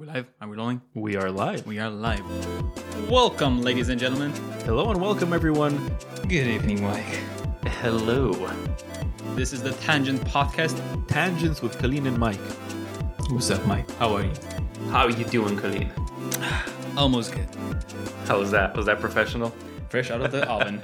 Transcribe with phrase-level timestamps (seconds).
[0.00, 0.26] we live?
[0.40, 0.80] Are we rolling?
[0.94, 1.66] We are live.
[1.66, 2.24] We are live.
[3.10, 4.32] Welcome, ladies and gentlemen.
[4.64, 5.94] Hello and welcome, everyone.
[6.22, 7.20] Good evening, Mike.
[7.66, 8.32] Hello.
[9.34, 10.80] This is the Tangent Podcast.
[11.06, 12.40] Tangents with Colleen and Mike.
[13.28, 13.90] What's up, Mike?
[13.96, 14.32] How are you?
[14.88, 15.92] How are you doing, Colleen?
[16.96, 17.48] Almost good.
[18.24, 18.74] How was that?
[18.74, 19.54] Was that professional?
[19.90, 20.80] Fresh out of the oven.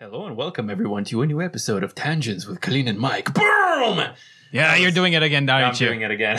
[0.00, 3.32] Hello and welcome, everyone, to a new episode of Tangents with Colleen and Mike.
[3.32, 4.02] Boom!
[4.52, 5.88] Yeah, you're doing it again, I'm aren't you?
[5.88, 6.38] doing it again.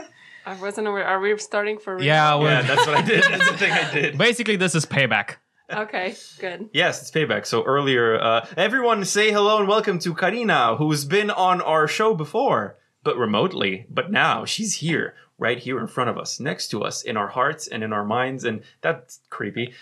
[0.46, 1.04] I wasn't aware.
[1.06, 2.04] Are we starting for real?
[2.04, 3.22] Yeah, we're yeah, that's what I did.
[3.22, 4.18] That's the thing I did.
[4.28, 5.36] basically this is payback.
[5.72, 6.68] Okay, good.
[6.74, 7.46] Yes, it's payback.
[7.46, 12.14] So earlier, uh, everyone say hello and welcome to Karina, who's been on our show
[12.14, 13.86] before, but remotely.
[13.88, 17.26] But now she's here, right here in front of us, next to us, in our
[17.28, 19.72] hearts and in our minds, and that's creepy.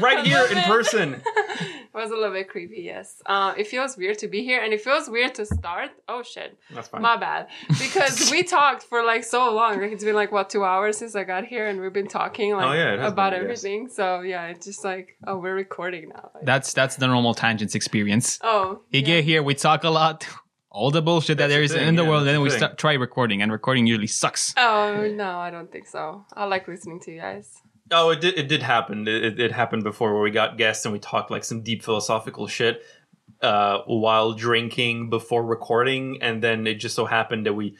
[0.00, 1.22] Right here in person.
[1.60, 3.22] it was a little bit creepy, yes.
[3.24, 5.90] Uh, it feels weird to be here, and it feels weird to start.
[6.08, 7.02] Oh shit, That's fine.
[7.02, 7.46] my bad.
[7.78, 9.80] Because we talked for like so long.
[9.80, 12.52] Like it's been like what two hours since I got here, and we've been talking
[12.54, 13.64] like Oh, yeah, about been, yes.
[13.64, 13.88] everything.
[13.88, 16.30] So yeah, it's just like oh, we're recording now.
[16.42, 18.38] That's that's the normal Tangents experience.
[18.42, 19.06] oh, You yeah.
[19.06, 20.26] get here, we talk a lot,
[20.76, 22.34] all the bullshit that That's there the is thing, in the yeah, world, and then
[22.36, 24.52] the we start, try recording, and recording usually sucks.
[24.56, 26.24] Oh no, I don't think so.
[26.34, 27.62] I like listening to you guys.
[27.90, 28.38] Oh, it did.
[28.38, 29.08] It did happen.
[29.08, 31.82] It, it, it happened before where we got guests and we talked like some deep
[31.82, 32.82] philosophical shit
[33.40, 37.76] uh, while drinking before recording, and then it just so happened that we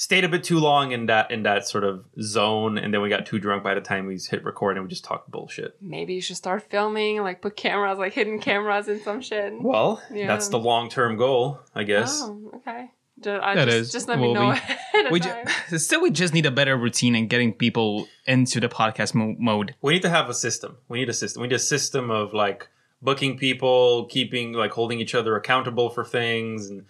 [0.00, 3.10] stayed a bit too long in that in that sort of zone, and then we
[3.10, 5.76] got too drunk by the time we hit record, and we just talked bullshit.
[5.80, 9.52] Maybe you should start filming, like put cameras, like hidden cameras and some shit.
[9.60, 10.26] Well, Yeah.
[10.26, 12.20] that's the long term goal, I guess.
[12.22, 12.90] Oh, okay.
[13.22, 13.92] Ju- I That just, is.
[13.92, 14.52] just let Well, me know we-
[14.94, 15.46] ahead of We time.
[15.68, 19.36] ju- still, we just need a better routine and getting people into the podcast mo-
[19.38, 19.74] mode.
[19.82, 20.78] We need to have a system.
[20.88, 21.42] We need a system.
[21.42, 22.68] We need a system of like
[23.02, 26.84] booking people, keeping like holding each other accountable for things, and the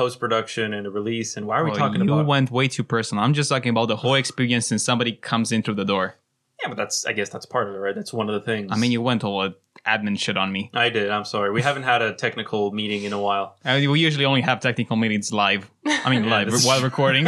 [0.00, 1.30] post production and the release.
[1.36, 2.20] And why are we Well, talking you about?
[2.22, 3.24] You went way too personal.
[3.24, 6.06] I'm just talking about the whole experience since somebody comes in through the door.
[6.60, 7.94] Yeah, but that's I guess that's part of it, right?
[7.98, 8.68] That's one of the things.
[8.74, 9.52] I mean, you went all
[9.86, 10.62] admin shit on me.
[10.86, 11.08] I did.
[11.16, 11.50] I'm sorry.
[11.58, 13.46] We haven't had a technical meeting in a while.
[13.64, 15.62] I mean, we usually only have technical meetings live.
[15.86, 17.26] I mean, Yeah, live this- while recording.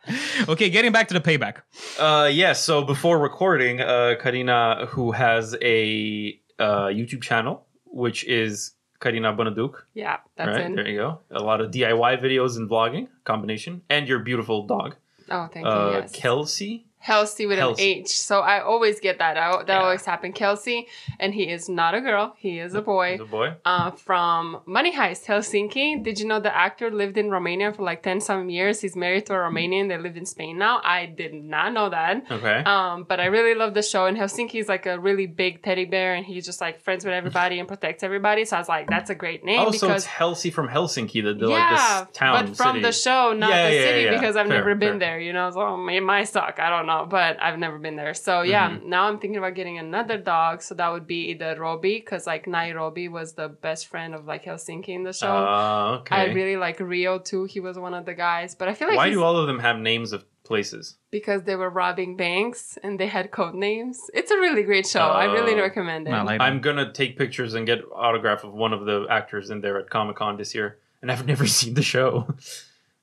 [0.52, 1.56] okay, getting back to the payback.
[1.98, 2.52] Uh, yeah.
[2.54, 7.54] So before recording, uh, Karina, who has a uh, YouTube channel,
[7.86, 10.66] which is Karina Bonaduk, yeah, that's right?
[10.66, 10.76] in.
[10.76, 11.20] There you go.
[11.30, 14.94] A lot of DIY videos and vlogging combination, and your beautiful dog,
[15.28, 15.98] Oh, thank uh, you.
[15.98, 16.12] Yes.
[16.12, 16.86] Kelsey.
[17.04, 18.08] Kelsey with an H.
[18.08, 19.36] So I always get that.
[19.36, 19.66] out.
[19.66, 19.82] that Yeah.
[19.82, 20.32] always happen.
[20.32, 20.86] Kelsey,
[21.18, 22.34] and he is not a girl.
[22.38, 23.18] He is a boy.
[23.18, 23.54] The boy.
[23.64, 26.02] Uh, from Money Heist, Helsinki.
[26.02, 28.80] Did you know the actor lived in Romania for like ten some years?
[28.80, 29.88] He's married to a Romanian.
[29.88, 30.80] They live in Spain now.
[30.84, 32.22] I did not know that.
[32.30, 32.58] Okay.
[32.64, 34.06] Um, but I really love the show.
[34.06, 37.14] And Helsinki is like a really big teddy bear, and he's just like friends with
[37.14, 38.44] everybody and protects everybody.
[38.44, 41.22] So I was like, that's a great name oh, so because it's Helsi from Helsinki,
[41.22, 42.82] the, the yeah, like this town but from city.
[42.82, 45.10] the show, not Yeah, the city, because I've Fair, never been fair.
[45.16, 45.20] there.
[45.20, 46.58] You know, so it might suck.
[46.58, 48.14] I don't know, but I've never been there.
[48.14, 48.88] So yeah, Mm-hmm.
[48.94, 50.54] now I'm thinking about getting another dog.
[50.66, 54.42] So that would be either Robbie, because like Nairobi was the best friend of like
[54.48, 55.34] Helsinki in the show.
[55.54, 56.16] Uh, okay.
[56.16, 57.44] I really like Rio too.
[57.54, 59.46] He was one of the guys, but I feel like Why he's- do all of
[59.46, 60.96] them have names of places?
[61.18, 63.96] because they were robbing banks and they had code names.
[64.18, 65.06] It's a really great show.
[65.22, 65.60] I really Oh.
[65.68, 66.12] recommend it.
[66.12, 69.60] I like I'm gonna take pictures and get autograph of one of the actors in
[69.64, 70.68] there at Comic Con this year,
[71.00, 72.10] and I've never seen the show.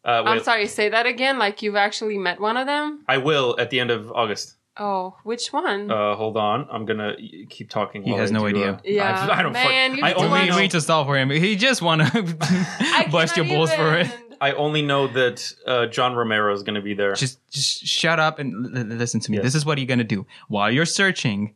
[0.10, 1.38] Uh, I'm sorry, say that again.
[1.40, 3.04] Like you've actually met one of them?
[3.08, 4.56] I will at the end of August.
[4.82, 5.92] Oh, which one?
[5.92, 7.14] Uh, hold on, I'm gonna
[7.50, 8.02] keep talking.
[8.04, 8.72] He has I no idea.
[8.74, 9.52] uh, Yeah, I, I don't.
[9.52, 11.30] man, fuck, you I need to only Only watch- know, we to stall for him.
[11.30, 12.08] He just want to
[12.80, 14.08] I bust your cannot balls for it.
[14.42, 17.14] I only know that uh, John Romero is gonna be there.
[17.14, 19.38] Just, just shut up and l- l- listen to me.
[19.38, 19.44] Yes.
[19.48, 21.56] This is what you're gonna do while you're searching.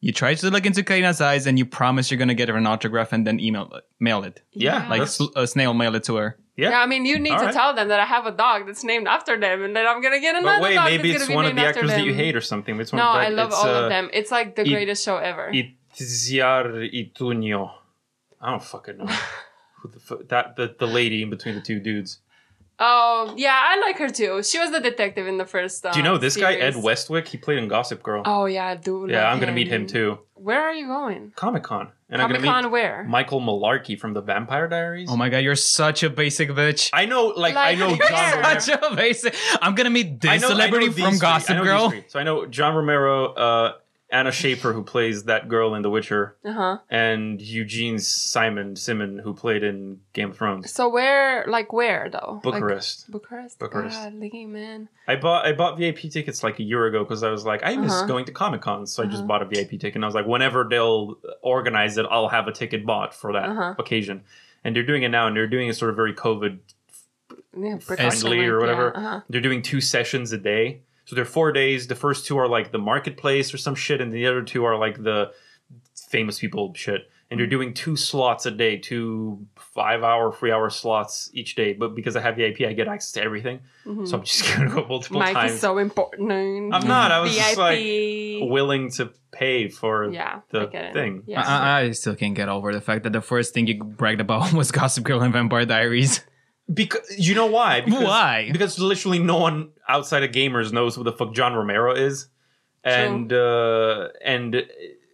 [0.00, 2.68] You try to look into Karina's eyes, and you promise you're gonna get her an
[2.68, 6.14] autograph, and then email mail it, Yeah, like That's- sl- a snail mail it to
[6.16, 6.38] her.
[6.62, 6.70] Yeah.
[6.70, 7.54] Yeah, I mean, you need All to right.
[7.60, 10.18] tell them that I have a dog that's named after them, and that I'm gonna
[10.26, 12.34] get another but wait, dog maybe that's it's one of the actors that you hate
[12.40, 12.74] or something.
[12.80, 14.10] It's one No, I love all uh, of them.
[14.12, 15.52] It's like the it- greatest show ever.
[16.02, 16.64] Itziar
[17.00, 17.70] Ituño.
[18.40, 19.06] I don't fucking know.
[19.78, 22.18] Who the that the, the lady in between the two dudes.
[22.80, 24.42] oh, yeah, I like her too.
[24.42, 25.84] She was the detective in the first.
[25.86, 26.74] Uh, Do you know this guy Ed.
[26.76, 27.26] Westwick?
[27.28, 28.22] He played in Gossip Girl.
[28.24, 29.06] Oh yeah, I do.
[29.08, 30.18] yeah, I'm gonna meet him too.
[30.34, 31.32] Where are you going?
[31.36, 33.04] Comic Con, and Comic I'm gonna Con meet where?
[33.04, 35.08] Michael Malarkey from the Vampire Diaries.
[35.10, 36.90] Oh my god, you're such a basic bitch.
[36.92, 38.36] I know, like, I know you're John.
[38.38, 38.58] Romero.
[38.58, 39.34] Such a basic.
[39.60, 41.18] I'm gonna meet this know- I know celebrity from three.
[41.18, 41.92] Gossip Girl.
[42.08, 43.72] So I know John Romero, uh,
[44.10, 46.78] Anna Shaffer, who plays that girl in The Witcher, Uh huh.
[46.88, 50.72] and Eugene Simon Simon, who played in Game of Thrones.
[50.72, 52.40] So where, like where though?
[52.42, 53.10] Like, Bucharest.
[53.10, 53.58] Bucharest.
[53.58, 53.96] Bucharest.
[53.96, 54.88] Godly, man.
[55.06, 57.76] I bought I bought VIP tickets like a year ago because I was like I
[57.76, 58.06] miss Uh-huh.
[58.06, 59.26] going to Comic Con, so I just Uh-huh.
[59.26, 59.96] bought a VIP ticket.
[59.96, 63.48] And I was like, whenever they'll organize it, I'll have a ticket bought for that
[63.50, 63.74] Uh-huh.
[63.78, 64.22] occasion.
[64.64, 66.58] And they're doing it now, and they're doing it sort of very COVID
[67.56, 68.92] yeah, Friendly or whatever.
[68.94, 69.20] yeah, uh-huh.
[69.28, 70.80] They're doing two sessions a day.
[71.08, 71.86] So they're four days.
[71.86, 74.76] The first two are like the marketplace or some shit, and the other two are
[74.76, 75.32] like the
[76.10, 77.10] famous people shit.
[77.30, 81.72] And you're doing two slots a day, two five hour, three hour slots each day.
[81.72, 83.60] But because I have VIP, I get access to everything.
[84.04, 85.44] So I'm just gonna go multiple Mike times.
[85.44, 86.30] Mike is so important.
[86.74, 87.10] I'm not.
[87.10, 87.42] I was VIP.
[87.42, 91.22] just like willing to pay for yeah, the I thing.
[91.26, 91.42] Yeah.
[91.42, 94.52] I, I still can't get over the fact that the first thing you bragged about
[94.52, 96.20] was Gossip Girl and Vampire Diaries.
[96.72, 97.80] Because you know why?
[97.80, 98.48] Because, Why?
[98.52, 102.26] Because literally no one outside of gamers knows who the fuck John Romero is,
[102.84, 104.66] and uh, and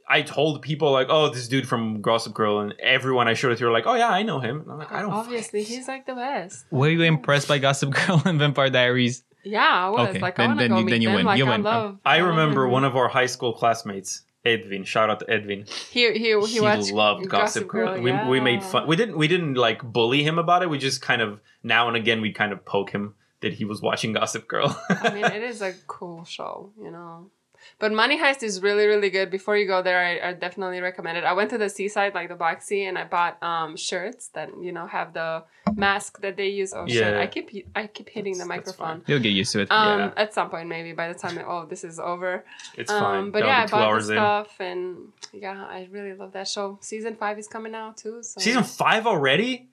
[0.09, 3.59] I told people like, oh, this dude from Gossip Girl, and everyone I showed it
[3.59, 4.63] to were like, oh yeah, I know him.
[4.63, 5.13] And I'm like, I don't.
[5.13, 6.65] Obviously, he's like the best.
[6.73, 9.23] Were you impressed by Gossip Girl and Vampire Diaries?
[9.45, 11.09] Yeah, I was Okay, like, then- I want to then go you- meet then you
[11.09, 11.17] them.
[11.17, 11.27] win.
[11.27, 11.63] Like, You I win.
[11.63, 11.99] love.
[12.05, 12.71] I love remember them.
[12.73, 14.85] one of our high school classmates, Edwin.
[14.85, 15.65] Shout out to Edwin.
[15.91, 16.61] He he he, He,
[16.93, 18.01] loved Gossip Girl.
[18.01, 18.87] we, we made fun.
[18.87, 20.71] We didn't we didn't like bully him about it.
[20.71, 23.81] We just kind of now and again we kind of poke him that he was
[23.81, 24.79] watching Gossip Girl.
[24.89, 27.31] I mean, it is a cool show, you know.
[27.79, 29.31] But Money Heist is really, really good.
[29.31, 31.25] Before you go there, I, I definitely recommend it.
[31.25, 34.73] I went to the seaside, like the Boxy, and I bought um shirts that you
[34.73, 35.45] know have the
[35.75, 36.73] mask that they use.
[36.73, 37.15] Oh shit!
[37.15, 39.03] I keep I keep hitting the That's- that's microphone.
[39.07, 39.71] You'll get used to it.
[39.71, 40.13] Um, Yeah.
[40.17, 42.45] at some point maybe by the time oh this is over.
[42.77, 43.31] it's um, fine.
[43.33, 44.17] but That'll yeah, I bought the hours in.
[44.17, 46.79] stuff, and yeah, I really love that show.
[46.81, 48.23] Season five is coming out too.
[48.23, 49.69] So Season five already?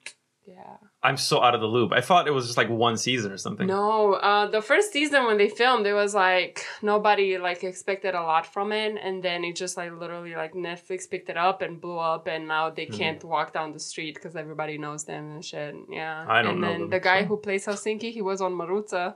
[0.46, 0.78] yeah.
[1.04, 1.92] I'm so out of the loop.
[1.94, 3.66] I thought it was just like one season or something.
[3.66, 8.22] No, uh, the first season when they filmed, it was like nobody like expected a
[8.22, 11.82] lot from it, and then it just like literally like Netflix picked it up and
[11.82, 12.94] blew up, and now they Hmm.
[12.94, 15.74] can't walk down the street because everybody knows them and shit.
[15.90, 18.40] Yeah, I don't and know then them, the guy so- who plays Helsinki, he was
[18.42, 19.16] on Maruta.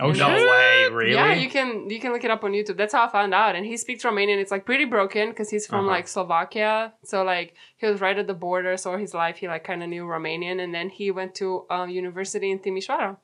[0.00, 0.10] Oh.
[0.12, 1.14] No way, really?
[1.14, 2.76] Yeah, you can you can look it up on YouTube.
[2.76, 3.54] That's how I found out.
[3.56, 4.38] And he speaks Romanian.
[4.38, 5.94] It's like pretty broken because he's from Uh-huh.
[5.96, 6.92] like Slovakia.
[7.04, 8.76] So like he was right at the border.
[8.76, 10.60] So his life he like kind of knew Romanian.
[10.62, 13.16] And then he went to um, university in Timișoara,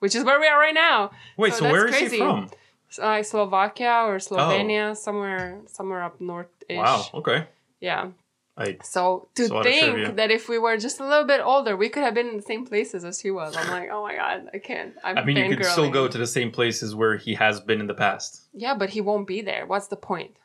[0.00, 1.10] which is where we are right now.
[1.36, 2.16] Wait, So so, where is crazy.
[2.16, 2.50] he from?
[2.98, 6.48] Like Slovakia or Slovenia, somewhere somewhere up north.
[6.70, 7.04] Wow.
[7.14, 7.46] Okay.
[7.80, 8.10] Yeah.
[8.58, 11.26] I So to It's a lot of think that if we were just a little
[11.26, 13.54] bit older, we could have been in the same places as he was.
[13.56, 14.94] I'm like, oh my god, I can't.
[15.04, 17.80] I'm I mean, you could still go to the same places where he has been
[17.80, 18.42] in the past.
[18.54, 19.66] Yeah, but he won't be there.
[19.66, 20.36] What's the point?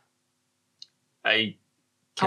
[1.23, 1.31] I.
[1.31, 1.55] I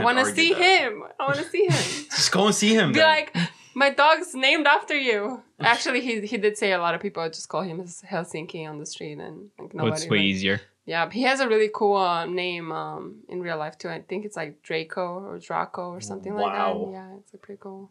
[0.01, 0.63] can't want to see that.
[0.63, 1.03] him.
[1.21, 2.07] I want to see him.
[2.11, 2.93] Just go and see him.
[2.93, 3.07] Be then.
[3.09, 3.37] like,
[3.75, 5.43] my dog's named after you.
[5.61, 8.87] Actually, he he did say a lot of people just call him Helsinki on the
[8.87, 9.97] street, and like Oh, nobody.
[10.03, 10.61] it's way like- easier.
[10.87, 13.89] Yeah, he has a really cool uh, name um, in real life too.
[13.89, 16.59] I think it's like Draco or Draco or something like that.
[16.77, 16.91] Wow.
[16.93, 17.91] Yeah, it's like pretty cool.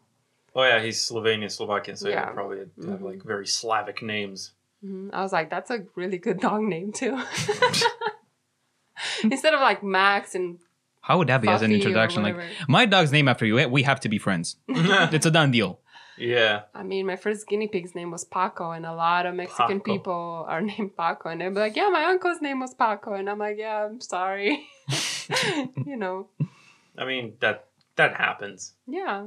[0.54, 2.30] oh yeah, he's Slovenian, Slovakian, so yeah, Yeah.
[2.30, 3.02] probably have Mhm.
[3.02, 4.52] like very Slavic names.
[4.80, 7.18] hmm I was like, that's a really good dog name too.
[9.24, 10.58] Instead of like Max and
[11.00, 12.22] How would that be as an introduction?
[12.22, 12.36] Like,
[12.68, 13.68] my dog's name after you.
[13.68, 14.56] We have to be friends.
[14.68, 15.80] It's a done deal.
[16.18, 16.62] Yeah.
[16.74, 19.92] I mean, my first guinea pig's name was Paco, and a lot of Mexican Paco.
[19.92, 23.28] people are named Paco, and they'd be like, "Yeah, my uncle's name was Paco," and
[23.28, 24.66] I'm like, "Yeah, I'm sorry,"
[25.86, 26.28] you know.
[26.96, 27.66] I mean that
[27.96, 28.74] that happens.
[28.86, 29.26] Yeah.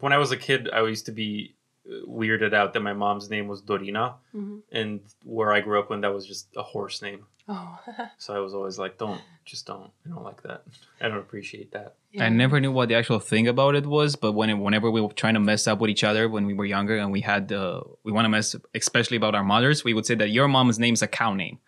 [0.00, 1.56] When I was a kid, I used to be
[1.86, 5.90] uh, weirded out that my mom's name was Dorina, hmm and where I grew up,
[5.90, 7.26] when that was just a horse name.
[7.48, 7.78] Oh.
[8.18, 9.90] So I was always like, "Don't, just don't.
[10.06, 10.62] I don't like that.
[11.00, 12.24] I don't appreciate that." yeah.
[12.24, 15.00] I never knew what the actual thing about it was, but when it, whenever we
[15.00, 17.52] were trying to mess up with each other when we were younger and we had
[17.52, 20.78] uh, we want to mess especially about our mothers, we would say that your mom's
[20.78, 21.58] name's a cow name.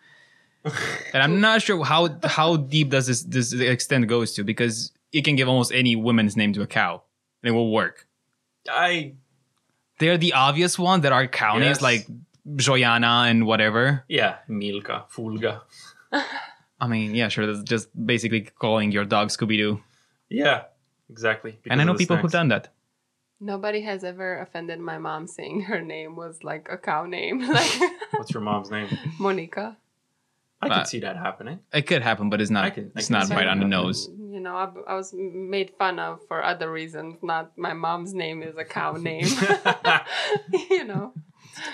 [1.13, 5.21] and I'm not sure how how deep does this this extent goes to because you
[5.21, 7.01] can give almost any woman's name to a cow
[7.41, 8.07] and it will work.
[8.69, 9.15] I
[9.99, 12.07] They're the obvious one that are cow names like
[12.47, 14.03] Joyana and whatever.
[14.07, 15.61] yeah, Milka, Fulga.
[16.79, 19.81] I mean, yeah, sure, that's just basically calling your dog Scooby Doo.
[20.29, 20.63] Yeah,
[21.09, 21.59] exactly.
[21.69, 22.69] And I know of the people who've done that.
[23.39, 27.71] Nobody has ever offended my mom saying her name was like a cow name, like
[28.11, 28.87] What's your mom's name?
[29.19, 29.77] Monica.
[30.61, 31.59] I Uh, could see that happening.
[31.73, 32.63] It could happen, but it's not.
[32.65, 34.09] I can- I it's not right on the nose.
[34.17, 37.17] You know, I, I was made fun of for other reasons.
[37.21, 39.25] Not my mom's name is a cow name.
[40.69, 41.13] you know.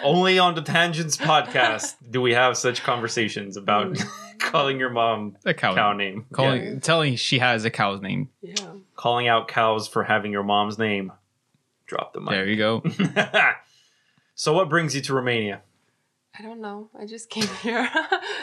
[0.03, 3.97] Only on the Tangents podcast do we have such conversations about
[4.39, 5.73] calling your mom A cow.
[5.75, 6.25] cow name.
[6.31, 6.79] Calling, Yeah.
[6.79, 8.29] telling she has a cow's name.
[8.41, 8.55] Yeah.
[8.95, 11.11] Calling out cows for having your mom's name.
[11.87, 12.29] Drop the mic.
[12.31, 12.83] There you go.
[14.35, 15.61] so what brings you to Romania?
[16.39, 16.89] I don't know.
[16.97, 17.89] I just came here.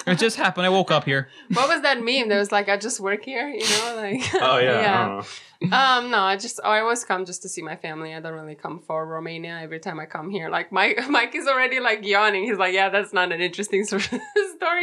[0.06, 0.66] it just happened.
[0.66, 1.28] I woke up here.
[1.54, 2.28] what was that meme?
[2.28, 3.94] That was like, I just work here, you know?
[3.96, 5.76] Like, Oh yeah, I don't know.
[5.76, 8.14] Um, no, I just oh, I always come just to see my family.
[8.14, 10.50] I don't really come for Romania every time I come here.
[10.50, 12.44] Like Mike, Mike is already like yawning.
[12.44, 14.02] He's like, "Yeah, that's not an interesting story.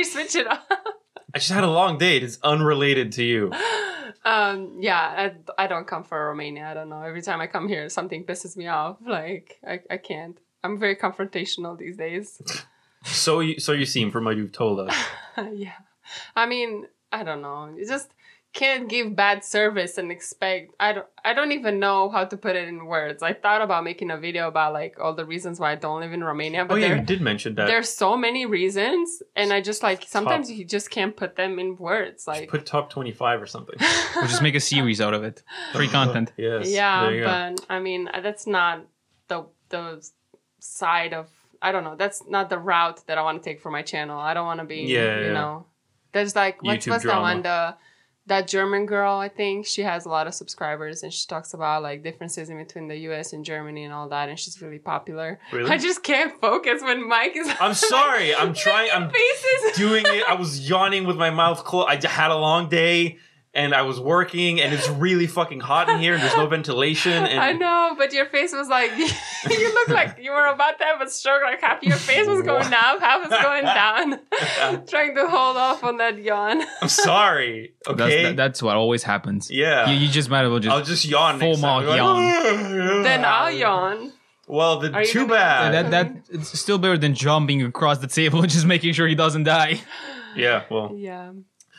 [0.04, 0.68] Switch it up."
[1.36, 2.24] I just had a long date.
[2.24, 3.52] It's unrelated to you.
[4.26, 6.66] um, yeah, I, I don't come for Romania.
[6.66, 7.02] I don't know.
[7.02, 8.98] Every time I come here, something pisses me off.
[9.06, 10.40] Like I, I can't.
[10.64, 12.42] I'm very confrontational these days.
[13.04, 14.96] So you so you seem from what you've told us.
[15.54, 15.74] yeah.
[16.36, 17.74] I mean, I don't know.
[17.76, 18.14] You just
[18.54, 22.56] can't give bad service and expect I don't I don't even know how to put
[22.56, 23.24] it in words.
[23.24, 26.14] I thought about making a video about like all the reasons why I don't live
[26.14, 27.66] in Romania, but oh yeah, there you did mention that.
[27.66, 31.78] there's so many reasons and I just like sometimes you just can't put them in
[31.78, 32.28] words.
[32.28, 33.76] Like Put top twenty five or something.
[34.16, 35.42] We'll just make a series out of it.
[35.74, 36.32] Free content.
[36.38, 36.70] yes.
[36.70, 37.26] yeah, there go.
[37.26, 38.86] but I mean that's not
[39.30, 40.08] the the
[40.60, 41.28] side of
[41.64, 41.96] I don't know.
[41.96, 44.20] That's not the route that I want to take for my channel.
[44.20, 45.34] I don't want to be, Yeah, you yeah.
[45.34, 45.66] know.
[46.12, 47.76] There's like what's what's that one the
[48.28, 51.84] that German girl I think she has a lot of subscribers and she talks about
[51.84, 53.34] like differences in between the U.S.
[53.34, 55.40] and Germany and all that and she's really popular.
[55.52, 55.70] Really?
[55.72, 57.50] I just can't focus when Mike is.
[57.60, 58.34] I'm sorry.
[58.36, 58.92] I'm trying.
[58.94, 59.78] I'm faces.
[59.78, 60.24] doing it.
[60.30, 61.90] I was yawning with my mouth closed.
[61.90, 63.18] I had a long day
[63.56, 67.12] and I was working and it's really fucking hot in here and there's no ventilation.
[67.12, 70.86] And I know, but your face was like you look like you were about to
[70.86, 71.44] have a stroke.
[71.44, 74.20] Like half your face was going up, half was going down.
[74.88, 76.64] Trying to hold off on that yawn.
[76.82, 77.74] I'm sorry.
[77.86, 78.24] That's, Okay.
[78.24, 79.52] that- that's what always happens.
[79.52, 79.90] yeah.
[79.90, 80.76] You, you just might as well just.
[80.76, 81.40] I'll just yawn.
[81.40, 81.86] full next time.
[81.86, 83.04] mouth yawn.
[83.04, 84.14] then I'll yawn.
[84.48, 85.74] Well, then Are too gonna- bad.
[85.74, 89.16] that, that it's still better than jumping across the table and just making sure he
[89.16, 89.80] doesn't die.
[90.36, 90.64] yeah.
[90.70, 90.92] Well.
[90.96, 91.32] Yeah.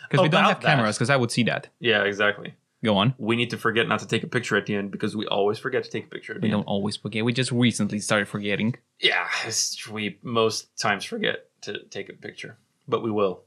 [0.08, 0.76] Because we don't About have that.
[0.76, 0.96] cameras.
[0.96, 1.68] Because I would see that.
[1.80, 2.02] Yeah.
[2.04, 2.54] Exactly.
[2.84, 3.14] Go on.
[3.16, 5.58] We need to forget not to take a picture at the end because we always
[5.58, 6.34] forget to take a picture.
[6.34, 6.58] At the We end.
[6.64, 7.24] don't always forget.
[7.24, 8.74] We just recently started forgetting.
[9.00, 13.40] Yeah, it's, we most times forget to take a picture, but we will.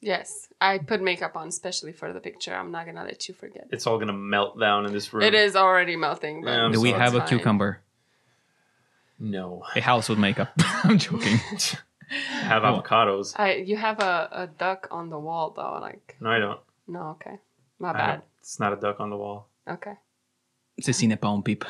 [0.00, 0.48] Yes.
[0.58, 2.54] I put makeup on especially for the picture.
[2.54, 3.66] I'm not gonna let you forget.
[3.72, 5.22] It's all gonna melt down in this room.
[5.22, 7.02] It is already melting, but Yeah, I'm Do we sorry.
[7.02, 7.38] have a It's fine.
[7.38, 7.80] cucumber?
[9.18, 10.50] No, A house with makeup.
[10.84, 11.38] I'm joking.
[12.08, 13.34] have avocados.
[13.38, 16.60] I you have a, a duck on the wall though, like No, I don't.
[16.88, 17.38] no, okay.
[17.78, 18.06] My I bad.
[18.06, 18.24] don't.
[18.40, 19.48] It's not a duck on the wall.
[19.68, 19.94] Okay.
[20.80, 21.64] Ceci n'est pas un pipe.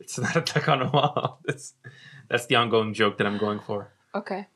[0.00, 1.40] It's not a duck on the wall.
[1.46, 1.74] That's
[2.28, 3.92] that's the ongoing joke that I'm going for.
[4.14, 4.46] Okay.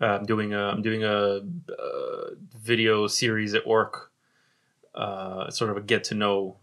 [0.00, 4.10] Uh, I'm doing a I'm doing a uh, video series at work.
[4.94, 6.56] Uh, sort of a get to know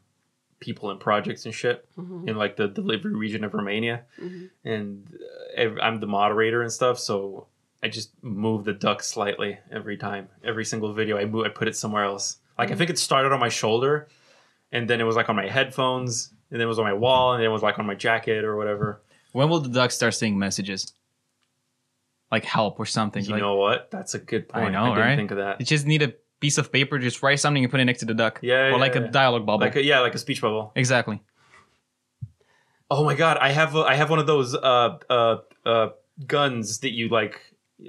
[0.59, 4.03] people and projects and shit hmm in like the delivery region of Romania.
[4.19, 7.47] hmm and uh, ev- I'm the moderator and stuff, so
[7.81, 11.17] I just move the duck slightly every time, every single video.
[11.17, 12.37] I move, I put it somewhere else.
[12.57, 14.09] Like I think it started on my shoulder,
[14.71, 17.33] and then it was like on my headphones, and then it was on my wall,
[17.33, 19.01] and then it was like on my jacket or whatever.
[19.31, 20.91] When will the duck start saying messages?
[22.31, 23.23] Like help or something.
[23.23, 23.89] You like, know what?
[23.91, 24.67] That's a good point.
[24.67, 25.15] I, know, didn't right?
[25.15, 25.59] think of that.
[25.59, 28.05] You just need a piece of paper, just write something and put it next to
[28.05, 28.39] the duck.
[28.41, 29.65] Yeah, Or like yeah, a dialogue bubble.
[29.65, 30.71] Like a, yeah, like a speech bubble.
[30.75, 31.21] exactly.
[32.91, 35.89] Oh my god, I have a, I have one of those uh uh uh
[36.25, 37.39] guns that you like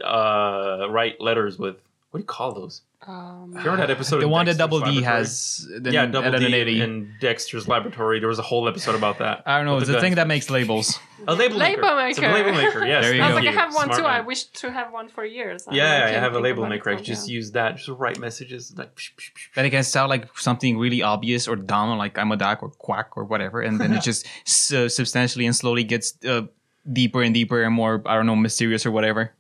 [0.05, 1.77] uh write letters with.
[2.11, 2.83] What do you call those?
[3.07, 4.19] Um, Remember that episode?
[4.19, 5.67] the of one that Dexter's Double D has.
[5.81, 6.81] The, yeah, Double at D 80.
[6.83, 8.21] in Dexter's Laboratory.
[8.21, 9.43] There was a whole episode about that.
[9.47, 9.79] I don't know.
[9.79, 10.03] It's the guns.
[10.03, 10.99] thing that makes labels.
[11.27, 11.83] A label maker.
[11.83, 12.85] Label It's a label maker.
[12.85, 13.05] Yes.
[13.05, 14.03] There you I was thank like, I have one Smart too.
[14.03, 14.13] man.
[14.13, 15.67] I wish to have one for years.
[15.69, 16.91] I Yeah, I can't have a label maker.
[16.91, 17.35] I just yeah.
[17.35, 17.77] use that.
[17.77, 18.95] Just write messages like.
[18.95, 22.33] psh, psh, psh, Then it can sound like something really obvious or dumb, like I'm
[22.33, 26.23] a duck or quack or whatever, and then it just su- substantially and slowly gets
[26.25, 26.43] uh,
[26.91, 29.33] deeper and deeper and more, I don't know, mysterious or whatever.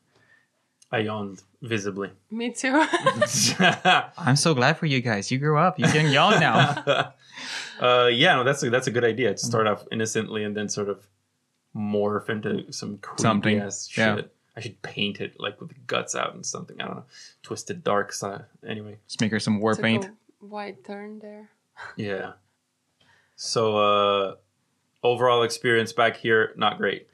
[0.92, 2.10] I yawned visibly.
[2.30, 2.72] Me too.
[4.18, 5.30] I'm so glad for you guys.
[5.30, 5.78] You grew up.
[5.78, 6.82] You can yawn now.
[7.80, 9.32] uh, yeah, no, that's a, that's a good idea.
[9.32, 11.06] To start off innocently and then sort of
[11.76, 14.16] morph into some creepy Something, ass yeah.
[14.16, 14.34] shit.
[14.56, 16.80] I should paint it like with the guts out and something.
[16.80, 17.04] I don't know,
[17.44, 18.44] twisted dark side.
[18.66, 20.04] Anyway, Just make her some war Took paint.
[20.06, 20.12] a
[20.44, 21.50] Wide turn there.
[21.96, 22.32] yeah.
[23.36, 24.34] So uh,
[25.04, 27.06] overall experience back here, not great.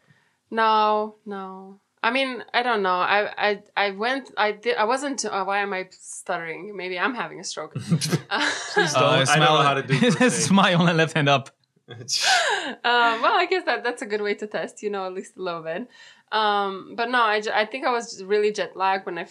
[0.51, 1.79] No, no.
[2.07, 2.99] I mean, I don't know.
[3.17, 4.31] I I I went.
[4.37, 4.77] I did.
[4.77, 5.25] I wasn't.
[5.25, 6.77] Uh, why am I stuttering?
[6.77, 7.75] Maybe I'm having a stroke.
[7.75, 8.29] Please don't.
[8.31, 10.33] Uh, I don't know how to do first aid.
[10.51, 11.51] smile and left hand up.
[11.91, 11.97] um,
[13.25, 14.85] well, I guess that that's a good way to test.
[14.85, 15.89] You know, at least a little bit.
[16.31, 19.27] Um, but no, I, I think I was really jet lagged when I.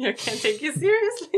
[0.08, 1.28] f- I can't take you seriously.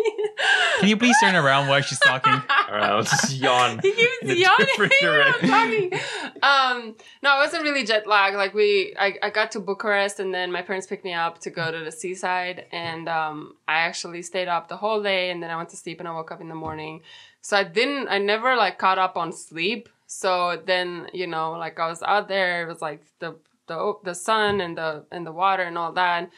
[0.80, 2.32] Can you please turn around while she's talking?
[2.32, 3.80] All right, let's just yawn.
[3.82, 5.48] he keeps a yawning different when I'm direction.
[5.90, 6.00] talking.
[6.42, 8.36] Um, no, I wasn't really jet lagged.
[8.36, 11.50] Like we, I, I got to Bucharest and then my parents picked me up to
[11.50, 15.50] go to the seaside, and um, I actually stayed up the whole day, and then
[15.50, 17.02] I went to sleep and I woke up in the morning.
[17.40, 19.88] So I didn't, I never like caught up on sleep.
[20.06, 24.14] So then, you know, like I was out there, it was like the the the
[24.14, 26.30] sun and the and the water and all that.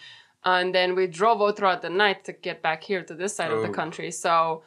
[0.45, 3.51] And then we drove all throughout the night to get back here to this side
[3.51, 3.73] of the Oh.
[3.73, 4.11] country.
[4.11, 4.63] So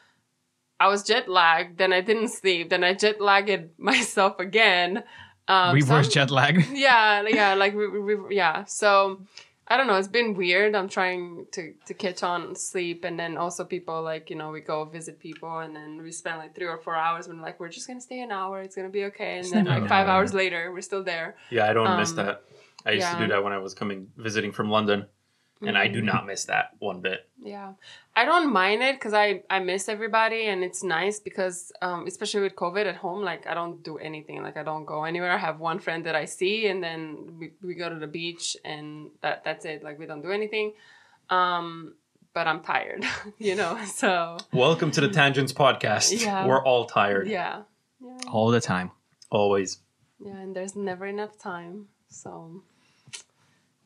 [0.79, 5.03] I was jet lagged, then I didn't sleep, then I jet lagged myself again.
[5.47, 6.65] Um, Reverse so jet lag.
[6.73, 8.65] yeah, yeah, like we, we, yeah.
[8.65, 9.21] So
[9.69, 9.95] I don't know.
[9.95, 10.75] It's been weird.
[10.75, 14.59] I'm trying to to catch on sleep, and then also people like you know we
[14.61, 17.27] go visit people, and then we spend like three or four hours.
[17.29, 19.79] When like we're just gonna stay an hour, it's gonna be okay, and then never
[19.81, 21.37] like five hours later, we're still there.
[21.49, 22.43] Yeah, I don't miss Um, that.
[22.85, 25.05] I used to do that when I was coming visiting from London,
[25.61, 26.05] and I do Mhm.
[26.05, 27.27] not miss that one bit.
[27.41, 27.73] Yeah,
[28.15, 32.41] I don't mind it because I I miss everybody and it's nice because um, especially
[32.41, 35.31] with COVID at home, like I don't do anything, like I don't go anywhere.
[35.31, 38.55] I have one friend that I see and then we, we go to the beach
[38.65, 39.83] and that that's it.
[39.83, 40.73] Like we don't do anything.
[41.29, 41.95] Um,
[42.33, 43.03] but I'm tired,
[43.39, 43.77] you know.
[43.85, 46.21] So Welcome to the Tangents podcast.
[46.23, 46.45] Yeah.
[46.45, 47.27] We're all tired.
[47.27, 47.63] yeah,
[47.99, 48.91] yeah, all the time.
[49.31, 49.79] Always.
[50.19, 51.87] yeah, and there's never enough time.
[52.09, 52.61] So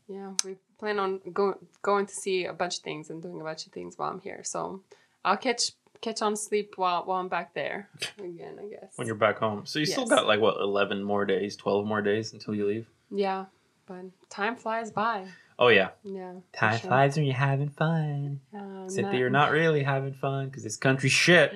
[0.07, 3.43] yeah, we plan on go, going to see a bunch of things and doing a
[3.43, 4.41] bunch of things while I'm here.
[4.43, 4.81] So
[5.23, 5.71] I'll catch
[6.01, 7.87] catch on sleep while while I'm back there
[8.19, 8.57] again.
[8.59, 8.91] I guess.
[8.97, 12.01] When you're back home, so you still got like what eleven more days, twelve more
[12.01, 12.87] days until you leave.
[13.11, 13.45] yeah,
[13.85, 15.25] but time flies by.
[15.59, 16.33] Oh yeah, Yeah.
[16.53, 16.89] time sure.
[16.89, 18.39] flies when you're having fun.
[18.53, 21.53] Um, Except that you're not really having fun because this country shit.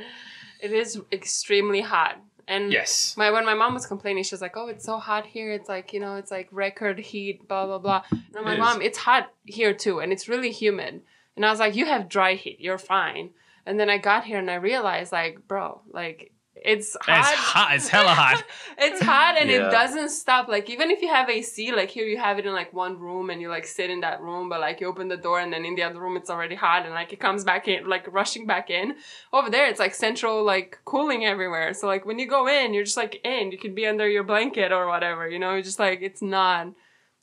[0.61, 3.15] It is extremely hot, and Yes.
[3.17, 5.51] My when my mom was complaining, she was like, "Oh, it's so hot here.
[5.51, 8.59] It's like you know, it's like record heat, blah blah blah." And I'm It.
[8.59, 11.01] "Mom, it's hot here too, and it's really humid."
[11.35, 12.59] And I was like, "You have dry heat.
[12.59, 13.31] You're fine."
[13.65, 16.31] And then I got here and I realized, like, bro, like
[16.65, 17.19] it's hot.
[17.19, 17.75] It's hot.
[17.75, 18.43] It's hella hot.
[18.77, 19.67] it's hot and Yeah.
[19.67, 20.47] it doesn't stop.
[20.47, 23.29] Like even if you have AC, like here you have it in like one room
[23.29, 25.63] and you like sit in that room, but like you open the door and then
[25.65, 28.45] in the other room it's already hot and like it comes back in, like rushing
[28.45, 28.95] back in.
[29.31, 31.73] Over there it's like central like cooling everywhere.
[31.73, 33.51] So like when you go in, you're just like in.
[33.51, 35.29] You can be under your blanket or whatever.
[35.29, 36.67] You know, it's just like it's not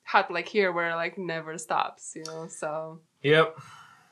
[0.04, 2.12] hot like here where it like never stops.
[2.16, 3.56] You know, so Yep.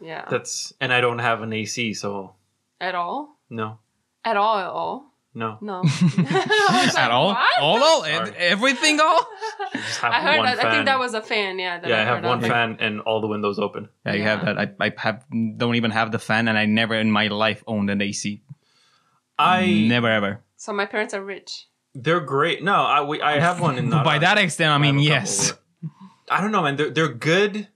[0.00, 2.34] yeah, That's and I don't have an AC, so
[2.80, 3.78] at all, no,
[4.24, 5.09] at all, at all.
[5.34, 5.58] No.
[5.60, 7.28] No, I was like, At all?
[7.34, 8.32] "What?" All, all, Sorry.
[8.36, 9.26] everything, all.
[9.74, 10.56] I I heard that.
[10.58, 10.66] fan.
[10.66, 11.58] I think that was a fan.
[11.58, 11.78] Yeah.
[11.80, 12.50] That yeah, I I have one of.
[12.50, 13.88] fan and all the windows open.
[14.04, 14.58] Yeah, you have that.
[14.58, 15.24] I, I have
[15.56, 18.42] don't even have the fan, and I never in my life owned an AC.
[19.38, 20.40] I never ever.
[20.56, 21.66] So my parents are rich.
[21.94, 22.62] they're great.
[22.62, 25.08] No, I we, I have one in the By that extent, I mean have a
[25.08, 25.52] couple yes.
[26.30, 26.76] I don't know, man.
[26.76, 27.68] They're they're good,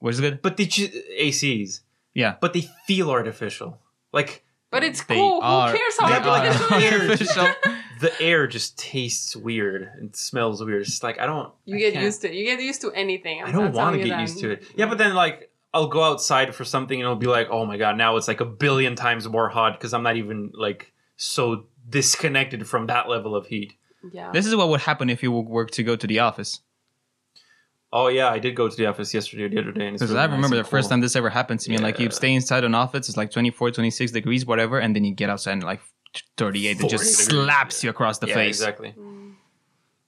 [0.00, 0.40] Was good?
[0.42, 1.80] but they ju- ACs,
[2.14, 2.36] Yeah.
[2.40, 3.78] but they feel artificial.
[4.12, 5.40] Like But it's They cool.
[5.42, 7.00] are- Who cares how they it are is?
[7.10, 7.46] artificial.
[8.00, 10.82] the air just tastes weird and smells weird.
[10.82, 11.52] It's like I don't.
[11.64, 12.34] You I get can't- used to it.
[12.34, 13.40] You get used to anything.
[13.42, 14.64] I'm I don't want to get used to it.
[14.76, 17.76] Yeah, but then like I'll go outside for something and it'll be like, oh my
[17.76, 21.66] god, now it's like a billion times more hot because I'm not even like so
[21.88, 23.74] disconnected from that level of heat.
[24.12, 24.32] Yeah.
[24.32, 26.60] This is what would happen if you were to go to the office.
[27.96, 30.02] Oh yeah, I did go to the office yesterday or the other day, and it's
[30.02, 31.78] Because really I remember and the first time this ever happened to me.
[31.78, 35.14] Like you stay inside an office, it's like 24, 26 degrees, whatever, and then you
[35.14, 35.80] get outside and like
[36.36, 37.86] 38, it just degrees, slaps yeah.
[37.86, 38.58] you across the yeah, face.
[38.58, 38.94] exactly.
[38.98, 39.23] Mm.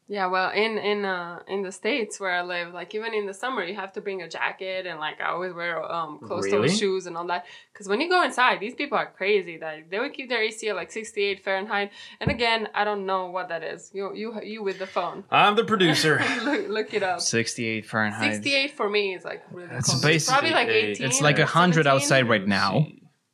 [0.08, 3.34] Yeah, well, in in uh in the states where I live, like even in the
[3.34, 6.58] summer, you have to bring a jacket and like I always wear um closed toe
[6.60, 6.76] Really?
[6.76, 7.44] shoes and all that.
[7.72, 9.58] Because when you go inside, these people are crazy.
[9.60, 11.90] Like they would keep their AC at like sixty eight Fahrenheit.
[12.20, 13.90] And again, I don't know what that is.
[13.92, 15.24] You you you with the phone.
[15.28, 16.22] I'm the producer.
[16.44, 17.20] look, look it up.
[17.20, 18.34] 68 Fahrenheit.
[18.34, 19.68] Sixty eight for me is like really.
[19.70, 20.04] That's cold.
[20.04, 21.06] It's probably like eighteen.
[21.06, 21.92] It's like a hundred 17.
[21.92, 22.86] outside right now.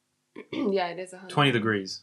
[0.53, 1.35] yeah, it is a hundred.
[1.35, 2.01] 20 degrees.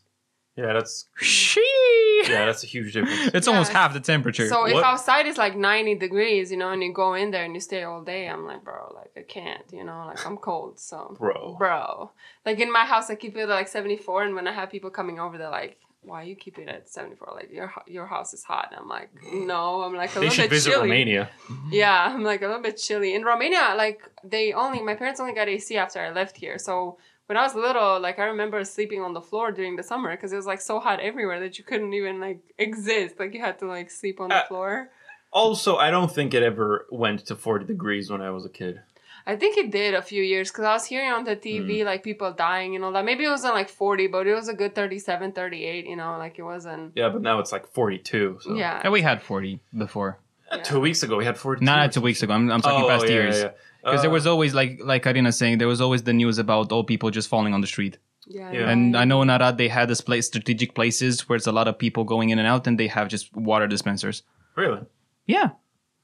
[0.59, 2.21] Yeah, that's Shee.
[2.27, 3.31] yeah, that's a huge difference.
[3.33, 4.47] It's almost half the temperature.
[4.47, 7.53] So if outside is like 90 degrees, you know, and you go in there and
[7.53, 10.79] you stay all day, I'm like, bro, like I can't, you know, like I'm cold.
[10.79, 11.55] So, Bro.
[11.57, 12.11] bro,
[12.45, 14.89] like in my house, I keep it at like 74, and when I have people
[14.89, 17.33] coming over, they're like, why you keep it at 74?
[17.35, 18.73] Like your your house is hot.
[18.77, 20.89] I'm like, no, I'm like a They little should bit visit chilly.
[20.89, 21.29] Romania.
[21.71, 23.13] Yeah, I'm like a little bit chilly.
[23.15, 26.57] In Romania, like they only my parents only got AC after I left here.
[26.57, 26.97] So
[27.29, 30.33] when I was little, like I remember sleeping on the floor during the summer because
[30.33, 33.19] it was like so hot everywhere that you couldn't even like exist.
[33.19, 34.89] Like you had to like sleep on the Uh, floor.
[35.31, 38.81] Also, I don't think it ever went to 40 degrees when I was a kid.
[39.27, 42.01] I think it did a few years because I was hearing on the TV like
[42.03, 43.05] people dying and all that.
[43.05, 46.39] Maybe it wasn't like 40, but it was a good 37, 38, you know, like
[46.39, 46.93] it wasn't.
[46.95, 48.39] Yeah, but now it's like 42.
[48.41, 48.55] So.
[48.55, 48.81] Yeah.
[48.83, 50.17] Yeah, we had 40 before.
[50.51, 50.63] yeah.
[50.63, 51.63] Two weeks ago, we had 42.
[51.63, 52.33] Not two weeks ago.
[52.33, 53.37] I'm, I'm talking Oh, past yeah, years.
[53.39, 53.51] yeah,
[53.83, 53.91] yeah.
[53.91, 56.71] Because there Uh, was always like like Karina saying there was always the news about
[56.71, 57.97] old people just falling on the street.
[58.27, 58.51] Yeah.
[58.51, 58.69] Yeah.
[58.69, 61.67] And I know in Arad they had this place strategic places where it's a lot
[61.67, 64.23] of people going in and out and they have just water dispensers.
[64.55, 64.81] Really?
[65.25, 65.49] Yeah.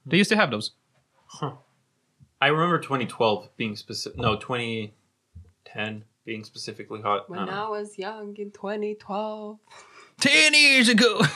[0.06, 0.72] They used to have those.
[2.40, 4.18] I remember 2012 being specific.
[4.18, 7.28] No, 2010 being specifically hot.
[7.30, 7.64] When I.
[7.66, 9.58] I was young in 2012.
[10.20, 11.20] Ten years ago.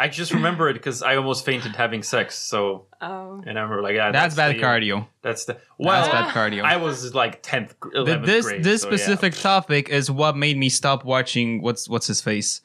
[0.00, 2.38] I just remember it because I almost fainted having sex.
[2.38, 3.42] So, Oh.
[3.44, 5.08] and I remember like, yeah, That's bad the, cardio.
[5.22, 6.62] That's the well, That's bad cardio.
[6.62, 8.62] I was like 10th, 11th this grade.
[8.64, 8.96] this so, yeah.
[8.96, 12.60] specific topic is what made me stop watching what's what's his face,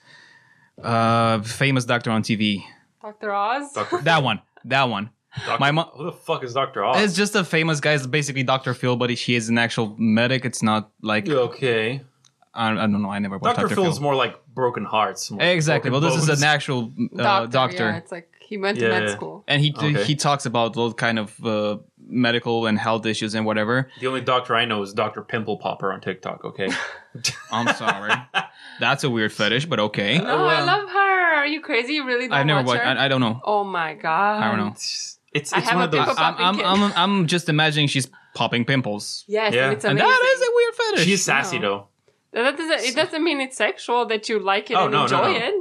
[0.83, 2.63] uh, famous doctor on TV.
[3.01, 3.33] Dr.
[3.33, 3.73] Oz?
[3.73, 3.97] Dr.
[4.03, 5.09] That one, that one.
[5.45, 5.59] Dr.
[5.59, 5.89] My mom.
[5.95, 7.01] Who the fuck is Doctor Oz?
[7.01, 7.93] It's just a famous guy.
[7.93, 10.45] It's basically Doctor Phil, but he is an actual medic.
[10.45, 12.01] It's not like okay.
[12.53, 13.09] I, I don't know.
[13.09, 14.03] I never watched Doctor Doctor Phil's Phil.
[14.03, 15.31] more like broken hearts.
[15.31, 15.89] more Exactly.
[15.91, 17.47] Well, broken this is an actual uh, doctor.
[17.51, 17.85] doctor.
[17.89, 19.15] Yeah, it's like He went to med yeah.
[19.15, 19.43] school.
[19.47, 20.03] and he Okay.
[20.03, 23.89] he talks about those kind of uh, medical and health issues and whatever.
[23.99, 26.45] The only doctor I know is Doctor Pimple Popper on TikTok.
[26.45, 26.69] Okay.
[27.51, 28.13] I'm sorry,
[28.79, 30.17] that's a weird fetish, but okay.
[30.19, 31.09] No, I well- love her.
[31.43, 31.93] Are you crazy?
[31.93, 32.81] You really don't I've never watch watched.
[32.83, 32.97] her?
[32.99, 33.41] I, I don't know.
[33.43, 34.43] oh my god.
[34.43, 34.67] I don't know.
[34.71, 36.05] It's it's, I it's have one a of those.
[36.05, 36.83] pimple I'm, I'm.
[36.83, 39.71] I'm, I'm just imagining she's popping pimples, Yes, Yeah.
[39.71, 41.05] it's and that is a weird fetish.
[41.05, 41.67] She's sassy No.
[41.67, 41.87] though.
[42.33, 45.03] That doesn't, it doesn't mean it's sexual that you like it Oh, and no, no,
[45.03, 45.45] enjoy no.
[45.47, 45.53] it.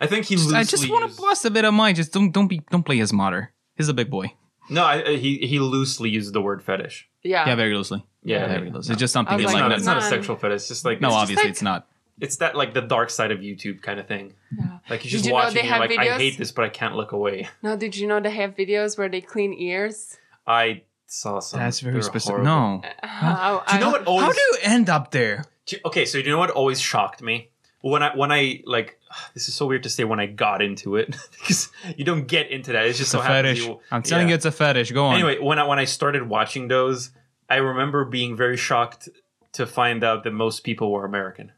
[0.00, 1.94] I think he Just- I just want used- to bust a bit of mine.
[1.94, 3.52] Just don't don't be don't play his mother.
[3.76, 4.32] He's a big boy.
[4.70, 7.08] No, I, I- he he loosely used the word fetish.
[7.22, 7.46] Yeah.
[7.48, 8.04] Yeah, very loosely.
[8.22, 8.74] Yeah, very yeah.
[8.74, 8.92] loosely.
[8.92, 9.60] It's just something I was It's like.
[9.62, 9.68] not.
[9.70, 10.56] that- It's not a sexual fetish.
[10.56, 11.86] It's just like no, it's, obviously like- it's not.
[12.20, 14.34] it's that like the dark side of YouTube kind of thing.
[14.56, 14.78] Yeah.
[14.90, 16.68] Like you're Did just you know watching, they have like, I hate this, but I
[16.68, 17.48] can't look away.
[17.62, 20.16] No, did you know they have videos where they clean ears?
[20.46, 21.60] I saw some.
[21.60, 22.42] That's very specific.
[22.42, 22.82] No.
[23.02, 24.24] How, Do you know I- what always?
[24.26, 25.44] How do you end up there?
[25.68, 28.98] You- okay, so you know what always shocked me when I when I like
[29.34, 32.50] this is so weird to say when I got into it because you don't get
[32.50, 32.86] into that.
[32.86, 33.64] It's just It's so a fetish.
[33.66, 34.30] you- I'm telling yeah.
[34.30, 34.92] you, it's a fetish.
[34.92, 35.14] Go on.
[35.14, 37.10] Anyway, when I when I started watching those,
[37.48, 39.08] I remember being very shocked
[39.52, 41.52] to find out that most people were American.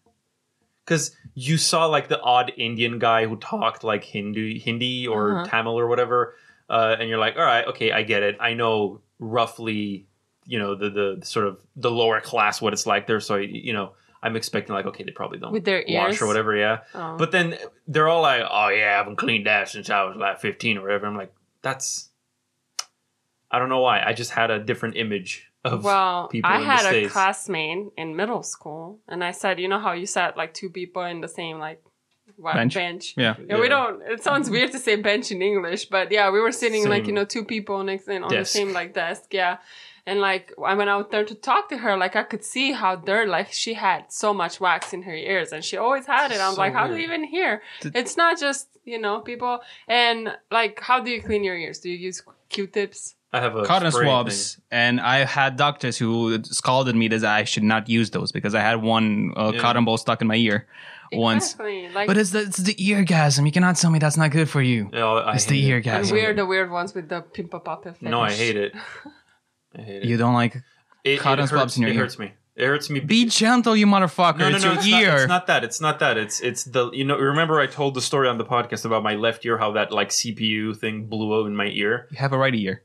[0.85, 5.45] Because you saw like the odd Indian guy who talked like Hindu, Hindi or Uh-huh.
[5.51, 6.35] Tamil or whatever,
[6.71, 8.37] uh, and you're like, all right, okay, I get it.
[8.41, 10.07] I know roughly,
[10.47, 13.21] you know, the the sort of the lower class what it's like there.
[13.21, 16.23] So you know, I'm expecting like, okay, they probably don't With their wash ears?
[16.23, 16.81] or whatever, yeah.
[16.95, 17.17] Oh.
[17.17, 20.41] But then they're all like, "Oh yeah, I haven't cleaned that since I was like
[20.41, 22.11] 15 or whatever." I'm like, "That's."
[23.51, 24.03] I don't know why.
[24.05, 28.43] I just had a different image of well, people I had a classmate in middle
[28.43, 31.59] school, and I said, you know how you sat like two people in the same
[31.59, 31.83] like
[32.39, 32.75] what, Bench?
[32.75, 33.15] bench.
[33.17, 33.35] yeah.
[33.49, 34.01] Yeah, we don't.
[34.03, 37.13] It sounds weird to say bench in English, but yeah, we were sitting like you
[37.13, 39.25] know two people next in on the same like desk.
[39.33, 39.59] Yeah,
[40.07, 41.97] and like I went out there to talk to her.
[41.97, 43.29] Like I could see how dirt.
[43.29, 46.41] Like she had so much wax in her ears, and she always had it.
[46.41, 47.63] I'm So like, how do you even hear?
[47.81, 49.61] Did- It's not just you know people.
[49.89, 51.81] And like, how do you clean your ears?
[51.81, 53.15] Do you use Q-tips?
[53.31, 57.45] I have a Cotton spray swabs, and I had doctors who scalded me that I
[57.45, 59.61] should not use those because I had one uh, Yeah.
[59.61, 60.67] cotton ball stuck in my ear
[61.13, 61.53] once.
[61.53, 61.89] Exactly.
[61.91, 63.45] Like, But it's the, it's the eargasm.
[63.47, 64.85] You cannot tell me that's not good for you.
[64.85, 64.93] thing.
[64.93, 65.87] No, I It's the hate it.
[65.87, 66.13] and eargasm.
[66.13, 68.03] we're the weird ones with the pimpa papa fetish.
[68.11, 68.75] No, I hate it.
[69.77, 70.09] I hate it.
[70.09, 70.57] You don't like.
[71.05, 72.01] it, cotton it swabs hurts, in your it ear.
[72.03, 72.33] hurts me.
[72.57, 72.99] It hurts me.
[73.01, 74.39] Be gentle, you motherfucker.
[74.39, 74.71] no, no, it's no.
[74.73, 75.07] your It's ear.
[75.07, 75.65] not, it's not that.
[75.65, 76.19] It's not that.
[76.19, 77.17] It's it's the you know.
[77.17, 80.09] Remember, I told the story on the podcast about my left ear, how that like
[80.09, 82.09] CPU thing blew out in my ear.
[82.11, 82.83] you have a right ear.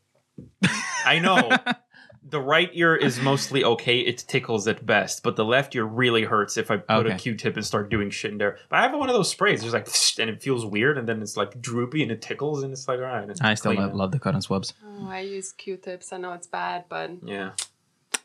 [1.05, 1.49] I know.
[2.33, 3.99] the right ear is mostly okay.
[3.99, 7.17] It tickles at best, but the left ear really hurts if I put a Okay.
[7.17, 8.57] Q-tip and start doing shit in there.
[8.69, 9.61] But I have one of those sprays.
[9.61, 9.87] There's like,
[10.19, 12.97] and it feels weird, and then it's like droopy and it tickles, and it's like,
[12.99, 13.29] all right.
[13.41, 13.95] I still love, now.
[13.97, 14.73] love the cotton swabs.
[14.85, 16.11] Oh, I use Q-tips.
[16.11, 17.51] I know it's bad, but Yeah,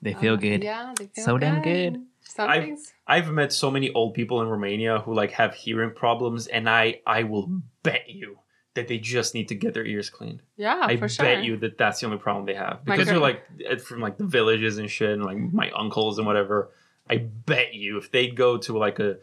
[0.03, 0.65] They feel uh, good.
[0.65, 2.03] Yeah, they feel So damn good.
[2.23, 6.47] Some I've- I've met so many old people in Romania who like have hearing problems,
[6.47, 7.47] and I I will
[7.83, 8.39] bet you
[8.79, 10.41] that they just need to get their ears cleaned.
[10.57, 11.41] Yeah, I for bet sure.
[11.41, 13.43] you that that's the only problem they have because they're like
[13.85, 16.71] from like the villages and shit, and like my uncles and whatever.
[17.11, 19.17] I bet you if they go to like a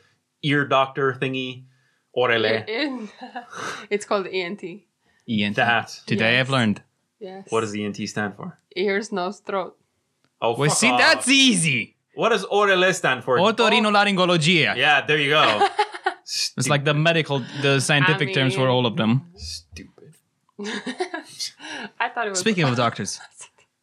[0.44, 1.66] ear doctor thingy,
[2.16, 3.10] orele, It- it-
[3.90, 4.64] it's called ENT.
[5.28, 5.56] ENT.
[5.56, 5.88] that.
[6.06, 6.40] Today Yes.
[6.42, 6.82] I've learned.
[7.20, 7.48] Yes.
[7.50, 8.60] What does the ENT stand for?
[8.76, 9.78] ears, nose, throat?
[10.42, 11.00] Oh, Well, fuck see, off.
[11.00, 11.96] that's easy.
[12.14, 13.38] what does orele stand for?
[13.40, 14.76] Otorinolaryngologia.
[14.76, 15.68] Yeah, there you go.
[16.58, 19.28] It's like the medical, the scientific I terms for all of them.
[19.36, 20.14] stupid.
[22.00, 22.40] I thought it was.
[22.40, 23.20] Speaking of doctors,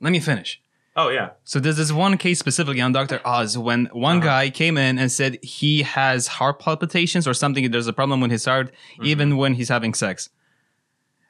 [0.01, 0.61] let me finish.
[0.95, 3.21] Oh yeah, So there's this one case specifically on Dr.
[3.25, 4.27] Oz when one Uh-huh.
[4.27, 7.71] guy came in and said he has heart palpitations or something.
[7.71, 9.07] There's a problem with his heart, Mm-hmm.
[9.07, 10.29] even when he's having sex.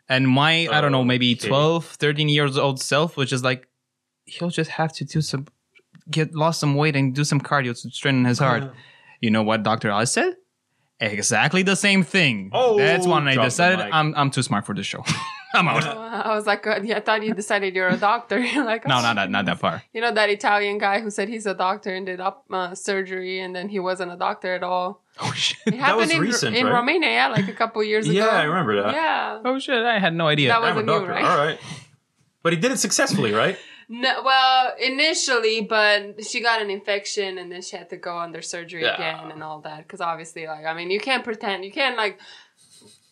[0.09, 1.46] And my, I don't know, maybe Okay.
[1.46, 3.68] 12, 13 years old self was just like,
[4.25, 5.46] he'll just have to do some,
[6.11, 8.64] get lost some weight and do some cardio to strengthen his heart.
[8.64, 8.72] Uh-huh.
[9.20, 9.92] You know what Dr.
[9.92, 10.35] Oz said?
[11.03, 12.51] Exactly the same thing.
[12.53, 13.81] Oh, That's when I decided.
[13.93, 15.05] I'm, I'm too smart for this show.
[15.55, 15.85] I'm out.
[15.85, 18.38] I was like, uh, yeah, I thought you decided you're a doctor.
[18.53, 19.03] You're like, No, oh.
[19.03, 19.83] not that, not that far.
[19.93, 23.41] You know that Italian guy who said he's a doctor and did up uh, surgery,
[23.41, 25.03] and then he wasn't a doctor at all.
[25.21, 25.59] Oh shit.
[25.67, 26.73] It happened was in, recent, in right?
[26.73, 28.17] Romania, yeah, like a couple years ago.
[28.17, 28.95] yeah, I remember that.
[28.95, 29.41] Yeah.
[29.45, 30.49] Oh shit, I had no idea.
[30.49, 31.11] That was I'm a a new, doctor.
[31.11, 31.25] right?
[31.25, 31.59] All right,
[32.43, 33.59] but he did it successfully, right?
[33.95, 38.41] No, well, initially, but she got an infection and then she had to go under
[38.41, 38.95] surgery Yeah.
[38.95, 39.81] again and all that.
[39.83, 42.19] Because obviously, like, I mean, you can't pretend, you can't like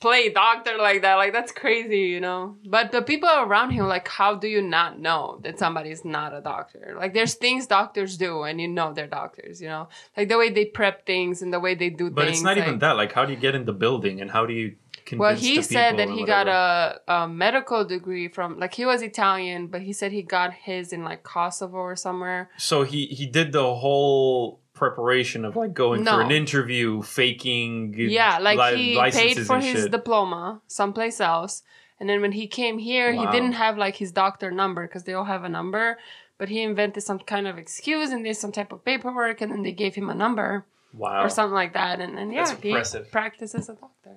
[0.00, 1.16] play doctor like that.
[1.16, 2.56] Like, that's crazy, you know.
[2.64, 6.40] But the people around him, like, how do you not know that somebody's not a
[6.40, 6.94] doctor?
[6.98, 9.60] Like, there's things doctors do, and you know they're doctors.
[9.60, 12.38] You know, like the way they prep things and the way they do But things.
[12.38, 12.96] it's not even that.
[12.96, 14.76] Like, how do you get in the building, and how do you?
[15.18, 19.66] Well, he said that he got a, a medical degree from, like, he was Italian,
[19.68, 22.50] but he said he got his in, like, Kosovo or somewhere.
[22.58, 26.12] So he he did the whole preparation of like going No.
[26.12, 27.94] for an interview, faking.
[27.98, 29.90] Uh, yeah, like li- he paid for his shit.
[29.90, 31.62] diploma someplace else,
[32.00, 33.20] And then when he came here, Wow.
[33.20, 35.98] he didn't have like his doctor number because they all have a number.
[36.38, 39.62] But he invented some kind of excuse and did some type of paperwork, and then
[39.62, 41.22] they gave him a number Wow.
[41.24, 42.00] or something like that.
[42.00, 43.10] And then yeah, That's he impressive.
[43.12, 44.16] practices as a doctor.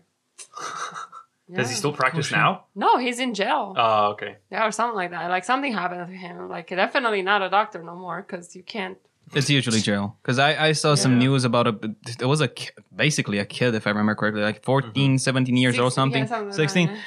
[1.53, 2.63] Does he still practice oh, now?
[2.73, 3.75] No, he's in jail.
[3.77, 4.37] Oh, okay.
[4.49, 5.29] yeah, or something like that.
[5.29, 6.49] Like something happened to him.
[6.49, 8.97] Like definitely not a doctor no more because you can't.
[9.33, 12.49] It's usually jail because I, I saw some news about a there was a
[12.95, 15.17] basically a kid if I remember correctly like 14 mm-hmm.
[15.17, 16.99] 17 years or Six- yeah, something, 16 that, yeah.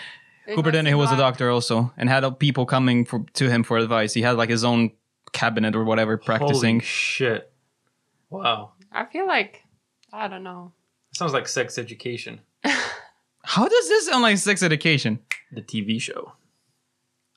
[0.46, 3.62] It Cooper Denny who was a doctor also and had people coming for, to him
[3.62, 4.92] for advice he had like his own
[5.32, 7.52] cabinet or whatever practicing Holy shit.
[8.30, 8.72] Wow.
[8.92, 9.64] I feel like
[10.12, 10.72] I don't know.
[11.12, 12.40] Sounds like sex education.
[13.54, 15.20] how does this sound like sex education
[15.52, 16.32] The TV show.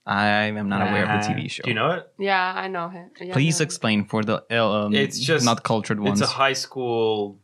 [0.05, 0.25] I
[0.61, 2.11] am not aware of the TV show Do you know it?
[2.17, 3.11] Yeah, I know him.
[3.21, 3.65] Yeah, please yeah.
[3.67, 7.39] explain for the um, It's just- not cultured ones It's a high school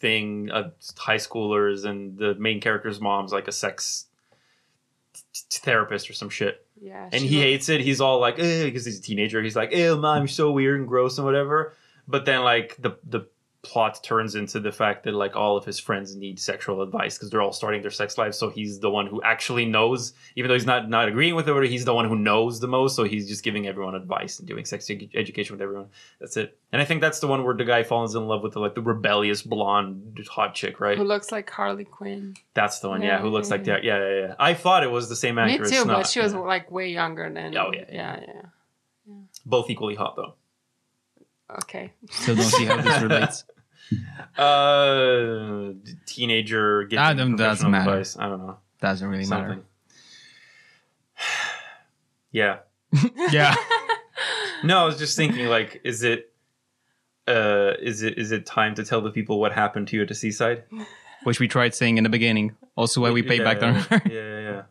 [0.00, 4.06] thing, uh, high schoolers, and the main character's mom's like a sex
[5.12, 6.64] t- t- therapist or some shit.
[6.80, 7.80] Yeah, And she he was- hates it.
[7.80, 9.42] He's all like, because he's a teenager.
[9.42, 11.74] He's like, ew, mom, you're so weird and gross and whatever.
[12.06, 13.26] But then, like, the, the
[13.62, 17.28] plot turns into the fact that, like, all of his friends need sexual advice because
[17.28, 18.38] they're all starting their sex lives.
[18.38, 21.70] So he's the one who actually knows, even though he's not, not agreeing with it,
[21.70, 22.94] he's the one who knows the most.
[22.94, 25.88] So he's just giving everyone advice and doing sex edu- education with everyone.
[26.20, 26.56] That's it.
[26.72, 28.76] And I think that's the one where the guy falls in love with the, like,
[28.76, 30.96] the rebellious blonde hot chick, right?
[30.96, 32.34] who looks like Harley Quinn.
[32.54, 33.82] That's the one, yeah, Yeah, who looks like that.
[33.82, 34.34] Yeah, yeah, yeah.
[34.38, 36.38] I thought it was the same actress Me too, but she was yeah.
[36.40, 37.56] like way younger than.
[37.56, 38.42] Oh, yeah yeah, yeah,
[39.06, 39.14] yeah.
[39.44, 40.34] both equally hot, though.
[41.50, 41.92] Okay.
[42.10, 43.44] still don't see how this relates
[44.36, 45.72] Uh,
[46.06, 47.90] teenager gets Ah, then doesn't matter.
[47.90, 48.16] advice.
[48.18, 49.62] I don't know doesn't really matter
[52.32, 52.58] yeah.
[53.30, 53.54] yeah
[54.64, 56.32] No, I was just thinking, like, is it,
[57.28, 60.08] uh, is it is it time to tell the people what happened to you at
[60.08, 60.64] the seaside?
[61.24, 64.12] which we tried saying in the beginning also why we paid back yeah, down yeah,
[64.12, 64.62] yeah, yeah.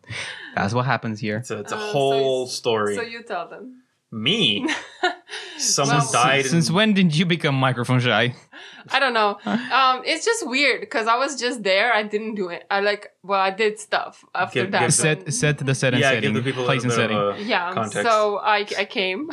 [0.55, 2.95] that's what happens here So it's a Uh, whole it's- story.
[2.95, 3.83] So you tell them.
[4.11, 4.65] Me,
[5.57, 6.45] someone Well- died.
[6.45, 8.33] since in- when did you become microphone shy
[8.89, 9.37] I don't know.
[9.45, 11.91] Um, it's just weird because I was just there.
[11.93, 12.63] I didn't do it.
[12.71, 13.11] I like.
[13.21, 14.79] Well, I did stuff after Give- that.
[14.79, 16.93] give but- set set the set and Yeah, setting give the people a place and
[16.93, 17.73] setting of a yeah.
[17.73, 18.09] context.
[18.09, 19.29] So I I came.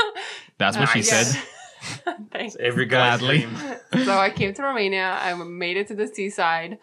[0.58, 1.42] that's what she Uh, said.
[2.32, 2.56] Thanks.
[2.58, 3.46] Every guy's Gladly.
[4.04, 5.16] so I came to Romania.
[5.22, 6.78] I made it to the seaside.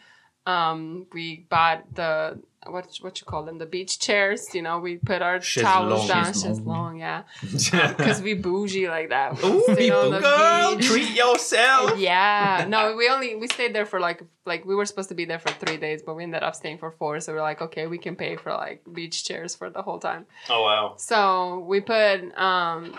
[0.47, 4.53] Um, we bought the what what you call them the beach chairs.
[4.53, 6.07] You know, we put our towels Chaiselong.
[6.07, 6.25] down.
[6.33, 6.63] Chaiselong.
[6.65, 9.41] Chaiselong, yeah, because we bougie like that.
[9.41, 10.87] We Ooh, sit on the girl, beach.
[10.87, 11.97] treat yourself.
[11.99, 15.25] Yeah, no, we only we stayed there for like like we were supposed to be
[15.25, 17.19] there for three days, but we ended up staying for four.
[17.19, 20.25] So we're like, okay, we can pay for like beach chairs for the whole time.
[20.49, 20.93] Oh wow.
[20.97, 22.95] So we put um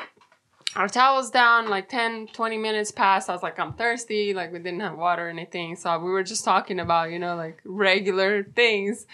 [0.74, 4.58] our towels down like 10 20 minutes passed i was like i'm thirsty like we
[4.58, 8.42] didn't have water or anything so we were just talking about you know like regular
[8.44, 9.06] things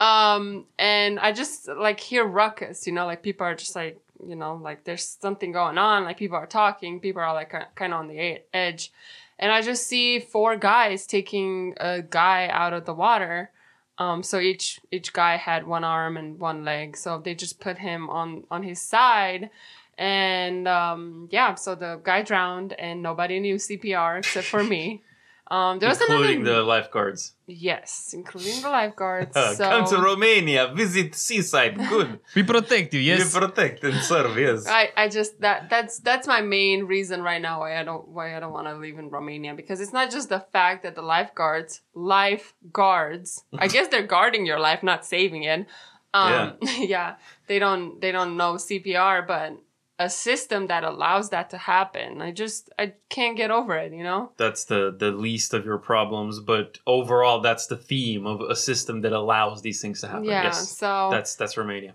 [0.00, 4.34] um and i just like hear ruckus you know like people are just like you
[4.34, 8.00] know like there's something going on like people are talking people are like kind of
[8.00, 8.92] on the edge
[9.38, 13.50] and i just see four guys taking a guy out of the water
[13.98, 16.96] um, so each each guy had one arm and one leg.
[16.96, 19.50] So they just put him on on his side,
[19.96, 21.54] and um, yeah.
[21.54, 25.02] So the guy drowned, and nobody knew CPR except for me.
[25.50, 27.34] Um, there was Including another the lifeguards.
[27.46, 29.34] yes, including the lifeguards.
[29.34, 31.76] So Come to Romania, visit seaside.
[31.76, 32.18] Good.
[32.34, 34.38] we protect you yes You protect and serve.
[34.38, 34.66] Yes.
[34.66, 38.34] I, I just that that's that's my main reason right now why I don't why
[38.34, 41.02] I don't want to live in Romania because it's not just the fact that the
[41.02, 45.66] lifeguards lifeguards I guess they're guarding your life not saving it
[46.14, 47.16] um yeah.
[47.48, 49.58] they don't they don't know CPR but
[49.98, 54.02] a system that allows that to happen I just I can't get over it you
[54.02, 58.56] know that's the the least of your problems, but overall, that's the theme of a
[58.56, 60.24] system that allows these things to happen.
[60.24, 60.76] yeah Yes.
[60.76, 61.94] so That's that's Romania.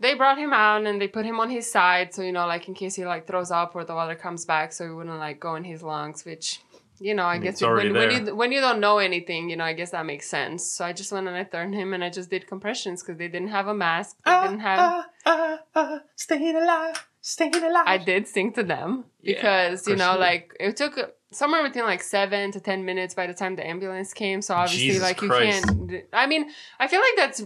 [0.00, 2.64] they brought him out and they put him on his side so you know like
[2.68, 5.38] in case he like throws up or the water comes back so he wouldn't like
[5.46, 6.46] go in his lungs which
[7.06, 9.56] you know i, mean, guess already when, when you when you don't know anything you
[9.56, 12.02] know i guess that makes sense so i just went and i turned him and
[12.06, 14.80] i just did compressions because they didn't have a mask they Ah, didn't have
[15.32, 17.84] ah, ah, staying alive, staying alive.
[17.86, 20.94] i did sing to them Yeah, because you know course like it took
[21.30, 24.88] somewhere between like seven to ten minutes by the time the ambulance came so obviously
[24.88, 25.64] Jesus like you Christ.
[25.66, 27.40] can't i mean i feel like that's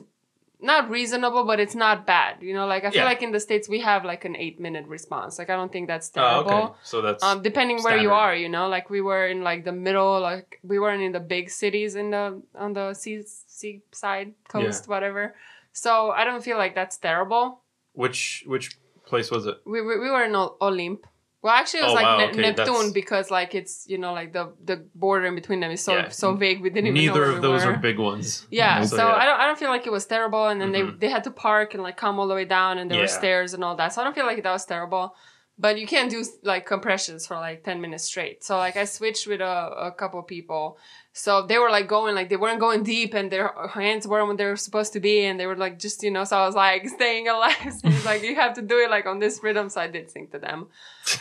[0.58, 2.42] not reasonable, but it's not bad.
[2.42, 3.12] You know, like I feel Yeah.
[3.12, 5.38] like in the states we have like an eight minute response.
[5.38, 6.50] Like I don't think that's Oh, terrible.
[6.50, 6.72] okay.
[6.82, 9.72] So that's Um, depending where you are, you know, like we were in like the
[9.86, 13.22] middle, like we weren't in the big cities in the on the sea
[13.60, 15.34] seaside coast, whatever.
[15.72, 17.60] So I don't feel like that's terrible.
[17.92, 18.66] which which
[19.06, 19.56] place was it?
[19.64, 21.00] We we, we were in Ol- Olymp,
[21.42, 23.98] Well, actually, it was Oh, like wow, Ne- okay, Neptune that's- because like it's you
[24.02, 26.08] know like the the border in between them is so Yeah.
[26.22, 26.58] so vague.
[26.64, 27.72] We didn't even know Neither of we those were.
[27.72, 28.26] are big ones.
[28.60, 29.20] Yeah, so, So, yeah.
[29.22, 30.44] I don't I don't feel like it was terrible.
[30.50, 30.74] And then Mhm.
[30.76, 33.14] they they had to park and like come all the way down, and there were
[33.22, 33.88] stairs and all that.
[33.92, 35.14] So I don't feel like that was terrible.
[35.58, 38.44] But you can't do like compressions for like ten minutes straight.
[38.44, 40.76] So like I switched with a, a couple people.
[41.14, 44.36] So they were like going like they weren't going deep, and their hands weren't when
[44.36, 46.24] they were supposed to be, and they were like just you know.
[46.24, 47.54] So I was like staying alive.
[47.72, 49.70] So it's like you have to do it like on this rhythm.
[49.70, 50.68] So I did sing to them.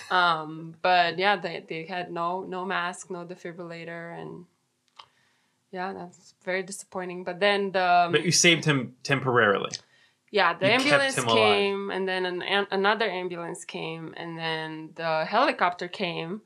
[0.09, 4.45] Um, but yeah, they they had no no mask, no defibrillator, and
[5.71, 7.23] yeah, that's very disappointing.
[7.23, 9.71] But then the But you saved him temporarily.
[10.37, 11.37] Yeah, the You ambulance him alive.
[11.37, 14.69] came, and then an, an, another ambulance came, and then
[15.01, 16.41] the helicopter came,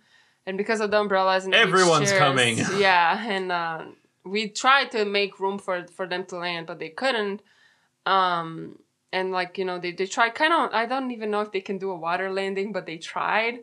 [0.46, 2.54] and because of the umbrellas and Everyone's chairs- coming.
[2.88, 3.80] Yeah, and uh,
[4.34, 7.42] we tried to make room for for them to land, but they couldn't.
[8.06, 8.50] Um,
[9.12, 10.70] and like you know, they they tried kind of.
[10.82, 13.56] I don't even know if they can do a water landing, but they tried.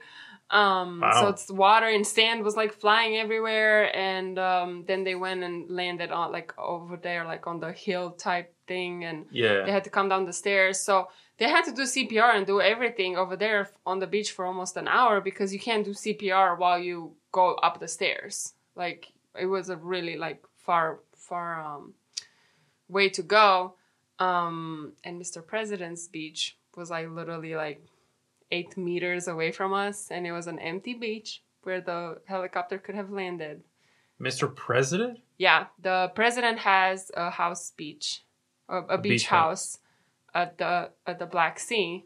[0.50, 5.42] Um, so it's water and sand was like flying everywhere, and um, then they went
[5.42, 9.72] and landed on like over there, like on the hill type thing, and yeah, they
[9.72, 10.78] had to come down the stairs.
[10.78, 14.44] So they had to do CPR and do everything over there on the beach for
[14.46, 18.54] almost an hour because you can't do CPR while you go up the stairs.
[18.76, 21.94] Like it was a really like far far um,
[22.88, 23.74] way to go.
[24.18, 25.44] Um, and Mr.
[25.44, 27.82] President's beach was like literally like
[28.50, 32.94] eight meters away from us, and it was an empty beach where the helicopter could
[32.94, 33.62] have landed.
[34.20, 34.54] Mr.
[34.54, 35.18] President?
[35.38, 38.24] Yeah, the president has a house beach,
[38.68, 39.78] a, a, beach, beach house
[40.35, 42.04] at the at the Black Sea.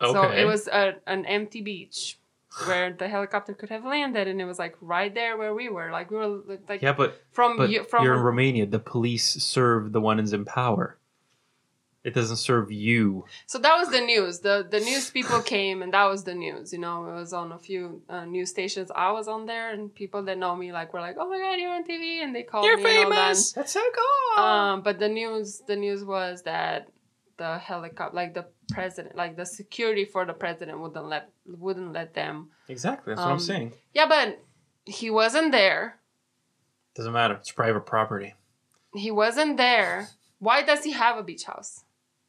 [0.00, 0.12] Okay.
[0.12, 2.18] So it was a, an empty beach
[2.66, 5.90] where the helicopter could have landed, and it was like right there where we were.
[5.90, 8.66] Like we were like Yeah, but from but you, from you're in Romania.
[8.66, 10.98] The police serve the ones in power.
[12.04, 13.26] It doesn't serve you.
[13.46, 14.40] So that was the news.
[14.40, 16.72] The the news people came and that was the news.
[16.72, 18.90] You know, it was on a few uh, news stations.
[18.94, 21.60] I was on there and people that know me like were like, "Oh my god,
[21.60, 23.36] you're on TV!" and they called me and all that.
[23.54, 24.44] That's so cool.
[24.44, 26.88] Um, but the news the news was that
[27.36, 32.14] the helicopter, like the president, like the security for the president wouldn't let wouldn't let
[32.14, 32.50] them.
[32.68, 33.12] exactly.
[33.12, 33.74] That's what um, I'm saying.
[33.94, 34.42] Yeah, but
[34.84, 35.98] he wasn't there.
[36.96, 37.34] Doesn't matter.
[37.34, 38.34] It's private property.
[38.94, 40.08] He wasn't there.
[40.38, 41.84] Why does he have a beach house?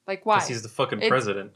[0.08, 0.36] Like why?
[0.36, 1.52] Because he's the fucking It- president.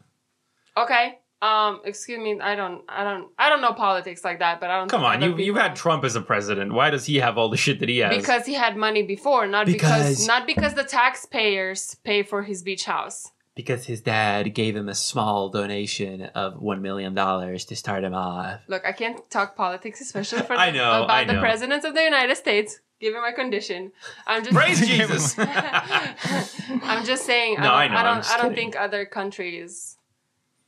[0.75, 1.19] Okay.
[1.39, 2.39] Um, excuse me.
[2.41, 2.83] I don't.
[2.89, 3.29] I don't.
[3.38, 4.60] I don't know politics like that.
[4.60, 4.89] But I don't.
[4.89, 6.73] Come on, you you had Trump as a president.
[6.73, 8.15] Why does he have all the shit that he has?
[8.17, 9.81] because he had money before, not because,
[10.17, 13.31] Because- not because the taxpayers pay for his beach house.
[13.55, 18.13] because his dad gave him a small donation of one million dollars to start him
[18.13, 18.62] off.
[18.67, 22.03] Look, I can't talk politics, especially for I know, about I the presidents of the
[22.03, 22.79] United States.
[22.99, 23.91] Given my condition,
[24.25, 25.36] I'm just Praise Jesus.
[25.39, 27.57] I'm just saying.
[27.60, 27.93] No, I I don't.
[27.93, 29.97] know, I don't, I don't think other countries.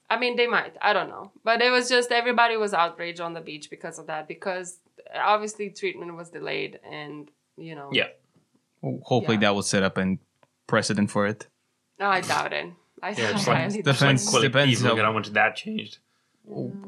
[0.10, 0.76] I mean, they might.
[0.82, 4.08] I don't know, but it was just everybody was outraged on the beach because of
[4.08, 4.28] that.
[4.28, 4.78] Because
[5.16, 7.90] obviously treatment was delayed, and you know.
[7.92, 8.08] Yeah.
[8.82, 9.42] Hopefully Yeah.
[9.42, 10.18] that will set up a
[10.68, 11.48] precedent for it.
[12.00, 12.68] No, I doubt it.
[13.02, 14.18] I, Yeah, just I like, highly just doubt like.
[14.18, 15.98] Depends- depends Peas, look how- much that changed.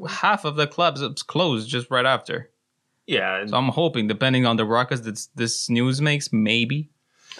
[0.08, 2.50] Half of the clubs is closed just right after.
[3.12, 6.78] Yeah, So I'm hoping, depending on the ruckus that this news makes, maybe.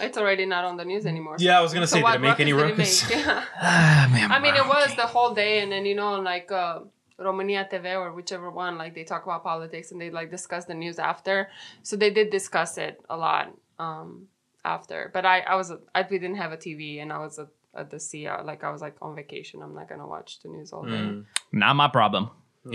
[0.06, 1.36] It's already not on the news anymore.
[1.38, 3.08] Yeah, I was gonna So say, did it make any ruckus ruckus?
[3.08, 3.36] did it make?
[3.62, 6.80] Ah, man, I mean, it was the whole day, and then you know, like uh,
[7.28, 10.74] Romania TV or whichever one, like they talk about politics and they like discuss the
[10.74, 11.48] news after.
[11.82, 13.46] So they did discuss it a lot
[13.78, 14.08] um,
[14.64, 15.10] after.
[15.14, 17.48] But I, I was, I we didn't have a TV, and I was at,
[17.80, 18.26] at the sea.
[18.26, 19.62] uh, Like I was like on vacation.
[19.62, 21.04] I'm not gonna watch the news all day.
[21.08, 22.30] Mm, Not my problem.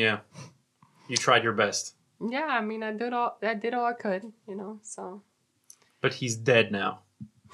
[0.05, 0.19] yeah,
[1.09, 1.83] you tried your best,
[2.19, 4.79] Yeah, I mean, I did all, I did all I could, you know.
[4.81, 5.21] So
[6.01, 6.99] but he's dead now.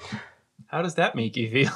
[0.66, 1.72] How does that make you feel?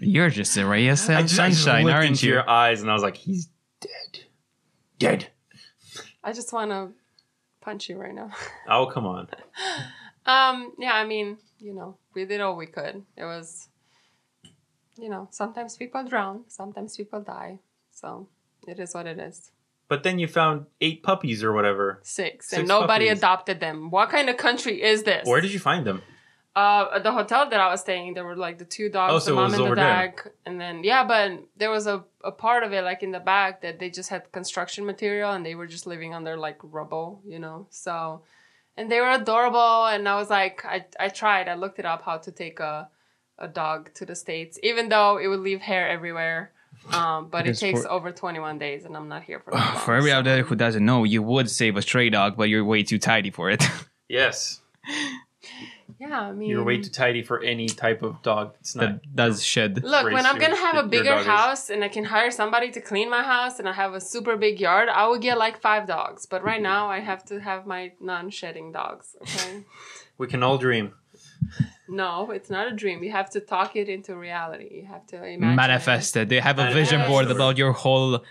[0.00, 2.32] You're just a ray of I sun- just, I just sunshine, looked aren't into you?
[2.34, 3.48] your eyes, and I was like, he's
[3.80, 4.24] dead,
[4.98, 5.28] dead.
[6.22, 6.88] I just want to
[7.60, 8.30] punch you right now.
[8.68, 9.28] Oh come on.
[10.26, 13.02] Um, yeah, I mean, you know, we did all we could.
[13.16, 13.68] It was,
[14.98, 17.58] you know, sometimes people drown, sometimes people die.
[17.92, 18.28] So
[18.66, 19.50] it is what it is.
[19.94, 21.86] But then you found eight puppies or whatever.
[22.02, 23.18] Six, Six and nobody puppies.
[23.20, 23.76] adopted them.
[23.96, 25.22] What kind of country is this?
[25.30, 26.02] Where did you find them?
[26.62, 29.18] Uh, at the hotel that I was staying, there were like the two dogs, Oh,
[29.18, 30.08] the so it mom and the there.
[30.08, 30.12] dog,
[30.46, 31.26] and then yeah, but
[31.60, 34.22] there was a, a part of it like in the back that they just had
[34.32, 37.66] construction material and they were just living under like rubble, you know.
[37.70, 38.22] So,
[38.76, 42.02] and they were adorable, and I was like, I I tried, I looked it up
[42.02, 42.88] how to take a
[43.46, 46.52] a dog to the states, even though it would leave hair everywhere.
[46.92, 49.74] Um, but it takes for- over 21 days, and I'm not here for that.
[49.74, 52.36] long, For every so- out there who doesn't know, you would save a stray dog,
[52.36, 53.64] but you're way too tidy for it.
[54.06, 54.60] Yes.
[55.98, 58.54] Yeah, I mean, You're way too tidy for any type of dog.
[58.60, 59.02] It's not.
[59.02, 59.82] That does shed.
[59.82, 61.26] Look, when I'm gonna have a bigger dog is.
[61.26, 64.36] house and I can hire somebody to clean my house and I have a super
[64.36, 66.26] big yard, I will get like five dogs.
[66.26, 69.16] But right now, I have to have my non-shedding dogs.
[69.22, 69.64] Okay.
[70.18, 70.92] We can all dream.
[71.88, 73.02] No, it's not a dream.
[73.02, 74.68] You have to talk it into reality.
[74.72, 75.56] You have to imagine.
[75.56, 76.28] Manifest it.
[76.28, 78.24] They have a vision board about your whole.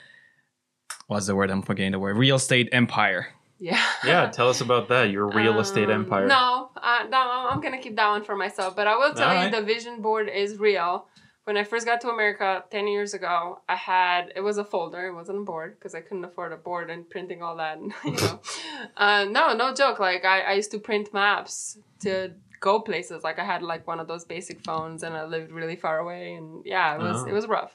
[1.08, 1.50] What's the word?
[1.52, 2.18] I'm forgetting the word.
[2.18, 3.28] Real estate empire.
[3.60, 3.82] Yeah.
[4.06, 5.12] Yeah, tell us about that.
[5.12, 6.28] Your real estate Um, empire.
[6.28, 8.76] No, uh, no, I'm I'm gonna keep that one for myself.
[8.76, 9.54] But I will tell Alright.
[9.54, 11.08] you, the vision board is real.
[11.46, 15.08] When I first got to America ten years ago, I had it was a folder.
[15.08, 17.80] It wasn't a board because I couldn't afford a board and printing all that.
[18.04, 18.40] You know,
[18.98, 20.00] uh, no, no joke.
[20.00, 22.34] Like I, I used to print maps to
[22.70, 23.20] go places.
[23.28, 26.24] Like I had like one of those basic phones, and I lived really far away.
[26.40, 27.30] And yeah, it was Oh.
[27.32, 27.74] it was rough.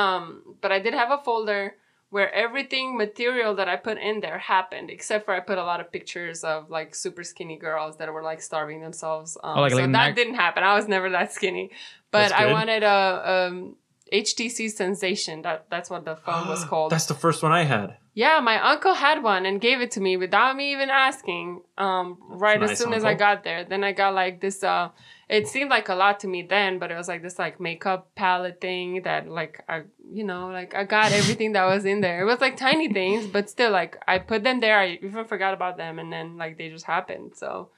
[0.00, 0.22] Um,
[0.62, 1.74] but I did have a folder
[2.14, 5.80] where everything material that I put in there happened, except for I put a lot
[5.80, 9.30] of pictures of like super skinny girls that were like starving themselves.
[9.42, 10.62] Um, Oh, like- so like that Mac- didn't happen.
[10.62, 11.70] I was never that skinny,
[12.10, 13.76] but I wanted a um,
[14.12, 15.42] HTC Sensation.
[15.42, 16.92] That that's what the phone was called.
[16.92, 17.96] That's the first one I had.
[18.14, 21.62] Yeah, my uncle had one and gave it to me without me even asking.
[21.78, 24.62] Um, right nice as soon as I got there, then I got like this.
[24.62, 24.90] Uh,
[25.30, 28.10] it seemed like a lot to me then, but it was like this like makeup
[28.14, 32.20] palette thing that like I, you know, like I got everything that was in there.
[32.20, 34.78] It was like tiny things, but still like I put them there.
[34.78, 37.32] I even forgot about them, and then like they just happened.
[37.36, 37.70] So.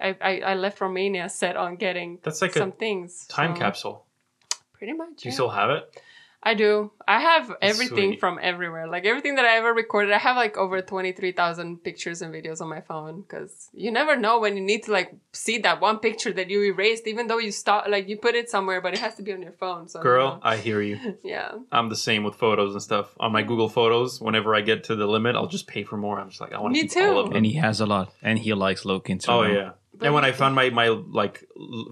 [0.00, 3.24] I, I, I left Romania set on getting That's like some a things.
[3.28, 4.06] time so- capsule.
[4.72, 5.10] Pretty much.
[5.18, 5.34] Do you yeah.
[5.34, 6.02] still have it?
[6.44, 6.90] I do.
[7.06, 8.20] I have everything Sweet.
[8.20, 8.88] from everywhere.
[8.88, 10.12] Like everything that I ever recorded.
[10.12, 14.40] I have like over 23,000 pictures and videos on my phone because you never know
[14.40, 17.52] when you need to like see that one picture that you erased, even though you
[17.52, 19.88] stop, like you put it somewhere, but it has to be on your phone.
[19.88, 20.40] So, Girl, know.
[20.42, 21.16] I hear you.
[21.22, 21.52] yeah.
[21.70, 23.14] I'm the same with photos and stuff.
[23.20, 26.18] On my Google Photos, whenever I get to the limit, I'll just pay for more.
[26.18, 27.28] I'm just like, I want to Me keep all of too.
[27.30, 27.36] them.
[27.36, 28.12] And he has a lot.
[28.20, 29.70] And he likes looking through Oh yeah.
[29.94, 31.44] But and when I found my my like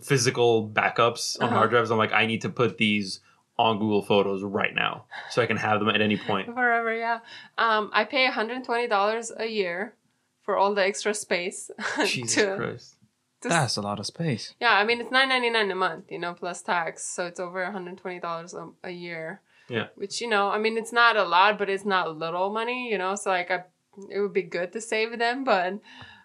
[0.03, 1.57] physical backups on Uh-huh.
[1.57, 3.21] hard drives, I'm like, I need to put these
[3.61, 6.47] on Google Photos right now, so I can have them at any point.
[6.55, 7.21] Forever, yeah.
[7.59, 9.95] Um, I pay $120 a year
[10.43, 11.71] for all the extra space.
[12.07, 12.97] Jesus to, Christ!
[13.43, 14.55] to That's a lot of space.
[14.61, 17.39] Yeah, I mean it's nine ninety nine a month, you know, plus tax, so it's
[17.39, 19.43] over one hundred twenty dollars a year.
[19.71, 19.87] Yeah.
[19.95, 22.99] Which you know, I mean, it's not a lot, but it's not little money, you
[22.99, 23.15] know.
[23.15, 23.63] So like, I,
[24.11, 25.79] it would be good to save them, but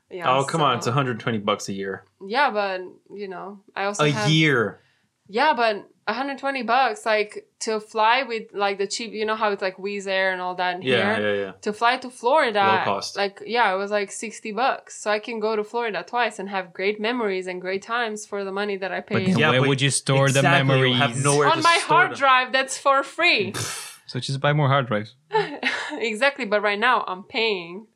[0.10, 0.36] yeah.
[0.36, 2.06] oh come on, it's 120 bucks a year.
[2.26, 2.82] Yeah, but
[3.14, 4.82] you know, I also A have, year.
[5.28, 9.62] Yeah, but 120 bucks, like to fly with like the cheap, you know how it's
[9.62, 11.36] like Wizz Air and all that in Yeah, here.
[11.36, 11.52] yeah, yeah.
[11.62, 13.18] To fly to Florida, Low cost.
[13.18, 15.02] like yeah, it was like 60 bucks.
[15.02, 18.44] So I can go to Florida twice and have great memories and great times for
[18.44, 19.38] the money that I But paid.
[19.38, 20.98] Yeah, where but would you store exactly, the you memories?
[20.98, 22.18] have nowhere on to my store hard them.
[22.20, 23.54] drive that's for free
[24.08, 25.16] So just buy more hard drives.
[25.94, 27.88] exactly but right now i'm paying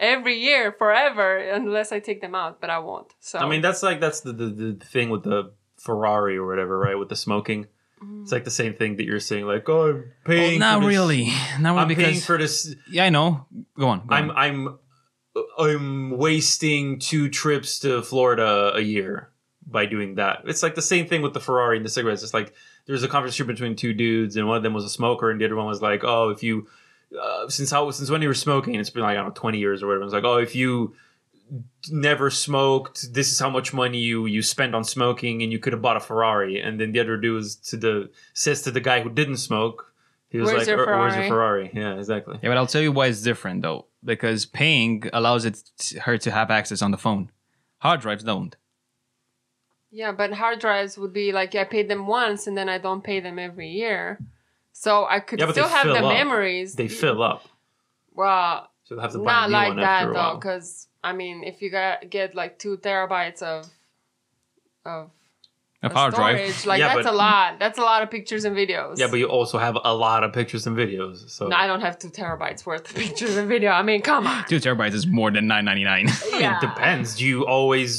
[0.00, 3.82] every year forever unless i take them out but i won't so I mean, that's
[3.82, 6.98] like that's the, the the thing with the Ferrari or whatever, right?
[6.98, 7.66] With the smoking,
[8.22, 10.58] it's like the same thing that you're saying, like, oh, I'm Well, paying.
[10.60, 11.32] not for this- really.
[11.60, 12.74] Not really I'm paying because for this.
[12.90, 13.46] yeah, I know.
[13.78, 14.06] Go on.
[14.06, 14.36] Go I'm on.
[14.36, 14.78] I'm
[15.58, 19.30] I'm wasting two trips to Florida a year
[19.66, 20.42] by doing that.
[20.46, 22.22] It's like the same thing with the Ferrari and the cigarettes.
[22.22, 22.52] It's like
[22.86, 25.44] there's a conversation between two dudes, and one of them was a smoker, and the
[25.46, 26.66] other one was like, "Oh, if you
[27.20, 29.58] uh, since how since when you were smoking, it's been like I don't know twenty
[29.58, 30.94] years or whatever." It's like, "Oh, if you."
[31.90, 35.72] Never smoked this is how much money you you spend on smoking and you could
[35.72, 38.80] have bought a ferrari and then the other dude was to the says to the
[38.80, 39.92] guy who didn't smoke
[40.30, 42.66] he was Where's like your "Er, where's your Ferrari?" ferrari yeah exactly yeah, but I'll
[42.66, 43.86] tell you why it's different though.
[44.04, 45.58] Because paying allows it
[46.02, 47.30] her to have access on the phone.
[47.78, 48.56] Hard drives don't.
[49.90, 53.04] yeah but hard drives would be like i paid them once and then i don't
[53.04, 54.18] pay them every year
[54.72, 56.14] so i could Yeah, still have the up.
[56.20, 57.42] memories they fill up
[58.14, 60.34] well so they'll have to buy not a new like one that after a though
[60.36, 63.70] because i mean if you got, get like two terabytes of
[64.84, 65.10] of
[65.82, 66.36] Of of hard drive.
[66.38, 69.08] storage, like Yeah, that's but- a lot that's a lot of pictures and videos Yeah,
[69.10, 71.28] but you also have a lot of pictures and videos.
[71.28, 73.70] So No, I don't have two terabytes worth of pictures and video.
[73.72, 74.44] I mean, come on.
[74.46, 76.06] Two terabytes is more than nine ninety nine.
[76.08, 77.16] I mean, it depends.
[77.16, 77.92] Do you always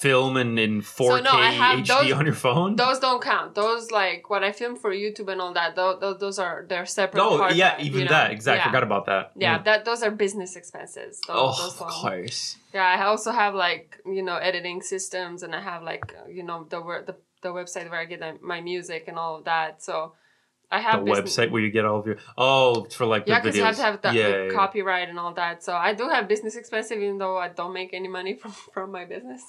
[0.00, 2.76] film in, in 4K no, I have HD those- on your phone?
[2.76, 3.54] Those don't count.
[3.54, 5.76] Those like what I film for YouTube and all that.
[5.76, 7.20] Those, those are they're separate.
[7.20, 8.10] no, yeah, drive, even you know?
[8.12, 8.30] that.
[8.30, 8.60] Exactly.
[8.60, 8.66] Yeah.
[8.68, 9.32] Forgot about that.
[9.36, 11.20] Yeah, that those are business expenses.
[11.26, 12.56] Those, Oh, those of course.
[12.72, 16.66] Yeah, I also have like you know editing systems, and I have like you know
[16.68, 17.16] the wor- the
[17.46, 19.82] the website where I get my music and all of that.
[19.82, 20.12] So
[20.70, 22.16] I The have business- website where you get all of your.
[22.36, 23.58] Oh, for like Yeah, because videos.
[23.58, 24.52] you have to have the, yeah, the yeah.
[24.60, 25.62] copyright and all that.
[25.62, 28.90] So I do have business expenses, even though I don't make any money from from
[28.98, 29.42] my business.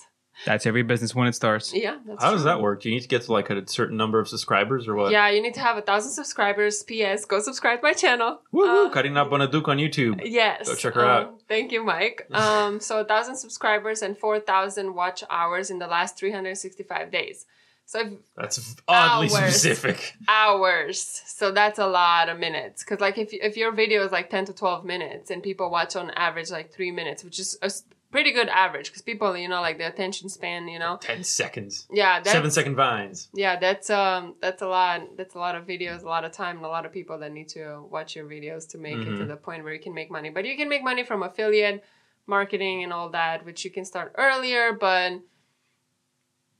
[0.45, 1.73] That's every business when it starts.
[1.73, 1.97] Yeah.
[2.05, 2.81] That's How does that work?
[2.81, 5.11] Do you need to get to like a certain number of subscribers or what?
[5.11, 6.83] Yeah, you need to have a thousand subscribers.
[6.83, 7.25] P.S.
[7.25, 8.31] Go subscribe to my channel.
[8.51, 8.85] Woo woo!
[8.85, 10.21] Uh, Karina Bonaduk on YouTube.
[10.23, 10.67] Yes.
[10.69, 11.41] Go check her um, out.
[11.47, 12.27] Thank you, Mike.
[12.43, 16.55] Um, so a thousand subscribers and four thousand watch hours in the last three hundred
[16.57, 17.47] sixty-five days.
[17.89, 19.31] So if That's oddly Hours.
[19.55, 20.13] specific.
[20.27, 22.83] hours, so that's a lot of minutes.
[22.83, 25.95] Cause like if if your video is like ten to twelve minutes and people watch
[25.95, 27.71] on average like three minutes, which is a
[28.11, 31.87] pretty good average, because people you know like the attention span, you know, Ten seconds.
[31.89, 33.29] yeah, that's, Seven second vines.
[33.33, 35.15] Yeah, that's um that's a lot.
[35.15, 37.31] That's a lot of videos, a lot of time, and a lot of people that
[37.31, 39.27] need to watch your videos to make it to Mhm.
[39.29, 40.29] the point where you can make money.
[40.29, 41.85] But you can make money from affiliate
[42.25, 45.13] marketing and all that, which you can start earlier, but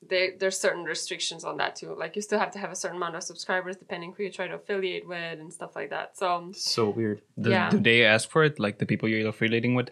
[0.10, 1.96] they, there's certain restrictions on that too.
[1.98, 4.48] Like you still have to have a certain amount of subscribers depending who you try
[4.48, 6.18] to affiliate with and stuff like that.
[6.18, 7.22] So So weird.
[7.40, 7.70] Do, Yeah.
[7.70, 9.90] do they ask for it, like the people you're affiliating with?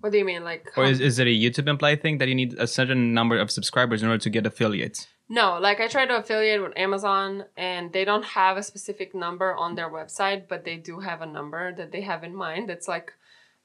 [0.00, 0.42] what do you mean?
[0.44, 3.38] Like Or is, is it a YouTube implied thing that you need a certain number
[3.38, 5.06] of subscribers in order to get affiliates?
[5.28, 9.54] No, like I try to affiliate with Amazon and they don't have a specific number
[9.54, 12.68] on their website, but they do have a number that they have in mind.
[12.68, 13.12] That's like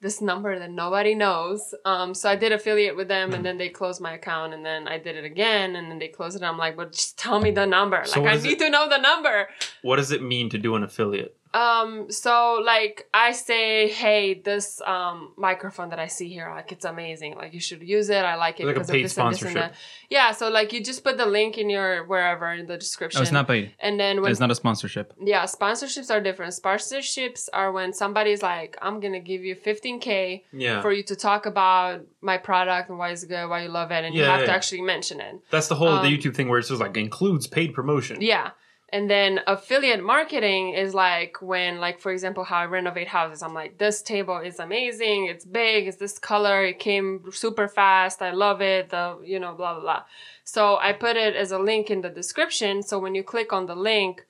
[0.01, 1.73] this number that nobody knows.
[1.85, 4.87] Um, so I did affiliate with them and then they closed my account and then
[4.87, 6.43] I did it again and then they closed it.
[6.43, 8.03] I'm like, but just tell me the number.
[8.05, 9.49] So like I need it- to know the number.
[9.81, 11.35] What does it mean to do an affiliate?
[11.51, 16.85] Um, so like I say, hey, this um microphone that I see here, like it's
[16.85, 17.35] amazing.
[17.35, 18.23] Like you should use it.
[18.23, 19.73] I like it Like because of this and this and that.
[20.11, 23.19] Yeah, so like you just put the link in your wherever in the description.
[23.19, 23.73] No, it's not paid.
[23.79, 25.13] And then when It's not a sponsorship.
[25.19, 26.53] yeah, sponsorships are different.
[26.53, 30.81] Sponsorships are when somebody's like, I'm gonna give you 15k Yeah.
[30.81, 34.05] for you to talk about my product and why it's good, why you love it,
[34.05, 34.55] and you Yeah, have to yeah.
[34.55, 35.35] actually mention it.
[35.49, 38.21] That's the whole the Um, YouTube thing where it's says like includes paid promotion.
[38.21, 38.51] Yeah.
[38.91, 43.43] And then affiliate marketing is like when, like, for example, how I renovate houses.
[43.43, 45.27] I'm like, this table is amazing.
[45.27, 45.87] It's big.
[45.87, 46.65] It's this color.
[46.65, 48.21] It came super fast.
[48.21, 48.89] I love it.
[48.89, 50.03] The, you know, blah, blah, blah.
[50.43, 52.81] So I put it as a link in the description.
[52.81, 54.25] So when you click on the link,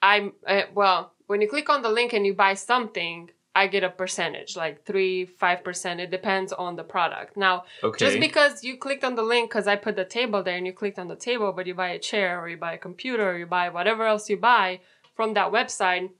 [0.00, 3.84] I'm, uh, well, when you click on the link and you buy something, I get
[3.84, 6.00] a percentage, like three, five percent.
[6.00, 7.36] It depends on the product.
[7.36, 8.06] Now, Okay.
[8.06, 10.72] just because you clicked on the link because I put the table there and you
[10.72, 13.36] clicked on the table, but you buy a chair or you buy a computer or
[13.38, 14.80] you buy whatever else you buy
[15.14, 16.10] from that website,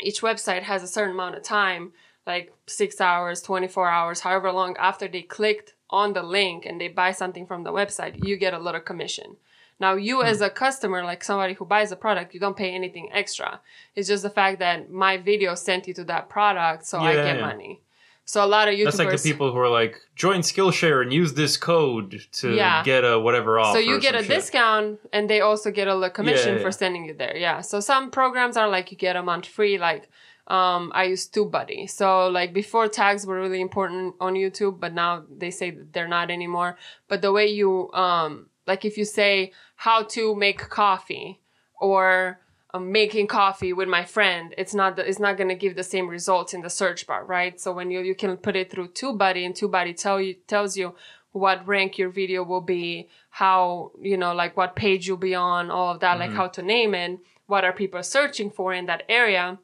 [0.00, 1.92] each website has a certain amount of time,
[2.26, 6.88] like six hours, 24 hours, however long after they clicked on the link and they
[6.88, 9.36] buy something from the website, you get a little commission.
[9.82, 13.06] Now, you as a customer, like somebody who buys a product, you don't pay anything
[13.12, 13.60] extra.
[13.96, 17.36] It's just the fact that my video sent you to that product, so I get
[17.36, 17.46] yeah.
[17.50, 17.80] money.
[18.24, 18.84] So a lot of YouTubers.
[18.84, 22.84] That's like the people who are like, join Skillshare and use this code to Yeah.
[22.84, 23.74] get a whatever off.
[23.74, 24.28] So you get a shit.
[24.36, 26.66] discount, and they also get a little commission Yeah, yeah.
[26.66, 27.36] for sending you there.
[27.36, 27.60] Yeah.
[27.60, 29.78] So some programs are like you get a month free.
[29.78, 30.08] Like
[30.46, 31.90] um, I use TubeBuddy.
[31.90, 36.14] So like before tags were really important on YouTube, but now they say that they're
[36.18, 36.78] not anymore.
[37.08, 39.52] But the way you um, like if you say
[39.82, 41.40] how to make coffee
[41.80, 42.38] or
[42.72, 46.06] um, making coffee with my friend, it's not the, it's not gonna give the same
[46.08, 47.60] results in the search bar, right?
[47.60, 50.94] So when you you can put it through TubeBuddy, and TubeBuddy tell you tells you
[51.32, 55.68] what rank your video will be, how you know like what page you'll be on,
[55.68, 59.02] all of that, like how to name it, what are people searching for in that
[59.08, 59.58] area.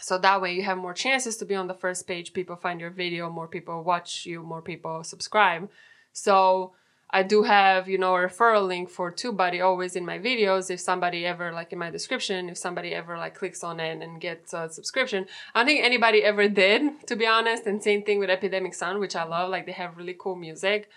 [0.00, 2.32] So that way you have more chances to be on the first page.
[2.32, 5.70] People find your video, more people watch you, more people subscribe.
[6.12, 6.72] So
[7.14, 10.68] I do have, you know, a referral link for TubeBuddy always in my videos.
[10.68, 14.20] If somebody ever, like in my description, if somebody ever like clicks on it and
[14.20, 17.66] gets a subscription, I don't think anybody ever did, to be honest.
[17.68, 19.48] And same thing with Epidemic Sound, which I love.
[19.48, 20.88] Like they have really cool music.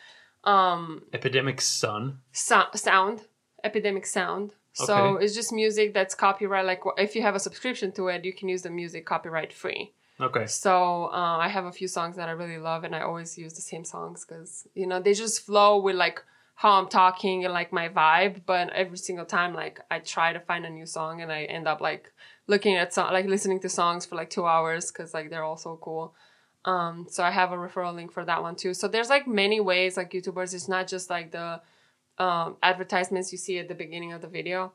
[0.44, 2.20] Um, Epidemic Sun.
[2.32, 3.22] so- sound,
[3.64, 4.54] Epidemic Sound.
[4.74, 5.26] So Okay.
[5.26, 6.66] it's just music that's copyright.
[6.66, 9.94] Like if you have a subscription to it, you can use the music copyright free.
[10.20, 10.48] Okay.
[10.48, 13.54] So uh, I have a few songs that I really love, and I always use
[13.54, 16.24] the same songs because you know they just flow with like
[16.56, 18.42] how I'm talking and like my vibe.
[18.46, 21.68] But every single time, like I try to find a new song, and I end
[21.68, 22.12] up like
[22.48, 25.58] looking at song, like listening to songs for like two hours because like they're all
[25.58, 26.16] so cool.
[26.66, 28.74] Um, so I have a referral link for that one too.
[28.74, 30.54] So there's like many ways like YouTubers.
[30.54, 31.62] It's not just like the
[32.18, 34.72] um, advertisements you see at the beginning of the video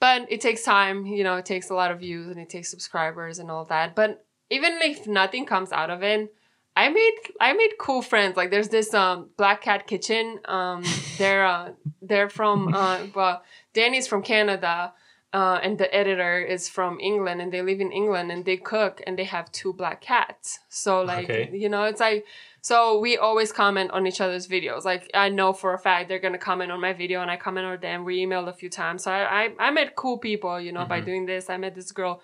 [0.00, 2.68] but it takes time you know it takes a lot of views and it takes
[2.68, 6.32] subscribers and all that but even if nothing comes out of it
[6.76, 10.82] i made i made cool friends like there's this um black cat kitchen um
[11.18, 11.70] they're uh
[12.02, 13.42] they're from uh well
[13.72, 14.92] danny's from canada
[15.32, 19.02] uh, and the editor is from England, and they live in England, and they cook,
[19.04, 20.60] and they have two black cats.
[20.68, 21.50] So like, Okay.
[21.52, 22.24] you know, it's like,
[22.68, 24.82] so we always comment on each other's videos.
[24.92, 27.66] Like I know for a fact they're gonna comment on my video, and I comment
[27.66, 27.98] on them.
[28.08, 31.00] We emailed a few times, so I I, I met cool people, you know, by
[31.00, 31.08] Mhm.
[31.10, 31.50] doing this.
[31.54, 32.14] I met this girl,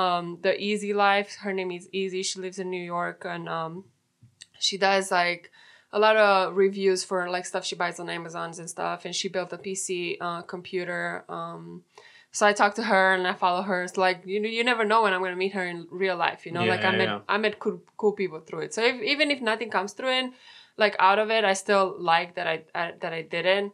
[0.00, 1.30] um, the Easy Life.
[1.44, 2.22] Her name is Easy.
[2.22, 3.72] She lives in New York, and um,
[4.66, 5.50] she does like
[5.90, 9.28] a lot of reviews for like stuff she buys on Amazons and stuff, and she
[9.36, 11.24] built a PC uh, computer.
[11.38, 11.82] Um,
[12.38, 13.82] so I talk to her and I follow her.
[13.82, 16.46] It's like you you never know when I'm gonna meet her in real life.
[16.46, 17.20] You know, Yeah, like I met yeah.
[17.28, 18.74] I met cool, cool people through it.
[18.74, 20.26] So if, even if nothing comes through it,
[20.76, 23.72] like out of it, I still like that I, I that I didn't.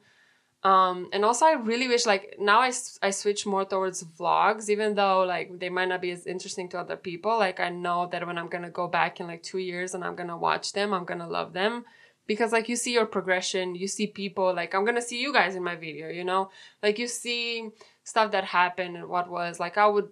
[0.73, 4.95] Um, and also I really wish like now I, I switch more towards vlogs, even
[4.95, 7.37] though like they might not be as interesting to other people.
[7.39, 10.17] Like I know that when I'm gonna go back in like two years and I'm
[10.17, 11.85] gonna watch them, I'm gonna love them
[12.27, 15.55] because like you see your progression, you see people like I'm gonna see you guys
[15.55, 16.51] in my video, you know,
[16.83, 17.71] like you see
[18.05, 20.09] stuff that happened and what was like I would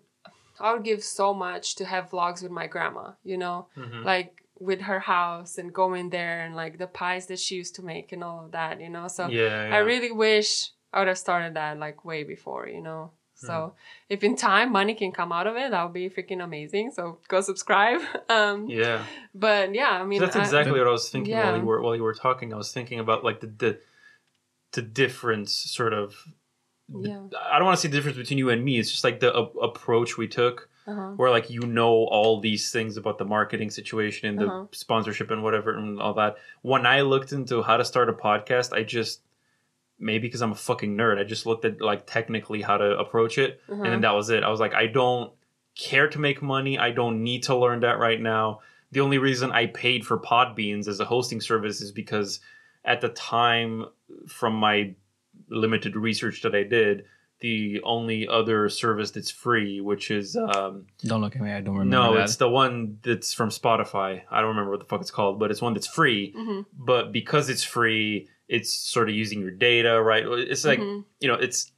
[0.61, 4.05] I would give so much to have vlogs with my grandma, you know, Mhm.
[4.05, 7.83] like with her house and going there and like the pies that she used to
[7.83, 9.09] make and all of that, you know.
[9.09, 9.75] So yeah, yeah.
[9.77, 13.13] I really wish I would have started that like way before, you know.
[13.35, 13.75] So Mm-hmm.
[14.15, 16.93] if in time money can come out of it, that would be freaking amazing.
[16.93, 18.01] So go subscribe.
[18.29, 19.05] Um, yeah.
[19.35, 21.97] but yeah, I mean, that's I- exactly what I was thinking while you were while
[21.97, 22.53] you were talking.
[22.55, 23.79] I was thinking about like the the,
[24.73, 26.15] the difference, sort of.
[27.01, 27.21] Yeah.
[27.51, 28.79] I don't want to say the difference between you and me.
[28.79, 31.13] It's just like the a- approach we took, uh-huh.
[31.17, 34.67] where like you know all these things about the marketing situation and the Uh-huh.
[34.73, 36.37] sponsorship and whatever and all that.
[36.63, 39.23] When I looked into how to start a podcast, I just
[39.99, 43.39] maybe because I'm a fucking nerd, I just looked at like technically how to approach
[43.39, 43.83] it, Uh-huh.
[43.83, 44.43] and then that was it.
[44.43, 45.33] I was like, I don't
[45.77, 46.79] care to make money.
[46.79, 48.61] I don't need to learn that right now.
[48.91, 52.41] The only reason I paid for Podbeans as a hosting service is because
[52.85, 53.87] at the time,
[54.27, 54.95] from my
[55.53, 57.05] limited research that I did,
[57.41, 61.51] the only other service that's free, which is um, Don't look at me.
[61.53, 61.97] I don't remember.
[62.09, 62.25] no, that.
[62.25, 64.23] it's the one that's from Spotify.
[64.31, 66.33] I don't remember what the fuck it's called, but it's one that's free.
[66.37, 66.67] Mhm.
[66.73, 70.25] But because it's free, it's sort of using your data, right?
[70.27, 71.05] It's like Mhm.
[71.21, 71.73] you know, it's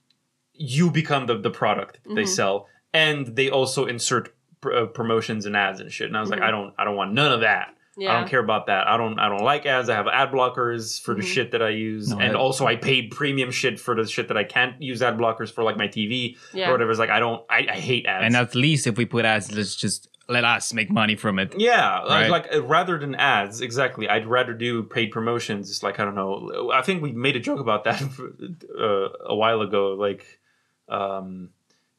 [0.53, 5.47] you become the the product that they sell, and they also insert pr- uh, promotions
[5.47, 6.09] and ads and shit.
[6.09, 7.75] And I was like, I don't, I don't want none of that.
[7.97, 8.13] Yeah.
[8.13, 8.87] I don't care about that.
[8.89, 9.89] I don't, I don't like ads.
[9.89, 11.27] I have ad blockers for the Mhm.
[11.35, 14.29] shit that I use, No, and I- also I paid premium shit for the shit
[14.29, 16.69] that I can't use ad blockers for, like my TV Yeah.
[16.69, 16.91] or whatever.
[16.91, 18.25] It's like I don't, I, I hate ads.
[18.27, 21.55] and at least if we put ads, let's just let us make money from it.
[21.59, 22.31] Yeah, uh, Right.
[22.31, 24.09] like uh, rather than ads, exactly.
[24.09, 25.69] I'd rather do paid promotions.
[25.71, 26.71] It's like I don't know.
[26.73, 28.01] I think we made a joke about that
[28.81, 29.93] uh, a while ago.
[29.93, 30.25] Like,
[30.89, 31.51] um,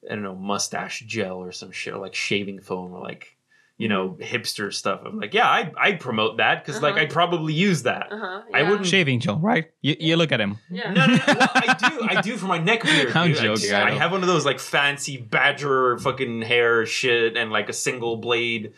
[0.09, 3.34] I don't know, mustache gel or some shit, or like shaving foam, or like
[3.77, 5.01] you know, hipster stuff.
[5.05, 7.01] I'm like, yeah, I I promote that because like Uh-huh.
[7.03, 8.07] I'd probably use that.
[8.11, 8.41] Uh-huh.
[8.53, 9.65] I wouldn't- Shaving Joe, right?
[9.81, 10.57] You, you look at him.
[10.71, 10.91] Yeah.
[10.93, 11.23] No, no, no.
[11.27, 12.07] Well, I do.
[12.17, 13.15] I do for my neck beard.
[13.15, 13.37] I'm dude.
[13.37, 17.35] I joking, just- I I, have one of those like fancy badger fucking hair shit
[17.35, 18.73] and like a single blade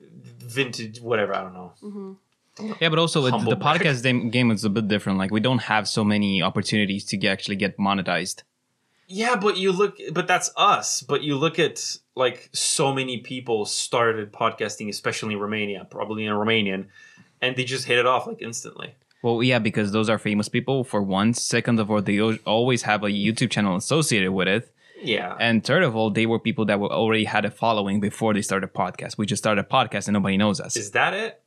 [0.00, 1.34] vintage whatever.
[1.34, 1.72] I don't know.
[1.82, 2.16] Mhm.
[2.80, 5.18] Yeah, but also with Humble the podcast game, game is a bit different.
[5.18, 8.42] Like we don't have so many opportunities to get, actually get monetized.
[9.08, 11.02] Yeah, but you look, but that's us.
[11.02, 16.32] But you look at like so many people started podcasting, especially in Romania, probably in
[16.32, 16.86] Romanian,
[17.40, 18.94] and they just hit it off like instantly.
[19.22, 21.32] Well, yeah, because those are famous people for one.
[21.32, 24.68] Second of all, they always have a YouTube channel associated with it.
[25.04, 28.34] Yeah, And third of all, they were people that were already had a following before
[28.34, 29.18] they started podcast.
[29.18, 30.76] We just started a podcast and nobody knows us.
[30.76, 31.40] is that it?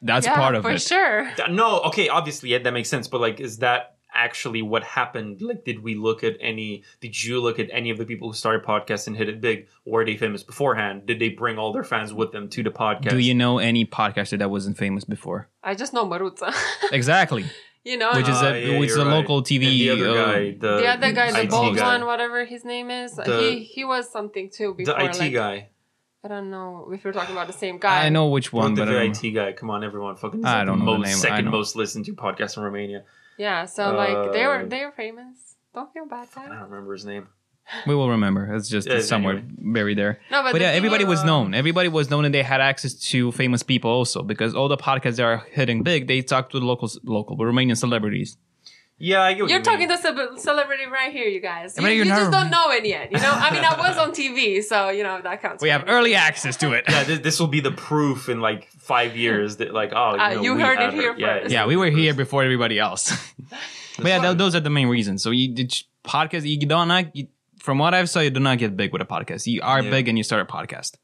[0.00, 0.74] That's yeah, part of for it.
[0.74, 1.32] For sure.
[1.50, 3.08] No, okay, obviously, yeah, that makes sense.
[3.08, 5.42] But like, is that actually what happened?
[5.42, 6.84] Like, did we look at any?
[7.00, 9.66] Did you look at any of the people who started podcasts and hit it big?
[9.84, 11.06] Were they famous beforehand?
[11.06, 13.10] Did they bring all their fans with them to the podcast?
[13.10, 15.48] Do you know any podcaster that wasn't famous before?
[15.62, 16.54] I just know Maruza.
[16.92, 17.44] Exactly.
[17.84, 19.12] you know, Which is Ah, a yeah, which is a right.
[19.14, 19.90] local TV.
[19.90, 21.86] And the other uh, guy, the, the other guy, the IT bald guy.
[21.98, 25.00] one, whatever his name is, The- he he was something too the before.
[25.00, 25.68] IT like, guy.
[26.24, 28.06] I don't know if we're talking about the same guy.
[28.06, 29.52] I know which one, One, the but I IT guy.
[29.52, 30.16] Come on, everyone.
[30.16, 30.42] Fucking.
[30.42, 31.16] I don't the know the most, name.
[31.16, 31.50] I Second know.
[31.50, 33.04] most listened to podcast in Romania.
[33.36, 35.56] Yeah, so like they were Uh, they were famous.
[35.74, 37.28] Don't feel bad, I don't remember his name.
[37.86, 38.54] we will remember.
[38.54, 40.20] It's just Yeah, somewhere buried there.
[40.30, 41.54] No, but, But the yeah, everybody was known.
[41.54, 45.16] Everybody was known, and they had access to famous people also because all the podcasts
[45.16, 48.36] that are hitting big, they talk to the local, local Romanian celebrities.
[48.96, 49.98] Yeah, I get what You're you talking mean.
[50.02, 51.76] to a celebrity right here, you guys.
[51.76, 53.10] You, but you you're just don't know it yet.
[53.10, 55.62] You know, I mean, I was on TV, so you know that counts.
[55.62, 55.96] We have anything.
[55.96, 56.84] early access to it.
[56.88, 60.28] Yeah, this, this will be the proof in like five years that like oh Uh,
[60.30, 61.52] you, know, you heard it here Yeah, first.
[61.52, 63.10] yeah, we were here before everybody else.
[63.96, 65.22] but yeah, th- those are the main reasons.
[65.24, 65.74] So you did
[66.04, 66.46] podcast.
[66.48, 67.14] You don't not.
[67.16, 67.26] You,
[67.58, 69.46] from what I've saw, you do not get big with a podcast.
[69.46, 69.90] You are Yeah.
[69.90, 70.96] big and you start a podcast.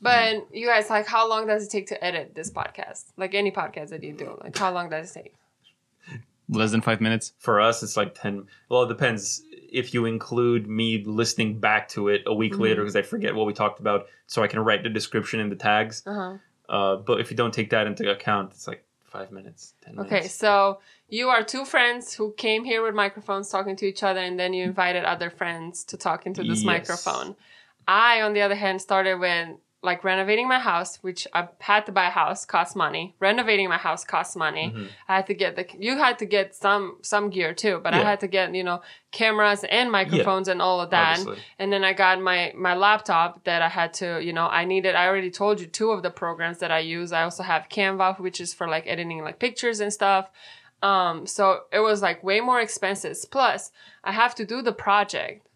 [0.00, 3.06] But you guys, like, how long does it take to edit this podcast?
[3.16, 5.34] Like any podcast that you do, like, how long does it take?
[6.48, 7.32] Less than five minutes.
[7.38, 8.46] For us, it's like ten.
[8.68, 12.62] Well, it depends if you include me listening back to it a week Mm-hmm.
[12.62, 15.52] later because I forget what we talked about, so I can write the description and
[15.52, 16.02] the tags.
[16.06, 16.36] Uh huh.
[16.68, 20.12] Uh, but if you don't take that into account, it's like five minutes, ten minutes.
[20.12, 24.20] Okay, so you are two friends who came here with microphones talking to each other,
[24.20, 26.64] and then you invited other friends to talk into this Yes.
[26.64, 27.36] microphone.
[27.86, 29.48] I, on the other hand, started with
[29.80, 33.14] like renovating my house, which I had to buy a house, cost money.
[33.20, 34.72] Renovating my house costs money.
[34.74, 34.88] Mhm.
[35.08, 37.98] I had to get the you had to get some some gear too, but I
[37.98, 41.20] had to get you know cameras and microphones and all of that.
[41.20, 41.38] Obviously.
[41.60, 44.96] And then I got my my laptop that I had to, you know, I needed.
[44.96, 47.12] I already told you two of the programs that I use.
[47.12, 50.28] I also have Canva, which is for like editing like pictures and stuff.
[50.82, 53.24] Um, so it was like way more expenses.
[53.24, 53.70] Plus,
[54.02, 55.46] I have to do the project,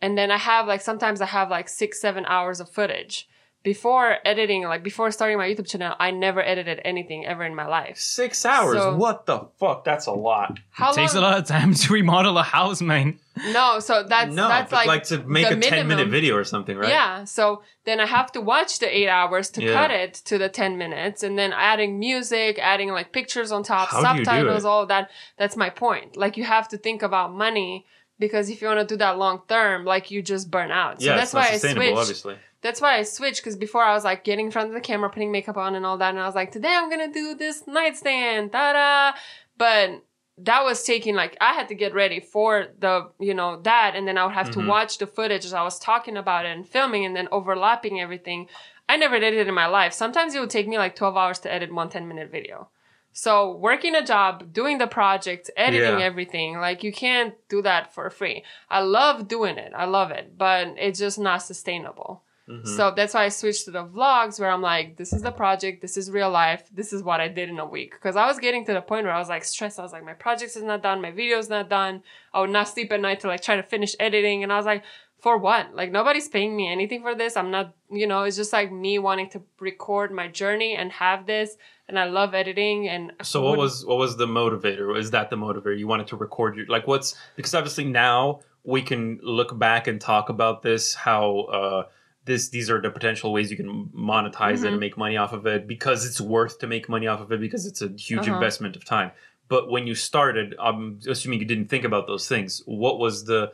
[0.00, 3.28] and then I have like sometimes I have like six seven hours of footage.
[3.62, 7.66] Before editing, like before starting my YouTube channel, I never edited anything ever in my
[7.66, 7.96] life.
[7.96, 8.76] Six hours.
[8.76, 9.84] So- what the fuck?
[9.84, 10.58] That's a lot.
[10.70, 13.20] How it takes a lot of time to remodel a house, man.
[13.52, 16.10] No, so that's no, that's like, like, to make the a ten minute minimum.
[16.10, 16.88] video or something, right?
[16.88, 17.24] Yeah.
[17.24, 19.72] So then I have to watch the eight hours to Yeah.
[19.74, 23.88] cut it to the 10 minutes and then adding music, adding like pictures on top,
[23.88, 25.08] How do you do subtitles, all of that.
[25.38, 26.16] That's my point.
[26.16, 27.86] Like you have to think about money
[28.18, 31.00] because if you want to do that long term, like you just burn out.
[31.00, 31.98] So yeah, that's it's not why I sustainable, switched.
[32.00, 32.36] obviously.
[32.62, 35.10] That's why I switched because before I was like getting in front of the camera,
[35.10, 36.10] putting makeup on and all that.
[36.10, 39.18] And I was like, today I'm going to do this nightstand, Ta da!
[39.58, 40.04] But
[40.38, 43.94] that was taking like, I had to get ready for the, you know, that.
[43.96, 44.52] And then I would have Mhm.
[44.52, 48.00] to watch the footage as I was talking about it and filming and then overlapping
[48.00, 48.48] everything.
[48.88, 49.92] I never did it in my life.
[49.92, 52.68] Sometimes it would take me like 12 hours to edit one 10 minute video.
[53.12, 56.04] So working a job, doing the project, editing Yeah.
[56.06, 58.42] everything, like you can't do that for free.
[58.70, 59.72] I love doing it.
[59.76, 62.22] I love it, but it's just not sustainable.
[62.52, 62.66] Mhm.
[62.76, 65.80] So that's why I switched to the vlogs where I'm like, this is the project,
[65.82, 67.92] this is real life, this is what I did in a week.
[67.92, 69.78] Because I was getting to the point where I was like stressed.
[69.78, 72.02] I was like, my project is not done, my video's not done.
[72.34, 74.42] I would not sleep at night to like try to finish editing.
[74.42, 74.82] And I was like,
[75.20, 75.72] for what?
[75.74, 77.36] Like nobody's paying me anything for this.
[77.36, 81.26] I'm not, you know, it's just like me wanting to record my journey and have
[81.26, 81.56] this.
[81.88, 82.88] And I love editing.
[82.88, 84.96] And So what would- was what was the motivator?
[84.98, 85.78] Is that the motivator?
[85.78, 90.00] You wanted to record your like what's because obviously now we can look back and
[90.00, 91.82] talk about this how uh
[92.24, 94.68] this these are the potential ways you can monetize it Mhm.
[94.68, 97.40] and make money off of it because it's worth to make money off of it
[97.40, 98.34] because it's a huge Uh-huh.
[98.34, 99.10] investment of time.
[99.48, 102.62] But when you started, I'm assuming you didn't think about those things.
[102.66, 103.52] What was the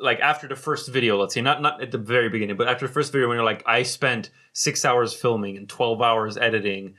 [0.00, 2.86] like after the first video, let's say not not at the very beginning, but after
[2.86, 6.94] the first video when you're like, I spent six hours filming and twelve hours editing.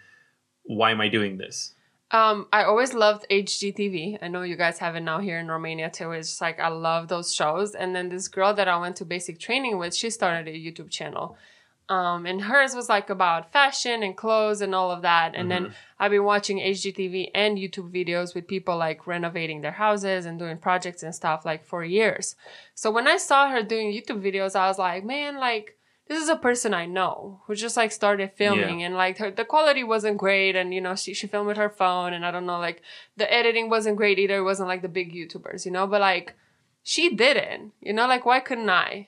[0.63, 1.72] Why am I doing this?
[2.13, 4.19] Um, I always loved HGTV.
[4.21, 6.11] I know you guys have it now here in Romania too.
[6.11, 7.73] It's just like I love those shows.
[7.73, 10.91] And then this girl that I went to basic training with, she started a YouTube
[10.91, 11.35] channel.
[11.89, 15.33] Um, and hers was like about fashion and clothes and all of that.
[15.35, 20.25] And then I've been watching HGTV and YouTube videos with people like renovating their houses
[20.25, 22.35] and doing projects and stuff like for years.
[22.75, 25.77] So when I saw her doing YouTube videos, I was like, man, like
[26.13, 29.45] this is a person I know who just like started filming and like her the
[29.45, 32.45] quality wasn't great and you know she she filmed with her phone and I don't
[32.45, 32.81] know like
[33.17, 34.37] the editing wasn't great either.
[34.37, 36.35] It wasn't like the big YouTubers, you know, but like
[36.83, 37.61] she did it.
[37.81, 39.07] You know, like why couldn't I?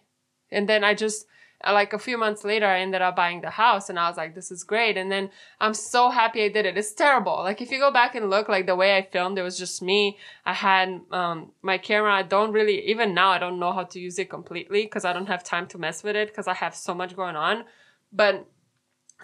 [0.52, 1.28] And then I just
[1.64, 4.36] like a few months later I ended up buying the house and I was like
[4.36, 5.30] this is great and then
[5.60, 6.78] I'm so happy I did it.
[6.78, 7.38] It's terrible.
[7.38, 9.82] Like if you go back and look like the way I filmed it was just
[9.82, 10.18] me.
[10.46, 14.00] I had um my camera I don't really even now I don't know how to
[14.00, 16.76] use it completely because I don't have time to mess with it because I have
[16.76, 17.66] so much going on.
[18.12, 18.48] But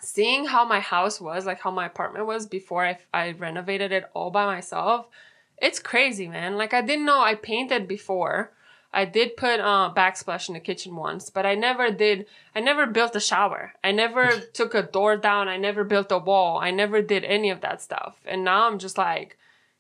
[0.02, 4.06] seeing how my house was, like how my apartment was before I, I renovated it
[4.14, 5.08] all by myself,
[5.58, 6.58] it's crazy, man.
[6.58, 8.52] Like I didn't know I painted before.
[8.94, 12.26] I did put uh, backsplash in the kitchen once, but I never did.
[12.54, 13.74] I never built a shower.
[13.84, 15.48] I never took a door down.
[15.48, 16.58] I never built a wall.
[16.58, 18.18] I never did any of that stuff.
[18.26, 19.38] And now I'm just like,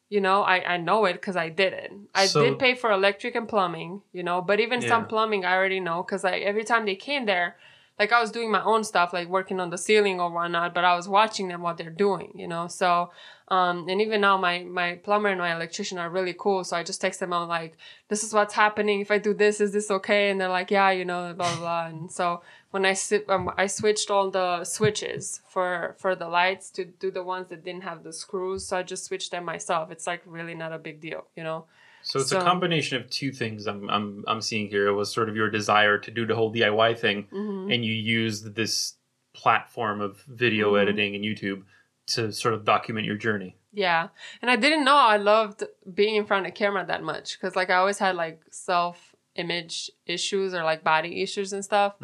[0.10, 1.92] you know, I, I know it because I did it.
[2.16, 5.56] I So- did pay for electric and plumbing, you know, but even some plumbing I
[5.56, 7.58] already know because like every time they came there,
[8.02, 10.84] like I was doing my own stuff, like working on the ceiling or whatnot, but
[10.84, 12.66] I was watching them what they're doing, you know.
[12.68, 13.12] So,
[13.58, 16.64] um, and even now my my plumber and my electrician are really cool.
[16.64, 17.74] So I just text them, I'm like,
[18.10, 19.02] this is what's happening.
[19.02, 20.32] If I do this, is this okay?
[20.32, 21.60] And they're like, yeah, you know, blah blah.
[21.60, 21.86] blah.
[21.92, 22.42] And so
[22.72, 27.12] when I sit, um, I switched all the switches for for the lights to do
[27.12, 28.66] the ones that didn't have the screws.
[28.66, 29.92] So I just switched them myself.
[29.92, 31.66] It's like really not a big deal, you know.
[32.04, 34.88] So it's So- a combination of two things I'm I'm I'm seeing here.
[34.88, 37.94] It was sort of your desire to do the whole DIY thing, hmm and you
[37.94, 38.96] used this
[39.34, 40.82] platform of video Mhm.
[40.82, 41.64] editing and YouTube
[42.08, 43.56] to sort of document your journey.
[43.72, 44.10] Yeah.
[44.42, 47.70] And I didn't know I loved being in front of camera that much because like
[47.70, 51.96] I always had like self image issues or like body issues and stuff.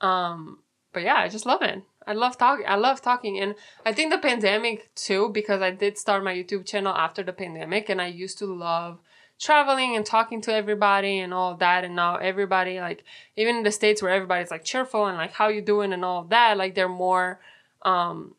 [0.00, 1.82] Um but yeah, I just love it.
[2.06, 2.64] I love talking.
[2.66, 6.64] I love talking and I think the pandemic too because I did start my YouTube
[6.66, 9.00] channel after the pandemic and I used to love
[9.38, 13.04] traveling and talking to everybody and all that and now everybody like
[13.36, 16.24] even in the states where everybody's like cheerful and like how you doing and all
[16.24, 17.40] that like they're more
[17.82, 18.34] um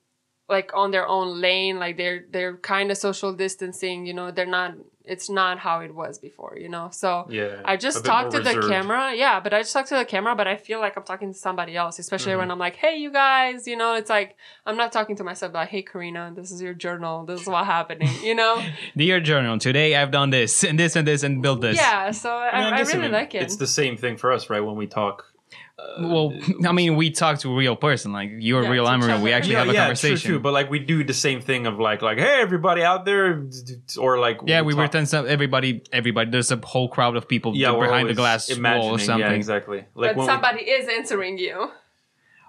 [0.50, 4.45] like on their own lane like they're they're kind of social distancing you know they're
[4.45, 4.74] not
[5.06, 7.62] it's not how it was before you know so Yeah.
[7.66, 9.14] I just bit talk more to the camera.
[9.16, 11.38] Yeah, but I just talk to the camera, but I feel like I'm talking to
[11.38, 12.39] somebody else, especially Mm-hmm.
[12.41, 14.36] when I'm like, hey, you guys, you know, it's like,
[14.68, 17.26] I'm not talking to myself, like, hey, Karina, this is your journal.
[17.26, 18.64] This is what happening, you know?
[18.97, 21.78] Dear journal, today I've done this and this and this and built this.
[21.78, 23.41] yeah, so I, I, mean, I, guess, really like it.
[23.41, 24.62] It's the same thing for us, right?
[24.62, 25.29] When we talk.
[25.98, 26.34] Uh, Well,
[26.68, 28.12] I mean, we talk to a real person.
[28.12, 29.22] Like you're Yeah, real, to I'm each real.
[29.22, 30.18] We actually yeah, have a yeah, conversation.
[30.18, 30.40] true, true.
[30.40, 33.44] But like we do the same thing of like, like, hey, everybody out there,
[33.98, 36.30] or like, yeah, we talk- pretend some everybody, everybody.
[36.32, 39.20] There's a whole crowd of people Yeah, behind the glass wall or something.
[39.20, 39.80] Yeah, exactly.
[39.96, 41.72] Like but when we- somebody is answering you.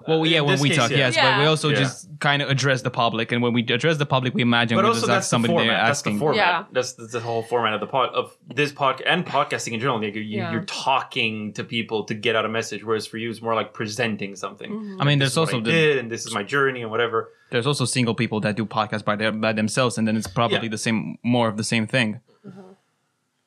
[0.09, 0.97] Well, yeah, when we case, talk, yeah.
[1.11, 1.77] yes, but we also Yeah.
[1.77, 4.85] just kind of address the public, and when we address the public, we imagine but
[4.85, 5.87] we also just have that's the somebody there format.
[5.87, 6.19] That's the asking.
[6.19, 6.37] format.
[6.37, 6.65] Yeah.
[6.73, 10.01] That's, that's the whole format of the pod of this podcast and podcasting in general.
[10.01, 10.53] Like you, Yeah.
[10.53, 13.73] you're talking to people to get out a message, whereas for you, it's more like
[13.75, 14.71] presenting something.
[14.71, 15.01] Mm-hmm.
[15.01, 16.83] I mean, This there's is what also I the, did, and this is my journey,
[16.83, 17.31] and whatever.
[17.51, 20.63] there's also single people that do podcasts by their by themselves, and then it's probably
[20.63, 20.69] Yeah.
[20.71, 22.21] the same, more of the same thing.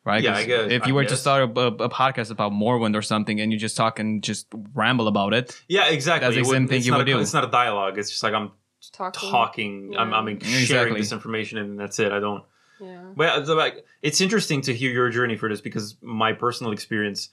[0.06, 0.22] Right?
[0.24, 2.52] Yeah, 'Cause I guess- if I you were to start a, a, a podcast about
[2.52, 6.26] Morrowind or something, and you just talk and just ramble about it, Yeah, exactly.
[6.28, 7.20] That's the same wouldn't- thing it's you not would a, do.
[7.20, 7.98] It's not a dialogue.
[7.98, 8.52] It's just like I'm
[8.92, 9.30] Talking.
[9.30, 9.96] talking.
[9.98, 11.00] I'm, I'm sharing Exactly.
[11.00, 12.12] this information, and that's it.
[12.12, 12.44] I don't.
[12.82, 13.02] Yeah.
[13.16, 17.30] But it's like it's interesting to hear your journey for this because my personal experience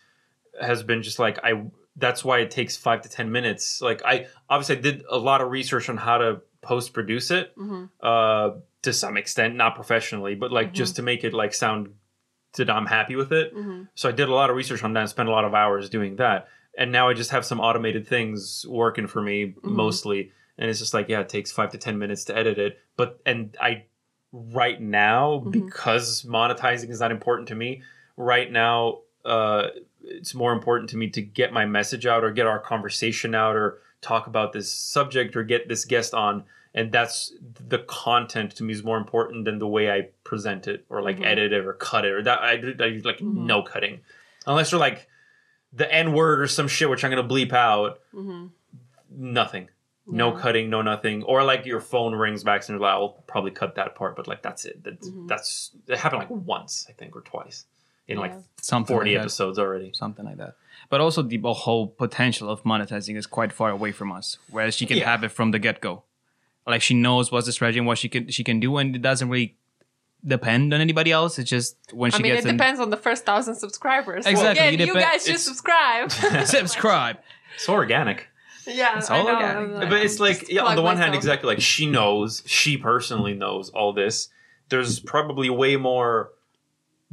[0.61, 1.65] has been just like I.
[1.97, 3.83] That's why it takes five to ten minutes.
[3.83, 7.53] Like I obviously I did a lot of research on how to post produce it
[7.57, 8.51] hmm uh,
[8.83, 10.75] to some extent, not professionally, but like Mhm.
[10.75, 11.95] just to make it like sound
[12.57, 13.53] that I'm happy with it.
[13.53, 15.55] hmm So I did a lot of research on that and spent a lot of
[15.55, 16.49] hours doing that.
[16.77, 19.63] And now I just have some automated things working for me Mhm.
[19.65, 20.33] mostly.
[20.59, 22.79] And it's just like, yeah, it takes five to 10 minutes to edit it.
[22.97, 23.85] But, and I,
[24.33, 25.51] right now, Mhm.
[25.53, 27.83] because monetizing is not important to me,
[28.17, 29.69] right now, uh,
[30.03, 33.57] it's more important to me to get my message out or get our conversation out
[33.57, 36.45] or talk about this subject or get this guest on.
[36.73, 37.33] And that's
[37.69, 41.19] the content to me is more important than the way I present it or like
[41.19, 41.27] Mhm.
[41.27, 42.41] edit it or cut it or that.
[42.41, 43.35] I do I do, like Mhm.
[43.35, 44.01] no cutting
[44.47, 45.09] unless you're like
[45.73, 48.01] the N word or some shit, which I'm gonna bleep out.
[48.13, 48.47] hmm
[49.13, 49.69] Nothing,
[50.07, 53.51] no cutting, no nothing, or like your phone rings back and you're like, I'll probably
[53.51, 54.83] cut that part, but like that's it.
[54.85, 55.27] That's Mhm.
[55.29, 57.65] that's it happened like once I think or twice
[58.07, 58.43] in like Yeah.
[58.63, 59.91] something 40 like episodes already.
[59.93, 60.55] something like that.
[60.89, 64.39] But also, the whole potential of monetizing is quite far away from us.
[64.49, 65.07] Whereas she can Yeah.
[65.11, 66.05] have it from the get go.
[66.71, 69.03] Like she knows what's the strategy and what she can she can do, and it
[69.03, 69.57] doesn't really
[70.25, 71.39] depend on anybody else.
[71.39, 74.25] It's just when I she mean, gets it in, depends on the first thousand subscribers.
[74.25, 76.11] So Exactly, Again, it you guys should it's- subscribe.
[76.47, 77.17] subscribe.
[77.59, 78.29] So organic.
[78.67, 79.83] yeah, It's I all know, organic.
[79.83, 83.35] I'm but it's like yeah, on the one hand exactly like she knows she personally
[83.35, 84.29] knows all this
[84.69, 86.31] there's probably way more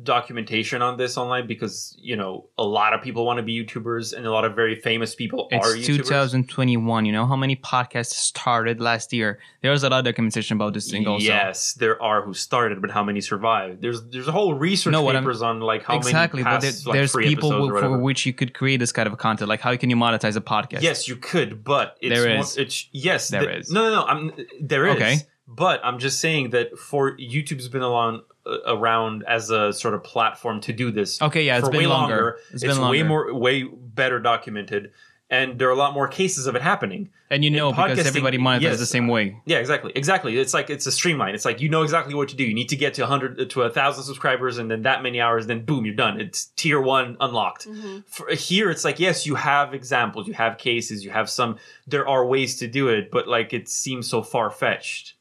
[0.03, 4.13] documentation on this online because you know a lot of people want to be youtubers
[4.13, 7.05] and a lot of very famous people are It's 2021.
[7.05, 9.39] You know how many podcasts started last year?
[9.61, 11.25] There's a lot of documentation about this thing also.
[11.25, 15.09] yes there are who started but how many survived there's there's a whole research No,
[15.11, 16.43] papers on like how exactly.
[16.43, 19.49] many But there- like, there's people for which you could create this kind of content.
[19.49, 20.81] Like how can you monetize a podcast?
[20.83, 22.45] Yes, you could, but it's There more.
[22.57, 23.71] It's yes, There th- is.
[23.71, 24.03] No, no, no.
[24.05, 24.31] I'm
[24.61, 24.95] there is.
[24.95, 25.17] Okay.
[25.49, 28.23] But I'm just saying that for YouTube's been along
[28.65, 31.21] around as a sort of platform to do this.
[31.21, 32.15] Okay, yeah, it's for been way longer.
[32.15, 32.39] longer.
[32.51, 32.97] It's It's, been longer.
[32.97, 34.91] way more, way better documented,
[35.29, 37.09] and there are a lot more cases of it happening.
[37.29, 38.79] and you in know because everybody monetizes yes.
[38.79, 39.37] the same way.
[39.45, 40.37] Yeah, exactly, exactly.
[40.39, 41.35] It's like it's a streamline.
[41.35, 42.45] It's like you know exactly what to do.
[42.45, 45.47] You need to get to 100 to a thousand subscribers, and then that many hours,
[45.47, 46.21] then boom, you're done.
[46.21, 47.67] It's tier one unlocked.
[47.67, 47.99] Mm-hmm.
[48.07, 51.57] For, here, it's like yes, you have examples, you have cases, you have some.
[51.85, 55.15] There are ways to do it, but like it seems so far fetched.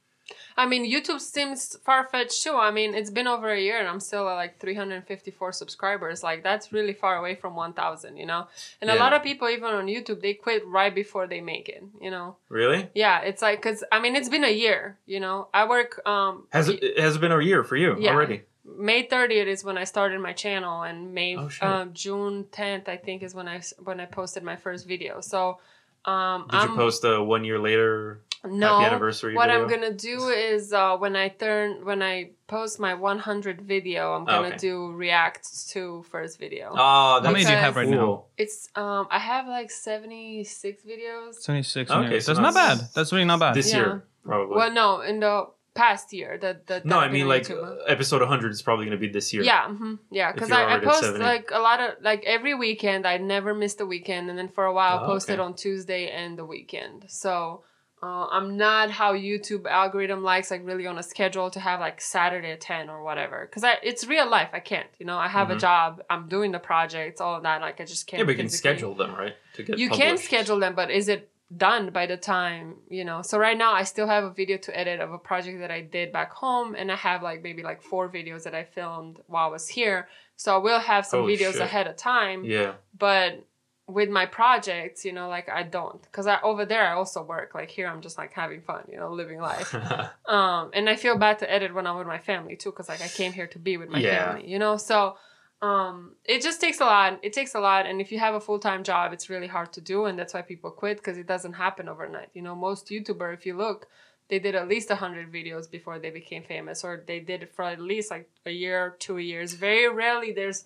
[0.56, 2.54] I mean, YouTube seems far fetched too.
[2.56, 6.22] I mean, it's been over a year and I'm still at like 354 subscribers.
[6.22, 8.46] Like, that's really far away from 1,000, you know?
[8.80, 11.84] And a lot of people, even on YouTube, they quit right before they make it,
[12.00, 12.36] you know?
[12.48, 12.88] Really?
[12.94, 15.48] Yeah, it's like, cause I mean, it's been a year, you know?
[15.52, 18.12] I work, um, Has it, it has been a year for you Yeah.
[18.12, 18.42] already?
[18.64, 22.96] May 30th is when I started my channel, and May Oh, um, June 10th I
[22.96, 25.20] think is when I when I posted my first video.
[25.20, 25.58] So
[26.04, 29.62] um, Did I'm, you post a one year later no, happy anniversary What video?
[29.64, 34.24] I'm gonna do is uh, when I turn when I post my 100 video, I'm
[34.24, 34.56] gonna okay.
[34.58, 36.70] do react to first video.
[36.72, 38.24] Oh, How that's many do you have right now?
[38.36, 41.44] It's um I have like 76 videos.
[41.44, 41.90] 26.
[41.90, 42.88] Okay, Okay, so that's not bad.
[42.94, 43.54] That's really not bad.
[43.54, 43.78] This Yeah.
[43.78, 44.56] year, probably.
[44.56, 46.38] Well, no, in the past year.
[46.38, 47.62] The, the no, I mean like YouTube.
[47.62, 49.42] uh, episode 100 is probably going to be this year.
[49.42, 53.06] Yeah, hmm yeah, because I, I post like a lot of like every weekend.
[53.06, 55.44] I never missed a weekend, and then for a while, Oh, I posted okay.
[55.46, 57.04] on Tuesday and the weekend.
[57.08, 57.62] So
[58.02, 62.00] uh, I'm not how YouTube algorithm likes, like really on a schedule to have like
[62.00, 63.46] Saturday at ten or whatever.
[63.46, 64.50] Because I it's real life.
[64.52, 64.88] I can't.
[64.98, 65.60] You know, I have a Mhm.
[65.60, 66.02] job.
[66.10, 67.60] I'm doing the projects, all of that.
[67.62, 68.18] Like I just can't.
[68.20, 69.34] Yeah, but you can schedule them, right?
[69.54, 73.22] To get You can schedule them, but is it done by the time you know
[73.22, 75.80] so right now i still have a video to edit of a project that i
[75.80, 79.46] did back home and i have like maybe like four videos that i filmed while
[79.46, 81.60] i was here so i will have some Oh, videos shit.
[81.60, 82.72] ahead of time Yeah.
[82.98, 83.45] but
[83.88, 86.02] with my projects you know like i don't.
[86.02, 87.54] Because i over there i also work.
[87.54, 89.74] Like here i'm just like having fun you know living life.
[90.26, 93.00] Um and i feel bad to edit when i'm with my family too because like
[93.00, 94.34] i came here to be with my Yeah.
[94.34, 94.76] family you know?
[94.76, 95.16] So
[95.62, 97.86] um it just takes a lot it takes a lot.
[97.86, 100.42] And if you have a full-time job it's really hard to do and that's why
[100.42, 102.56] people quit because it doesn't happen overnight you know?
[102.56, 103.86] Most youtuber if you look
[104.28, 107.62] they did at least 100 videos before they became famous or they did it for
[107.62, 109.54] at least like a year two years.
[109.54, 110.64] Very rarely there's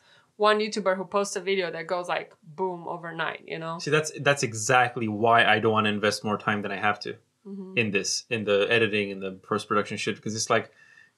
[0.48, 2.28] one youtuber who posts a video that goes like
[2.58, 6.38] boom overnight you know See, that's that's exactly why I don't want to invest more
[6.46, 7.12] time than I have to
[7.46, 7.72] Mhm.
[7.82, 10.66] in this, in the editing and the post production shit, because it's like,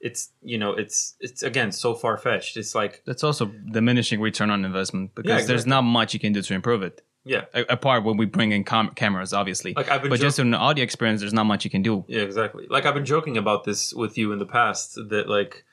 [0.09, 2.57] it's you know, it's it's again so far fetched.
[2.61, 3.45] It's like, That's also
[3.79, 6.97] diminishing return on investment because Yeah, there's not much you can do to improve it.
[7.25, 9.73] yeah, A- apart when we bring in com- cameras, obviously.
[9.81, 11.83] like I've been but jo- just in the audio experience, there's not much you can
[11.91, 11.95] do.
[12.15, 12.65] Yeah, exactly.
[12.75, 15.65] Like I've been joking about this with you in the past that like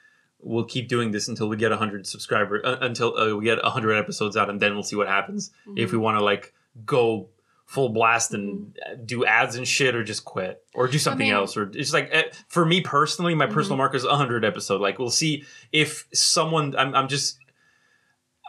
[0.42, 3.94] we'll keep doing this until we get 100 subscribers uh, until uh, we get 100
[3.96, 5.52] episodes out and then we'll see what happens.
[5.76, 6.54] If we want to like
[6.86, 7.30] go
[7.66, 8.76] full blast and
[9.06, 12.10] do ads and shit or just quit or do something mean- else or it's like
[12.12, 14.82] eh, for me personally my personal mark is 100 episode.
[14.82, 17.38] Like we'll see if someone I'm, I'm just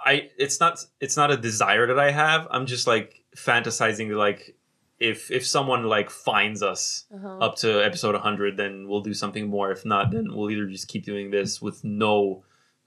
[0.04, 2.48] I it's not it's not a desire that I have.
[2.50, 4.56] I'm just like fantasizing like
[5.00, 7.38] if if someone like finds us Uh-huh.
[7.46, 10.88] up to episode 100 then we'll do something more if not then we'll either just
[10.88, 12.44] keep doing this with no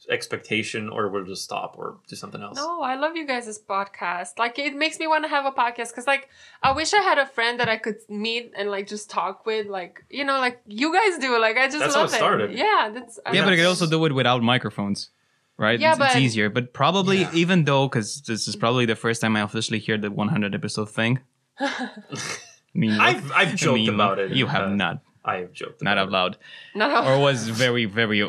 [0.10, 4.38] expectation or we'll just stop or do something else No, I love you guys' podcast.
[4.38, 6.30] Like it makes me want to have a podcast because like
[6.62, 9.68] I wish I had a friend that I could meet and like just talk with,
[9.68, 11.40] like you know, like you guys do.
[11.40, 12.52] Like I just That's how love it started.
[12.54, 13.74] Yeah, that's I Yeah, love but i can it.
[13.74, 15.10] also do it without microphones,
[15.58, 15.80] right?
[15.80, 16.50] Yeah, it's, it's easier.
[16.50, 17.32] But probably, Yeah.
[17.44, 20.90] even though, because this is probably the first time I officially hear the 100 episode
[20.90, 21.20] thing.
[21.60, 21.90] I
[22.74, 24.76] mean, I've, I've joked mean, about it You have past.
[24.76, 26.38] not, I have joked not about out loud,
[26.76, 28.24] Not how- or was very, very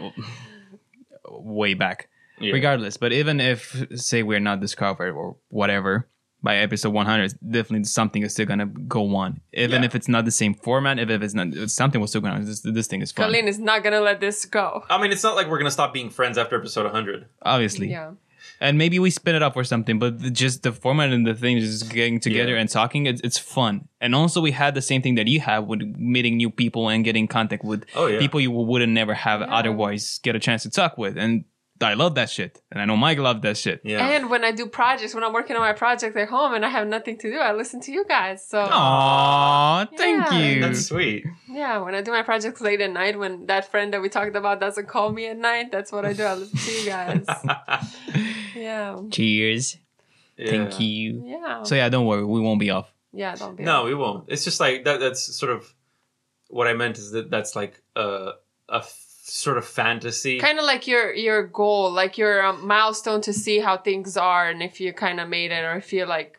[1.29, 2.09] way back.
[2.41, 2.53] Yeah.
[2.53, 6.09] Regardless, but even if say we're not discovered or whatever
[6.43, 9.41] by episode 100, it's definitely something is still gonna go on.
[9.53, 9.87] Even Yeah.
[9.87, 12.35] if it's not the same format, if, if it's not, if something was still going
[12.35, 12.45] on.
[12.45, 14.85] This, this thing is fun, Colleen is not gonna let this go.
[14.91, 17.27] I mean, it's not like we're gonna stop being friends after episode 100.
[17.41, 17.89] obviously.
[17.91, 18.11] Yeah.
[18.61, 21.35] And maybe we spin it up or something but the- just the format and the
[21.35, 22.61] thing is getting together Yeah.
[22.61, 25.67] and talking it's, it's fun and also we had the same thing that you have
[25.67, 28.19] with meeting new people and getting contact with Oh, yeah.
[28.19, 29.47] people you wouldn't never have Yeah.
[29.55, 31.45] otherwise get a chance to talk with and
[31.85, 34.09] i love that shit and i know mike loved that shit Yeah.
[34.09, 36.69] And when I do projects, when I'm working on my project at home and I
[36.69, 38.47] have nothing to do, I listen to you guys.
[38.47, 40.39] So Aw, thank Yeah.
[40.39, 41.25] you That's sweet.
[41.49, 44.37] yeah, when I do my projects late at night, when that friend that we talked
[44.37, 46.23] about doesn't call me at night, that's what I do.
[46.25, 47.25] I listen to you guys.
[48.55, 49.01] Yeah.
[49.11, 49.77] cheers
[50.37, 50.51] Yeah.
[50.51, 51.63] thank you Yeah.
[51.65, 54.25] so yeah don't worry we won't be off yeah, don't be No, we won't.
[54.27, 54.99] It's just like that.
[54.99, 55.73] That's sort of
[56.49, 56.99] what I meant.
[56.99, 58.33] Is that that's like a
[58.69, 60.39] a f- sort of fantasy.
[60.39, 64.49] kind of like your your goal like your um, milestone to see how things are
[64.51, 66.37] and if you kind of made it or if you like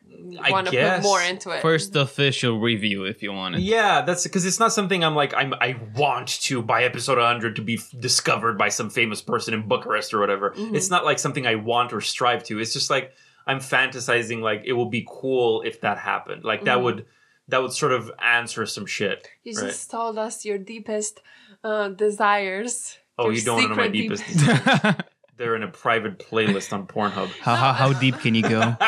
[0.51, 4.23] want to put more into it first official review if you want it Yeah, that's
[4.23, 7.75] because it's not something I'm like I'm I want to by episode 100 to be
[7.75, 10.51] f- discovered by some famous person in Bucharest or whatever.
[10.51, 10.75] Mhm.
[10.75, 12.59] It's not like something I want or strive to.
[12.59, 13.13] It's just like
[13.47, 16.43] I'm fantasizing like it will be cool if that happened.
[16.43, 16.83] Like that Mhm.
[16.83, 17.05] would
[17.47, 19.27] that would sort of answer some shit.
[19.43, 19.67] you right.
[19.67, 21.21] just told us your deepest
[21.65, 25.01] uh, desires Oh, your you don't know my deep- deepest.
[25.37, 27.29] They're in a private playlist on Pornhub.
[27.47, 28.59] how, how deep can you go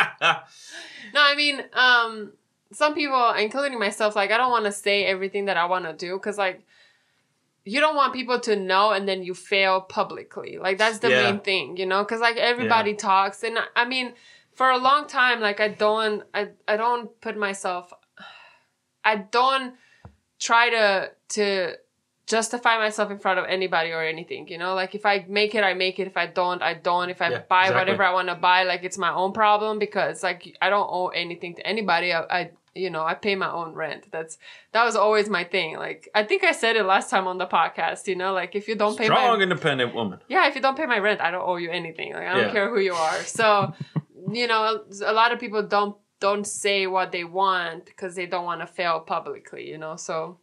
[1.16, 2.32] no i mean um
[2.72, 5.94] some people including myself like i don't want to say everything that i want to
[5.94, 6.60] do because like
[7.74, 11.24] you don't want people to know and then you fail publicly like that's the Yeah.
[11.32, 14.14] main thing you know because like everybody talks and I, I mean
[14.54, 17.92] for a long time like i don't I, I don't put myself
[19.04, 19.74] i don't
[20.40, 21.74] try to to
[22.28, 24.76] justify myself in front of anybody or anything you know?
[24.76, 26.08] Like if i make it i make it.
[26.08, 27.10] If i don't i don't.
[27.10, 27.80] If i Yeah, buy exactly.
[27.80, 31.08] whatever i want to buy like it's my own problem because like i don't owe
[31.08, 32.14] anything to anybody.
[32.14, 34.04] I, I you know i pay my own rent.
[34.12, 34.38] That's
[34.74, 35.78] that was always my thing.
[35.78, 38.34] Like i think i said it last time on the podcast you know?
[38.34, 40.20] Like if you don't pay my, Strong, my independent woman.
[40.28, 42.14] yeah if you don't pay my rent i don't owe you anything.
[42.14, 42.52] Like i don't Yeah.
[42.52, 43.20] care who you are.
[43.24, 43.74] So
[44.32, 44.62] you know
[45.06, 48.68] a lot of people don't don't say what they want because they don't want to
[48.68, 49.96] fail publicly you know?
[49.96, 50.40] So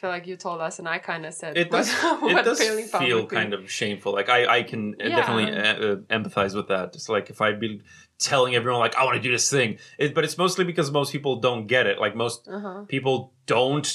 [0.00, 1.92] feel like you told us, and I kind of said It does.
[2.20, 4.12] what it does failing feel kind of shameful.
[4.12, 5.16] Like I, I can uh Yeah.
[5.16, 6.94] definitely uh, uh, empathize with that.
[6.94, 7.82] It's like if I'd be
[8.18, 11.12] telling everyone like I want to do this thing, it, but it's mostly because most
[11.12, 11.98] people don't get it.
[11.98, 12.84] Like most Uh-huh.
[12.88, 13.88] people don't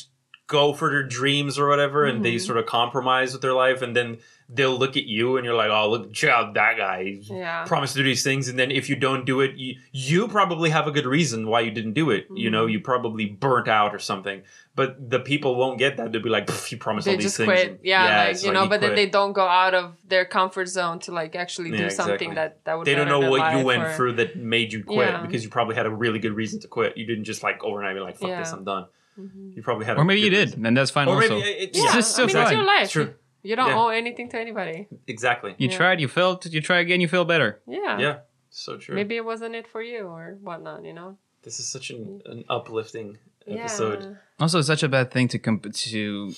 [0.47, 2.41] go for their dreams or whatever and they Mhm.
[2.45, 5.71] sort of compromise with their life and then they'll look at you and you're like
[5.71, 7.63] oh look check out that guy Yeah.
[7.65, 10.69] promised to do these things and then if you don't do it you, you probably
[10.69, 12.73] have a good reason why you didn't do it you know Mhm.
[12.73, 14.43] you probably burnt out or something
[14.75, 17.25] but the people won't get that they'll be like "Pff, you promised They all these
[17.25, 17.67] just things quit.
[17.67, 20.67] and- Yeah, like you know, he but then they don't go out of their comfort
[20.67, 22.85] zone to like actually do Yeah, something that that would.
[22.85, 25.21] they don't know what you went or- through that made you quit Yeah.
[25.21, 27.95] because you probably had a really good reason to quit you didn't just like overnight
[27.95, 28.85] be like fuck this i'm done
[29.19, 29.55] Mhm.
[29.55, 30.65] you probably had a Or maybe you good did, reason.
[30.65, 31.39] and that's fine or also.
[31.39, 32.83] maybe it's Yeah, It's just I mean, so it's your life.
[32.83, 33.13] It's true.
[33.43, 33.79] You don't Yeah.
[33.79, 34.87] owe anything to anybody.
[35.07, 35.77] exactly you Yeah.
[35.77, 37.61] tried, you failed, you try again, you feel better.
[37.67, 37.99] Yeah.
[37.99, 38.17] yeah
[38.49, 40.83] so true Maybe it wasn't it for you or whatnot.
[40.83, 41.17] You know.
[41.43, 44.13] this is such an, an uplifting episode Yeah.
[44.39, 46.33] Also, it's such a bad thing to comp- to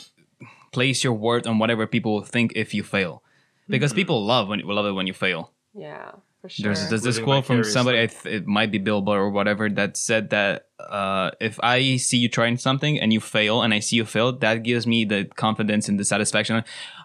[0.72, 3.24] place your worth on whatever people think if you fail,
[3.70, 3.96] because Mm-hmm.
[4.02, 5.52] people love when love it when you fail.
[5.74, 6.12] Yeah.
[6.48, 6.74] For sure.
[6.74, 9.70] There's, there's this quote from somebody, I th- it might be Bill Burr or whatever,
[9.70, 13.80] that said that uh, if I see you trying something and you fail, and I
[13.80, 16.64] see you fail, that gives me the confidence and the satisfaction.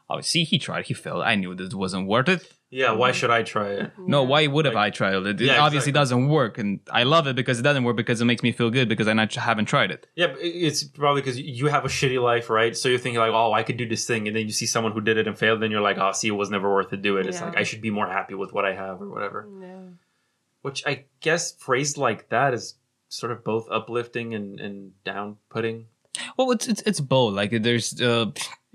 [0.09, 1.23] Oh, see, he tried, he failed.
[1.23, 2.53] I knew this wasn't worth it.
[2.75, 5.27] Yeah why should i try it No, why would have Like- I tried it?
[5.27, 6.01] It Yeah, obviously exactly.
[6.01, 8.71] doesn't work, and I love it because it doesn't work because it makes me feel
[8.79, 10.07] good because I not, haven't tried it.
[10.17, 13.53] yeah it's probably because you have a shitty life right so you're thinking like oh
[13.61, 15.61] i could do this thing and then you see someone who did it and failed
[15.63, 17.65] then you're like oh see it was never worth it do it it's like i
[17.69, 19.87] should be more happy with what i have or whatever Yeah.
[20.67, 22.65] which i guess phrased like that is
[23.09, 25.77] sort of both uplifting and, and down putting
[26.37, 27.33] Well, it's it's, it's both.
[27.41, 28.27] Like there's, uh,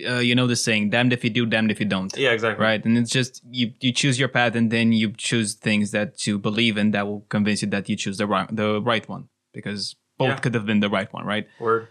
[0.06, 2.64] uh, you know, the saying, "Damned if you do, damned if you don't." yeah exactly
[2.64, 6.28] Right, and it's just you you choose your path, and then you choose things that
[6.28, 9.30] you believe in that will convince you that you choose the right the right one
[9.54, 10.36] because both Yeah.
[10.40, 11.48] could have been the right one, right?
[11.60, 11.88] word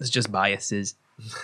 [0.00, 0.94] It's just biases.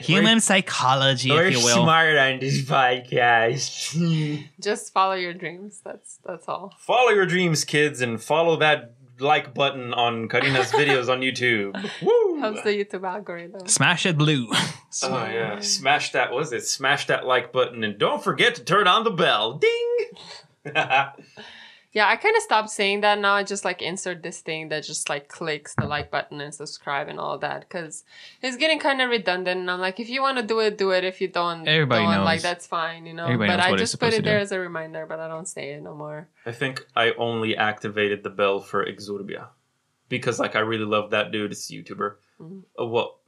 [0.00, 1.84] Human psychology, We're if you will.
[1.84, 5.80] smart on this podcast Just follow your dreams.
[5.84, 6.74] That's that's all.
[6.80, 12.24] follow your dreams kids and follow that like button on karina's videos on youtube Woo!
[12.40, 13.66] Helps the YouTube algorithm.
[13.68, 14.48] Smash it blue.
[15.02, 16.30] Oh yeah, smash that.
[16.30, 16.64] What was it?
[16.64, 19.58] Smash that like button and don't forget to turn on the bell.
[19.58, 19.96] Ding.
[21.94, 23.34] Yeah, I kind of stopped saying that now.
[23.34, 27.06] I just like insert this thing that just like clicks the like button and subscribe
[27.08, 28.02] and all that because
[28.42, 29.60] it's getting kind of redundant.
[29.60, 31.04] And I'm like, if you want to do it, do it.
[31.04, 32.24] If you don't, Everybody don't, knows.
[32.24, 33.26] like that's fine, you know.
[33.26, 35.46] Everybody but knows I what just put it there as a reminder, but I don't
[35.46, 36.28] say it no more.
[36.44, 39.46] I think I only activated the bell for Exurb1a
[40.08, 41.52] because like I really love that dude.
[41.52, 42.16] It's a YouTuber.
[42.40, 42.62] Mhm.
[42.78, 43.20] Uh, well,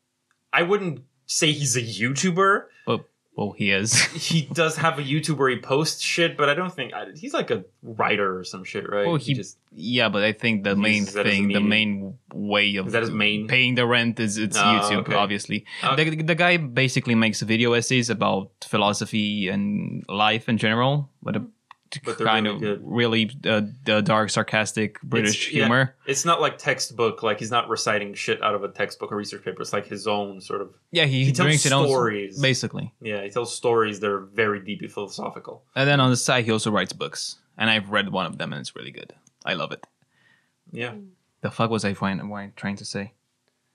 [0.52, 2.64] I wouldn't say he's a YouTuber.
[3.36, 4.00] But well, he is.
[4.16, 7.34] He does have a YouTube where he posts shit, but I don't think I, he's
[7.34, 9.06] like a writer or some shit, right?
[9.06, 11.60] Well, he- just yeah, but I think the main uses that as a thing, the
[11.60, 13.46] main way of Is that his main?
[13.46, 15.14] paying the rent is it's Oh, YouTube, okay.
[15.14, 15.66] obviously.
[15.84, 16.10] Okay.
[16.10, 21.42] The, the guy basically makes video essays about philosophy and life in general, But they're
[21.42, 21.50] mm.
[22.04, 22.80] Kind really of good.
[22.84, 25.60] really uh, the dark, sarcastic British yeah.
[25.64, 25.94] humor.
[26.06, 27.22] It's not like textbook.
[27.22, 29.62] Like he's not reciting shit out of a textbook or research paper.
[29.62, 30.74] It's like his own sort of.
[30.90, 32.40] Yeah, he, He tells drinks it on stories.
[32.40, 32.92] basically.
[33.00, 35.64] Yeah, he tells stories that are very deeply philosophical.
[35.74, 38.52] And then on the side, he also writes books, and I've read one of them,
[38.52, 39.14] and it's really good.
[39.44, 39.86] I love it.
[40.72, 40.94] Yeah.
[41.42, 43.12] The fuck was I trying to say?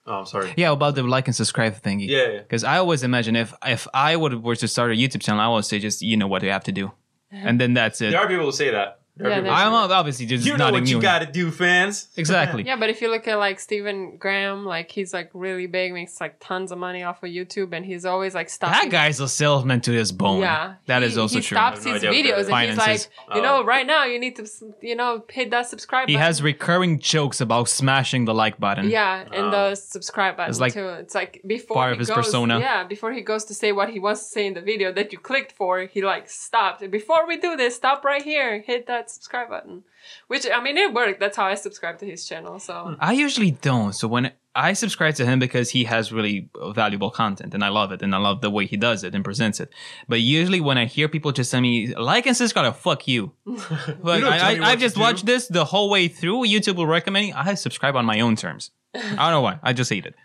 [0.05, 0.53] Oh, I'm sorry.
[0.57, 2.07] Yeah, about the like and subscribe thingy.
[2.07, 2.37] Yeah, yeah.
[2.39, 5.47] Because I always imagine if if I would were to start a YouTube channel, I
[5.47, 6.91] would say just you know what you have to do,
[7.31, 8.11] and then that's it.
[8.11, 9.00] There are people who say that.
[9.17, 9.93] There are Yeah, people who I'm say that.
[9.93, 11.01] obviously just You know not what you immune.
[11.01, 12.07] got to do, fans.
[12.15, 12.63] Exactly.
[12.63, 16.19] Yeah, but if you look at like Stephen Graham, like he's like really big, makes
[16.21, 18.89] like tons of money off of YouTube, and he's always like stopping.
[18.89, 20.39] That guy's a salesman to his bone.
[20.41, 21.55] Yeah, that he, is also he true.
[21.57, 23.09] stops I have his no idea what videos and he's Finances.
[23.27, 23.43] like, you Oh.
[23.43, 24.47] know, right now you need to,
[24.81, 26.07] you know, hit that subscribe.
[26.07, 26.25] He button.
[26.27, 28.89] has recurring jokes about smashing the like button.
[28.89, 29.51] Yeah, and Oh.
[29.51, 30.87] the subscribe button It's like too.
[30.87, 32.59] It's like before part he of his goes, persona.
[32.59, 35.11] Yeah, before he goes to say what he wants to say in the video that
[35.11, 36.89] you clicked for, he like stopped.
[36.89, 39.83] Before we do this, stop right here, hit that subscribe button.
[40.27, 41.19] Which I mean, it worked.
[41.19, 42.59] That's how I subscribe to his channel.
[42.59, 43.93] So I usually don't.
[43.93, 47.91] So when I subscribe to him because he has really valuable content and I love
[47.93, 49.71] it and I love the way he does it and presents it.
[50.09, 53.31] But usually when I hear people just tell me like and subscribe, fuck you.
[53.45, 55.01] Like don't tell me I, I, what I've just do.
[55.01, 56.45] watched this the whole way through.
[56.45, 57.33] YouTube will recommend me.
[57.33, 58.71] I subscribe on my own terms.
[58.93, 59.59] I don't know why.
[59.63, 60.15] I just hate it.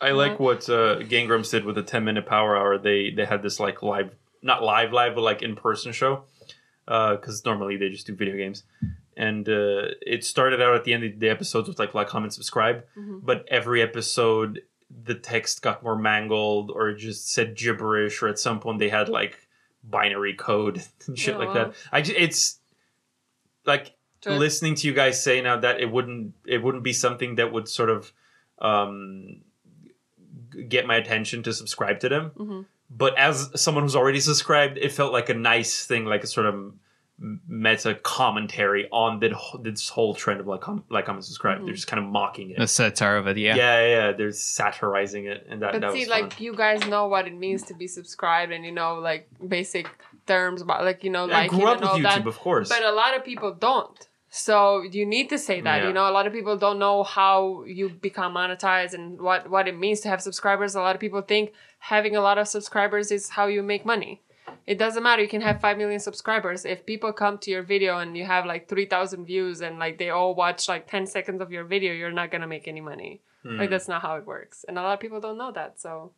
[0.00, 2.78] I like what uh, Game Grumps did with the 10 minute power hour.
[2.78, 4.10] They they had this like live,
[4.42, 6.24] not live live, but like in person show.
[6.86, 8.64] Because normally they just do video games.
[9.16, 12.32] And uh, it started out at the end of the episodes with like like, comment,
[12.34, 12.84] subscribe.
[12.96, 13.20] Mhm.
[13.24, 14.62] But every episode,
[15.04, 18.22] the text got more mangled or just said gibberish.
[18.22, 19.38] Or at some point they had like
[19.84, 21.54] binary code and shit Oh, like wow.
[21.54, 21.74] that.
[21.92, 22.58] I ju- it's
[23.66, 23.92] like
[24.26, 27.68] listening to you guys say now that it wouldn't it wouldn't be something that would
[27.68, 28.10] sort of
[28.58, 29.42] um
[30.68, 32.64] get my attention to subscribe to them Mhm.
[32.88, 36.46] but as someone who's already subscribed it felt like a nice thing like a sort
[36.46, 36.72] of
[37.18, 39.32] meta commentary on that
[39.62, 41.58] this whole trend of like com- like comment subscribe.
[41.58, 41.66] Mm-hmm.
[41.66, 42.58] They're just kind of mocking it.
[42.58, 43.54] The satire of it, yeah.
[43.54, 43.80] yeah.
[43.80, 46.42] yeah, yeah, They're satirizing it, and that But that see, was like fun.
[46.42, 49.88] you guys know what it means to be subscribed, and you know like basic
[50.26, 52.26] terms about like you know like grew up and with YouTube, that.
[52.26, 52.68] of course.
[52.68, 54.08] But a lot of people don't.
[54.36, 55.82] So you need to say that.
[55.82, 55.86] Yeah.
[55.86, 59.68] You know, a lot of people don't know how you become monetized and what what
[59.68, 60.74] it means to have subscribers.
[60.74, 64.22] A lot of people think having a lot of subscribers is how you make money.
[64.66, 65.22] It doesn't matter.
[65.22, 66.64] You can have 5 million subscribers.
[66.64, 70.10] If people come to your video and you have like 3,000 views and like they
[70.10, 73.20] all watch like 10 seconds of your video, you're not going to make any money.
[73.42, 73.58] Hmm.
[73.58, 74.64] Like that's not how it works.
[74.66, 75.80] And a lot of people don't know that.
[75.80, 76.12] So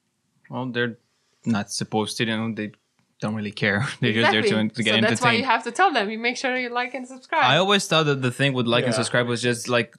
[0.49, 0.99] Well, they're
[1.45, 2.73] not supposed to, you know, they
[3.21, 3.87] don't really care.
[4.01, 6.11] They're just there to, to get so that's why you have to tell them.
[6.11, 7.45] You make sure you like and subscribe.
[7.45, 9.95] I always thought that the thing with like and subscribe was just like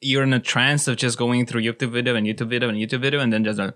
[0.00, 3.00] you're in a trance of just going through YouTube video and YouTube video and YouTube
[3.00, 3.74] video and then just like,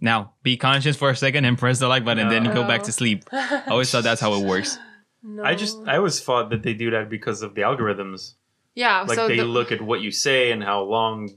[0.00, 2.54] now be conscious for a second and press the like button and then No.
[2.54, 3.24] go back to sleep.
[3.32, 4.78] I always thought that's how it works.
[5.22, 5.42] no.
[5.44, 8.34] I just I always thought that they do that because of the algorithms.
[8.74, 9.02] yeah.
[9.02, 11.30] Like so they the, look at what you say and how long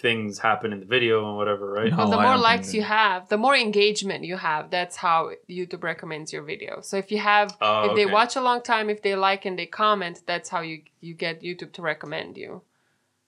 [0.00, 1.90] things happen in the video and whatever, right?
[1.90, 1.96] No.
[1.98, 4.70] Well, the I more likes you have, the more engagement you have.
[4.70, 6.80] That's how YouTube recommends your video.
[6.82, 9.58] So if you have, Oh, if they watch a long time, if they like and
[9.58, 12.62] they comment, that's how you you get YouTube to recommend you.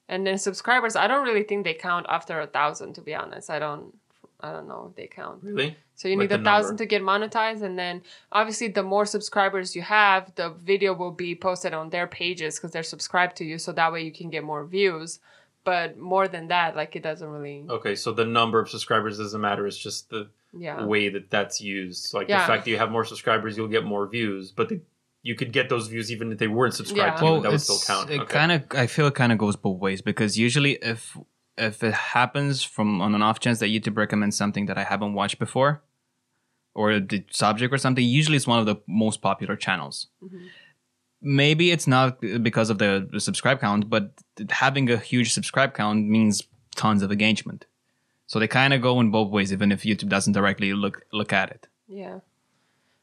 [0.08, 2.94] And then subscribers, I don't really think they count after a thousand.
[2.94, 3.94] To be honest, I don't,
[4.42, 5.42] I don't know if they count.
[5.42, 5.76] Really?
[5.94, 6.84] So you Like need a thousand number.
[6.84, 8.02] to get monetized, and then
[8.32, 12.70] obviously the more subscribers you have, the video will be posted on their pages because
[12.72, 13.58] they're subscribed to you.
[13.58, 15.20] So that way you can get more views.
[15.62, 19.40] But more than that, like it doesn't really, Okay, so the number of subscribers doesn't
[19.42, 19.66] matter.
[19.66, 20.82] It's just the yeah.
[20.86, 22.14] way that that's used.
[22.14, 22.40] Like Yeah.
[22.40, 24.52] the fact that you have more subscribers, you'll get more views.
[24.52, 24.80] But the,
[25.22, 27.28] you could get those views even if they weren't subscribed Yeah.
[27.28, 27.42] to you.
[27.42, 28.08] That would still count.
[28.10, 28.32] it Okay.
[28.32, 31.14] kind of I feel it kind of goes both ways because usually if
[31.60, 35.14] if it happens from on an off chance that YouTube recommends something that I haven't
[35.14, 35.82] watched before
[36.74, 40.08] or the subject or something, usually it's one of the most popular channels.
[40.22, 40.48] Mhm.
[41.22, 44.12] Maybe it's not because of the, the subscribe count, but
[44.50, 46.42] having a huge subscribe count means
[46.76, 47.66] tons of engagement.
[48.26, 51.32] So they kind of go in both ways, even if YouTube doesn't directly look look
[51.32, 51.66] at it.
[51.88, 52.20] Yeah.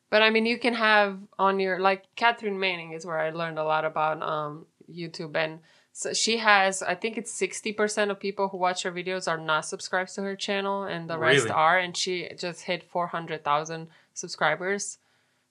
[0.09, 3.59] But I mean, you can have on your like Catherine Manning is where I learned
[3.59, 5.59] a lot about um YouTube, and
[5.99, 9.37] so she has I think it's sixty percent of people who watch her videos are
[9.51, 13.43] not subscribed to her channel, and the rest are, and she just hit four hundred
[13.43, 14.99] thousand subscribers.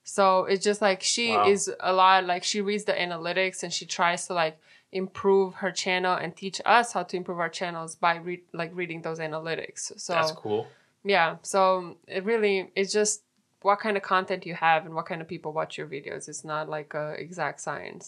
[0.03, 1.49] So it's just like she Wow.
[1.49, 4.57] is a lot like she reads the analytics and she tries to like
[4.93, 9.01] improve her channel and teach us how to improve our channels by re- like reading
[9.01, 9.99] those analytics.
[9.99, 10.67] So That's cool.
[11.03, 13.23] yeah so it really it's just
[13.67, 16.45] what kind of content you have and what kind of people watch your videos it's
[16.45, 18.05] not like a exact science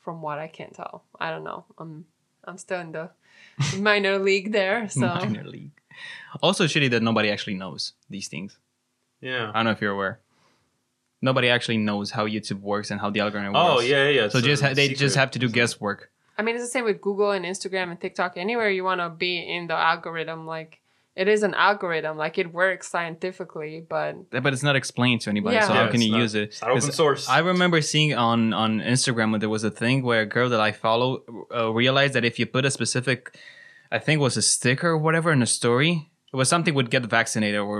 [0.00, 2.04] from what i can tell i don't know i'm
[2.44, 3.10] i'm still in the
[3.78, 5.72] minor league there so Minor league.
[6.42, 8.58] Also, shitty that nobody actually knows these things.
[9.20, 9.50] Yeah.
[9.52, 10.20] I don't know if you're aware.
[11.20, 13.86] Nobody actually knows how YouTube works and how the algorithm Oh works.
[13.88, 14.20] yeah, yeah.
[14.22, 14.28] yeah.
[14.28, 16.10] So It's just a ha- they just have to do guesswork.
[16.38, 19.10] i mean it's the same with google and instagram and tiktok anywhere you want to
[19.10, 20.79] be in the algorithm like
[21.22, 24.12] it is an algorithm like it works scientifically but
[24.44, 25.56] But it's not explained to anybody.
[25.56, 25.66] Yeah.
[25.68, 26.44] So Yeah, how can you not- use it?
[26.50, 27.22] It's not open 'Cause source.
[27.28, 30.62] I remember seeing on on Instagram where there was a thing where a girl that
[30.68, 31.08] I follow
[31.58, 33.18] uh, realized that if you put a specific,
[33.96, 35.90] I think it was a sticker or whatever in a story,
[36.32, 37.76] it was something would get vaccinated or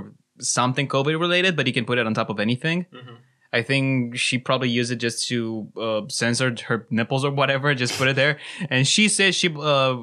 [0.58, 2.78] something COVID related, but you can put it on top of anything.
[2.92, 3.16] Mhm.
[3.52, 7.74] I think she probably used it just to uh, censor her nipples or whatever.
[7.74, 9.96] Just put it there, and she said she uh,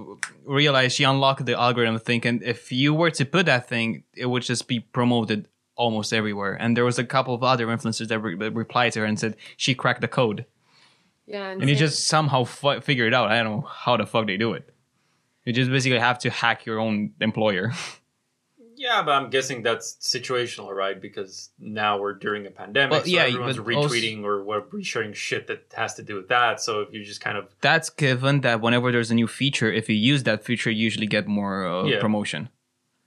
[0.45, 4.25] realized she unlocked the algorithm thing, and if you were to put that thing, it
[4.25, 6.57] would just be promoted almost everywhere.
[6.59, 9.17] And there was a couple of other influencers that, re- that replied to her and
[9.17, 10.45] said she cracked the code,
[11.25, 13.31] yeah and you just somehow figure it out.
[13.31, 14.73] I don't know how the fuck they do it.
[15.45, 17.71] You just basically have to hack your own employer.
[18.79, 21.01] Yeah, but I'm guessing that's situational, right?
[21.01, 24.69] Because now we're during a pandemic, Well, so yeah, everyone's but also- retweeting or what
[24.71, 26.61] resharing shit that has to do with that.
[26.61, 29.89] So if you just kind of That's given that whenever there's a new feature, if
[29.89, 31.99] you use that feature, you usually get more uh, Yeah.
[31.99, 32.49] promotion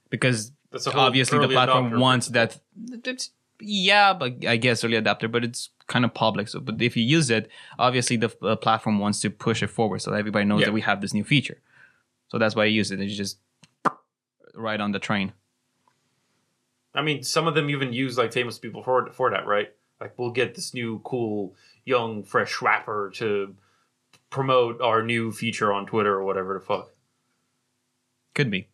[0.09, 0.51] because
[0.93, 2.59] obviously the platform wants that
[3.05, 6.95] it's, yeah but i guess early adapter but it's kind of public so but if
[6.97, 10.45] you use it obviously the uh, platform wants to push it forward so that everybody
[10.45, 10.67] knows Yeah.
[10.67, 11.59] that we have this new feature
[12.29, 13.37] so that's why i use it it's just
[14.55, 15.33] right on the train
[16.93, 19.71] I mean, some of them even use like famous people for for that, right?
[19.99, 21.55] Like we'll get this new cool
[21.85, 23.55] young fresh rapper to
[24.29, 26.91] promote our new feature on Twitter or whatever the fuck.
[28.33, 28.67] could be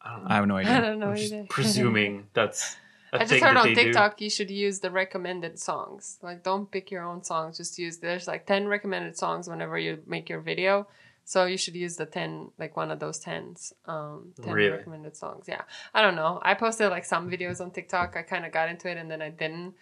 [0.00, 0.30] I don't know.
[0.30, 0.76] i have no idea.
[0.76, 1.46] I don't know I'm just either.
[1.48, 2.76] presuming that's
[3.12, 3.84] a I just thing heard that on they do.
[3.84, 6.18] TikTok you should use the recommended songs.
[6.22, 7.58] Like, don't pick your own songs.
[7.58, 10.88] Just use there's like ten recommended songs whenever you make your video.
[11.24, 14.70] So you should use the ten, like one of those tens, um, ten Really?
[14.76, 15.46] recommended songs.
[15.48, 15.62] Yeah,
[15.94, 16.40] I don't know.
[16.42, 18.16] I posted like some videos on TikTok.
[18.16, 19.74] I kind of got into it and then I didn't.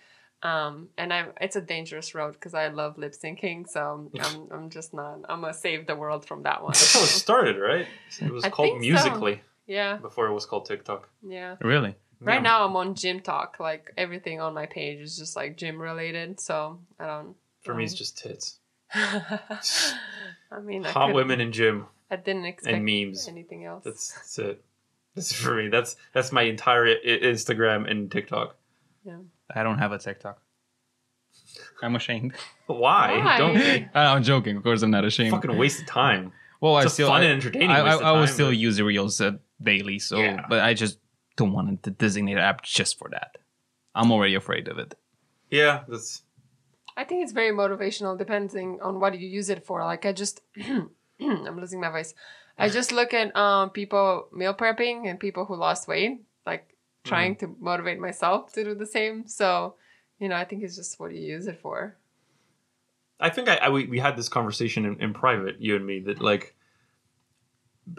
[0.43, 4.71] Um, and I'm it's a dangerous road because I love lip syncing, so I'm I'm
[4.71, 5.21] just not.
[5.29, 6.73] I'm gonna save the world from that one.
[6.73, 7.87] That's how it started, right?
[8.21, 8.89] It was I called think so.
[8.91, 11.09] Musical.ly yeah, before it was called TikTok.
[11.27, 11.57] yeah.
[11.61, 11.95] Really?
[12.23, 12.41] Right Yeah.
[12.41, 13.61] now I'm on GymTok.
[13.61, 16.41] Like everything on my page is just like gym related.
[16.41, 17.35] So I don't.
[17.63, 18.59] For me, it's um, just tits.
[20.53, 23.29] I mean, I Hot couldn't- women in gym I didn't expect and memes.
[23.29, 23.85] anything else.
[23.85, 24.65] That's that's it.
[25.15, 25.69] That's for me.
[25.69, 28.57] That's that's my entire Instagram and TikTok.
[29.05, 29.19] Yeah.
[29.55, 30.41] I don't have a TikTok.
[31.83, 32.35] I'm ashamed.
[32.67, 33.19] Why?
[33.19, 33.39] Why?
[33.39, 33.89] Don't be.
[33.95, 34.57] I'm joking.
[34.57, 35.31] Of course, I'm not ashamed.
[35.33, 36.33] Fucking waste of time.
[36.61, 37.71] well, It's a still fun I, and entertaining.
[37.71, 39.33] I, I, waste I will still but- use the reels uh,
[39.63, 39.99] daily.
[39.99, 40.45] So, Yeah.
[40.49, 40.99] but I just
[41.37, 43.39] don't want to designate an app just for that.
[43.95, 44.95] I'm already afraid of it.
[45.51, 46.23] Yeah, that's
[47.01, 49.83] I think it's very motivational depending on what you use it for.
[49.83, 50.43] Like I just
[51.21, 52.13] I'm losing my voice.
[52.59, 57.37] I just look at um people meal prepping and people who lost weight, like trying
[57.37, 59.27] to motivate myself to do the same.
[59.27, 59.77] So,
[60.19, 61.97] you know, I think it's just what you use it for.
[63.19, 66.01] I think I, I we, we had this conversation in, in private, you and me,
[66.01, 66.55] that like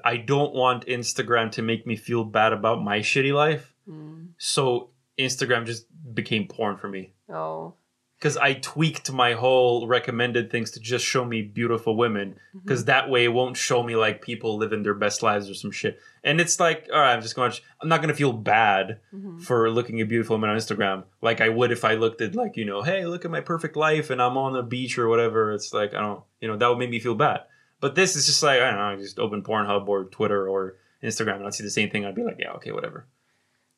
[0.06, 3.74] I don't want Instagram to make me feel bad about my shitty life.
[3.90, 4.30] Mm.
[4.38, 7.14] So Instagram just became porn for me.
[7.28, 7.74] Oh.
[8.22, 12.36] Because I tweaked my whole recommended things to just show me beautiful women.
[12.54, 15.72] Because that way it won't show me like people living their best lives or some
[15.72, 16.00] shit.
[16.24, 19.00] And it's like, all right, I'm just going to, I'm not going to feel bad
[19.12, 19.42] Mhm.
[19.42, 22.58] for looking at beautiful women on Instagram like I would if I looked at like
[22.58, 25.52] you know, hey, look at my perfect life and I'm on the beach or whatever.
[25.54, 27.42] It's like I don't, you know, that would make me feel bad.
[27.80, 30.76] But this is just like I don't know, I just open Pornhub or Twitter or
[31.04, 32.06] Instagram and I'd see the same thing.
[32.06, 33.08] I'd be like, yeah, okay, whatever.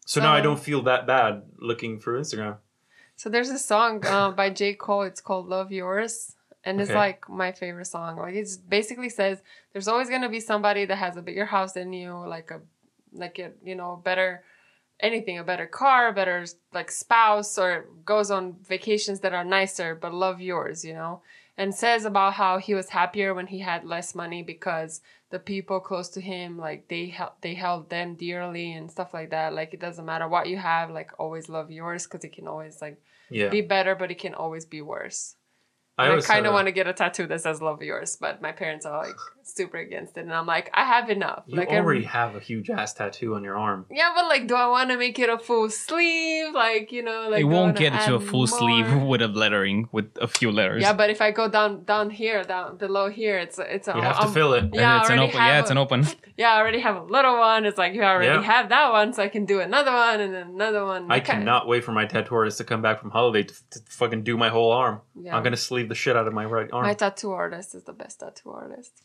[0.05, 2.57] So, now I don't feel that bad looking for Instagram.
[3.23, 4.73] So there's a song uh, by J.
[4.73, 5.03] Cole.
[5.03, 6.35] It's called "Love Yours,"
[6.65, 6.99] and it's Okay.
[6.99, 8.17] like my favorite song.
[8.17, 9.41] Like it basically says
[9.71, 12.59] there's always gonna be somebody that has a bigger house than you, like a,
[13.13, 14.43] like a you know better,
[14.99, 19.95] anything, a better car, a better like spouse, or goes on vacations that are nicer,
[19.95, 21.21] but love yours, you know.
[21.55, 25.79] And says about how he was happier when he had less money because the people
[25.79, 29.53] close to him like they held they held them dearly and stuff like that.
[29.53, 32.81] Like it doesn't matter what you have, like always love yours because it can always
[32.81, 33.01] like
[33.33, 35.35] Yeah, be better, but it can always be worse.
[35.97, 38.51] I, I, kind of want to get a tattoo that says "Love Yours," but my
[38.51, 39.15] parents are like
[39.45, 41.43] super against it, and I'm like, I have enough.
[41.47, 43.85] You like, I'm- already have a huge ass tattoo on your arm.
[43.91, 46.53] yeah, but like, do I want to make it a full sleeve?
[46.53, 49.27] Like, you know, like it won't wanna get to a add full sleeve with a
[49.27, 50.81] lettering with a few letters.
[50.81, 54.01] Yeah, but if I go down down here, down below here, it's it's a You
[54.01, 54.65] have to I'm- fill it.
[54.73, 55.39] Yeah, I it's an already open.
[55.41, 56.07] have Yeah, it's an open.
[56.35, 57.63] Yeah, I already have a little one.
[57.67, 58.41] It's like you already Yeah.
[58.41, 61.11] have that one, so I can do another one and then another one.
[61.11, 61.33] I Okay.
[61.33, 64.35] cannot wait for my tattoo artist to come back from holiday to, to fucking do
[64.35, 65.01] my whole arm.
[65.15, 65.35] Yeah.
[65.37, 66.87] I'm gonna sleeve the shit out of my right arm.
[66.87, 69.03] My tattoo artist is the best tattoo artist.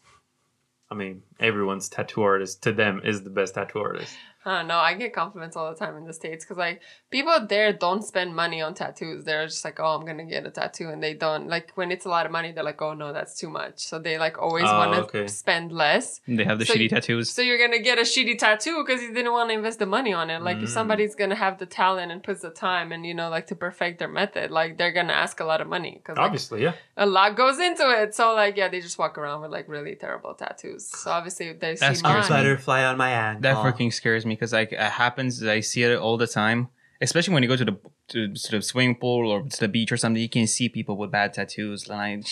[0.90, 4.14] I mean, everyone's tattoo artist to them is the best tattoo artist.
[4.48, 4.78] I don't know.
[4.78, 6.80] I get compliments all the time in the states because like
[7.10, 9.24] people there don't spend money on tattoos.
[9.24, 12.04] They're just like, oh, I'm gonna get a tattoo, and they don't like when it's
[12.06, 12.52] a lot of money.
[12.52, 13.78] They're like, oh no, that's too much.
[13.78, 15.26] So they like always Oh, want to okay.
[15.28, 16.20] spend less.
[16.26, 17.30] They have the So shitty you- tattoos.
[17.30, 20.12] So you're gonna get a shitty tattoo because you didn't want to invest the money
[20.12, 20.42] on it.
[20.42, 20.74] Like if Mm.
[20.78, 23.98] somebody's gonna have the talent and puts the time and you know like to perfect
[23.98, 26.72] their method, like they're gonna ask a lot of money because like, Obviously, yeah.
[26.96, 28.14] a lot goes into it.
[28.14, 30.86] So like yeah, they just walk around with like really terrible tattoos.
[30.86, 32.38] So obviously they That see scares mine.
[32.40, 32.44] me.
[32.44, 33.42] butterfly on my ankle.
[33.42, 35.42] That freaking scares me because like it happens.
[35.42, 36.68] I see it all the time,
[37.00, 37.76] especially when you go to the
[38.08, 40.22] to, to the swimming pool or to the beach or something.
[40.22, 41.88] You can see people with bad tattoos.
[41.88, 42.24] And I,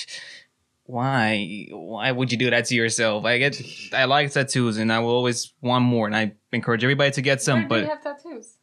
[0.85, 3.25] why, why would you do that to yourself?
[3.25, 3.61] I get,
[3.93, 6.07] I like tattoos, and I will always want more.
[6.07, 8.55] And I encourage everybody to get some, Where do but you have tattoos?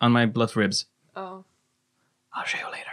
[0.00, 0.86] on my blood ribs.
[1.16, 1.44] Oh.
[2.34, 2.86] I'll show you later.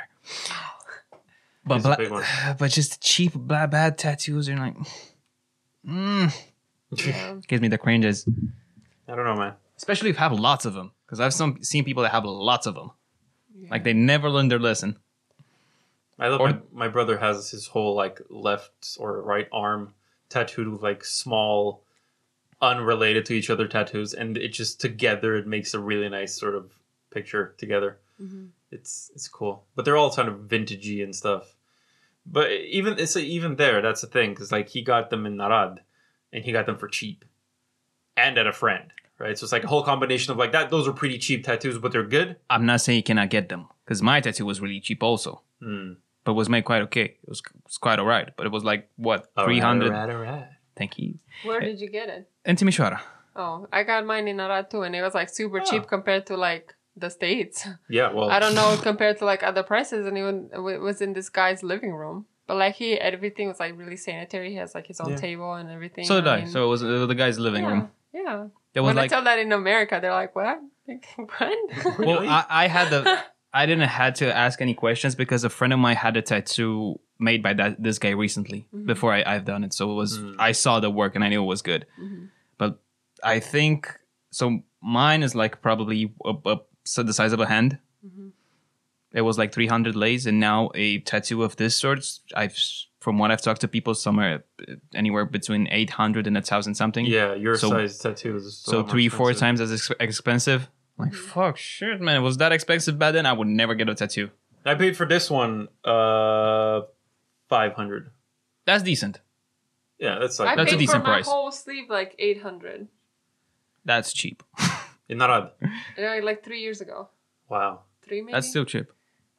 [1.65, 4.75] But bla- but just cheap bad, bad tattoos are like,
[5.85, 6.33] mm,
[6.95, 7.35] Yeah.
[7.47, 8.25] gives me the cringes.
[9.07, 9.53] I don't know, man.
[9.77, 12.65] Especially if you have lots of them, because I've some seen people that have lots
[12.65, 12.91] of them.
[13.55, 13.69] Yeah.
[13.71, 14.97] Like they never learn their lesson.
[16.19, 19.93] I love Or- my, my brother has his whole like left or right arm
[20.29, 21.83] tattooed with like small,
[22.61, 26.55] unrelated to each other tattoos, and it just together it makes a really nice sort
[26.55, 26.71] of
[27.11, 27.99] picture together.
[28.21, 28.49] Mhm.
[28.71, 31.55] It's it's cool, but they're all kind of vintagey and stuff.
[32.25, 33.81] But even it's even there.
[33.81, 35.81] That's the thing because like he got them in Arad,
[36.33, 37.23] and he got them for cheap,
[38.17, 39.37] and at a friend, right?
[39.37, 40.69] So it's like a whole combination of like that.
[40.69, 42.35] Those are pretty cheap tattoos, but they're good.
[42.49, 45.93] I'm not saying you cannot get them, because my tattoo was really cheap also, Hmm.
[46.23, 47.03] but was made quite okay.
[47.23, 49.91] It was, it was quite alright, but it was like what Alright, three hundred.
[49.93, 50.47] alright, alright.
[50.75, 51.15] Thank you.
[51.43, 52.29] Where did you get it?
[52.45, 52.99] In Timisoara.
[53.35, 55.63] Oh, I got mine in Arad too, and it was like super Oh.
[55.65, 57.67] cheap compared to like the states.
[57.89, 61.13] Yeah, well, I don't know compared to like other prices, and even it was in
[61.13, 62.25] this guy's living room.
[62.47, 64.51] But like he, everything was like really sanitary.
[64.51, 65.15] He has like his own Yeah.
[65.17, 66.05] table and everything.
[66.05, 66.37] So did I.
[66.37, 67.91] mean, So it was the guy's living yeah, room.
[68.23, 68.47] Yeah.
[68.73, 70.59] There was when like I tell that in America, they're like, "What?
[70.87, 73.01] Like, what?" well, I, I had the
[73.53, 76.99] I didn't had to ask any questions because a friend of mine had a tattoo
[77.19, 78.85] made by that this guy recently Mhm.
[78.85, 79.73] before I, I've done it.
[79.73, 80.35] So it was Mm.
[80.39, 81.85] I saw the work and I knew it was good.
[81.99, 82.29] Mhm.
[82.57, 82.79] But
[83.23, 83.97] I think
[84.31, 84.61] so.
[84.81, 87.79] Mine is like probably up, up so the size of a hand.
[88.05, 88.31] Mhm.
[89.13, 92.05] It was like 300 lei, and now a tattoo of this sort.
[92.35, 92.55] I've
[93.07, 97.05] from what I've talked to people, somewhere uh, anywhere between 800 and a thousand something.
[97.05, 98.43] Yeah, your So- size tattoos.
[98.43, 100.67] Is a So lot more three, four times as ex- expensive.
[100.97, 102.17] Like fuck, shit, man.
[102.17, 103.25] It was that expensive back then.
[103.25, 104.29] I would never get a tattoo.
[104.65, 106.81] I paid for this one uh
[107.47, 108.09] five hundred.
[108.65, 109.21] That's decent.
[109.99, 111.27] Yeah, that's I like That's a paid decent for my price.
[111.27, 112.87] whole sleeve like eight hundred.
[113.85, 114.43] That's cheap.
[115.09, 115.51] In odd.
[115.97, 117.07] Yeah, like three years ago.
[117.47, 117.83] Wow.
[118.05, 118.33] Three maybe.
[118.33, 118.87] That's still cheap.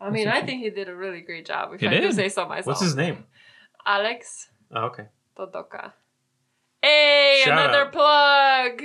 [0.01, 1.74] I mean, I think he did a really great job.
[1.74, 2.15] If He I do did.
[2.15, 2.66] say so myself.
[2.66, 3.24] What's his name?
[3.89, 5.06] Alex Oh, okay.
[5.36, 5.93] Todoka.
[6.82, 7.93] Hey, Shout another out.
[7.93, 8.82] plug.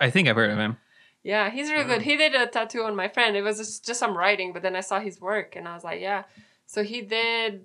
[0.00, 0.76] I think I've heard of him.
[1.24, 2.02] Yeah, he's really good.
[2.02, 3.36] He did a tattoo on my friend.
[3.36, 5.82] It was just, just some writing, but then I saw his work and I was
[5.82, 6.22] like, yeah.
[6.66, 7.64] So he did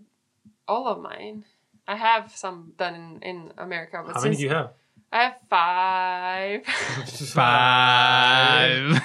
[0.67, 1.43] all of mine.
[1.87, 4.71] I have some done in, in America, but How many do you have?
[5.11, 6.65] I have five.
[7.33, 9.01] Five.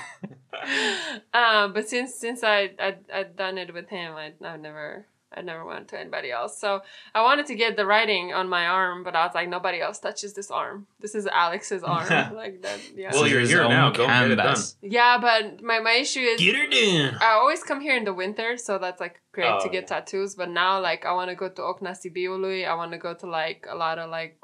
[1.33, 5.43] um, but since since I I I'd done it with him, I I've never I
[5.43, 6.59] never went to anybody else.
[6.59, 6.82] So
[7.15, 9.98] I wanted to get the writing on my arm, but I was like, nobody else
[9.98, 10.86] touches this arm.
[11.01, 12.78] This is Alex's arm, like that.
[12.94, 13.11] Yeah.
[13.12, 13.90] Well, you're here now.
[13.90, 14.56] Go and get it done.
[14.82, 17.19] yeah, but my my issue is Get her done.
[17.20, 20.35] I always come here in the winter, so that's like great Oh, to get tattoos.
[20.35, 22.66] But now, like, I want to go to Ocna Sibiului.
[22.66, 24.39] I want to go to like a lot of like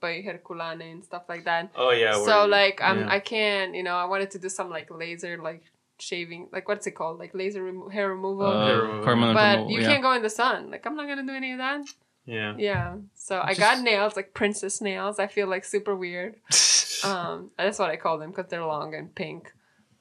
[0.00, 1.70] Băile Herculane and stuff like that.
[1.76, 2.14] Oh yeah.
[2.14, 3.10] so like, I'm yeah.
[3.16, 5.62] I can't, you know, I wanted to do some like laser like
[6.00, 8.46] shaving, like what's it called, like laser remo- hair removal.
[8.46, 9.34] Uh, Hair removal.
[9.34, 9.88] but removal, you yeah.
[9.88, 10.70] can't go in the sun.
[10.70, 11.82] Like, I'm not gonna do any of that.
[12.26, 12.54] yeah.
[12.58, 12.96] Yeah.
[13.14, 15.18] So I Just- got nails, like princess nails.
[15.18, 16.36] I feel like super weird.
[17.02, 19.50] Um, that's what I call them because they're long and pink.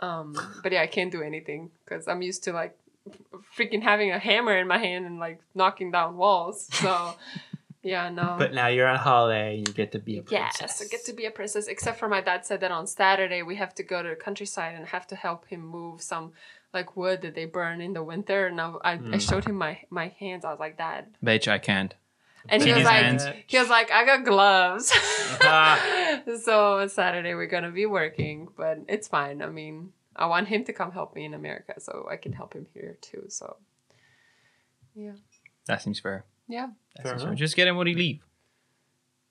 [0.01, 2.77] Um, but yeah, I can't do anything because I'm used to like
[3.57, 6.67] freaking having a hammer in my hand and like knocking down walls.
[6.73, 7.13] So
[7.93, 8.35] yeah, no.
[8.37, 9.49] But now you're on holiday.
[9.63, 10.61] You get to be a princess.
[10.61, 11.65] Yes, I get to be a princess.
[11.67, 14.73] Except for my dad said that on Saturday we have to go to the countryside
[14.75, 16.25] and have to help him move some
[16.77, 18.39] like wood that they burn in the winter.
[18.47, 19.27] And I, I, I Mm.
[19.29, 20.41] showed him my my hands.
[20.45, 21.93] I was like, Dad, Bitch, I can't.
[22.51, 23.23] and he was like, hands.
[23.51, 24.87] he was like, I got gloves.
[26.49, 29.41] So on Saturday we're gonna be working, but it's fine.
[29.41, 32.53] I mean, I want him to come help me in America, so I can help
[32.53, 33.23] him here too.
[33.29, 33.57] So
[34.95, 35.13] yeah,
[35.67, 36.25] That seems fair.
[36.49, 36.67] Yeah.
[36.95, 37.31] That Fair seems enough.
[37.31, 37.35] fair.
[37.35, 38.19] Just get him when you leave.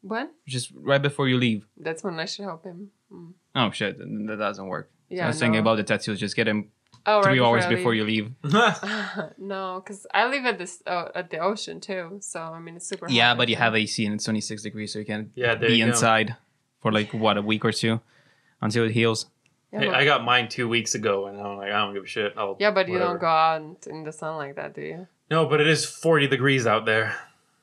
[0.01, 0.31] When?
[0.47, 1.66] Just right before you leave.
[1.77, 2.90] That's when I should help him.
[3.12, 3.32] Mm.
[3.55, 4.90] Oh shit, that doesn't work.
[5.09, 5.24] Yeah.
[5.24, 6.20] I was thinking about the tattoos.
[6.20, 6.70] Just get him
[7.05, 8.31] oh, three right hours I before you leave.
[9.39, 12.19] no, because I live at this uh, at the ocean too.
[12.20, 13.09] So I mean, it's super.
[13.09, 15.57] Yeah, out but you have AC and it's 26 degrees, so you can yeah.
[15.57, 15.90] Be you go.
[15.90, 16.36] inside
[16.81, 18.01] for like what a week or two
[18.61, 19.27] until it heals.
[19.73, 22.05] Yeah, Hey, but, I got mine two weeks ago, and I'm like, I don't give
[22.05, 22.32] a shit.
[22.39, 25.07] I'll, yeah, but you don't go out in the sun like that, do you?
[25.31, 27.15] No, but it is 40 degrees out there,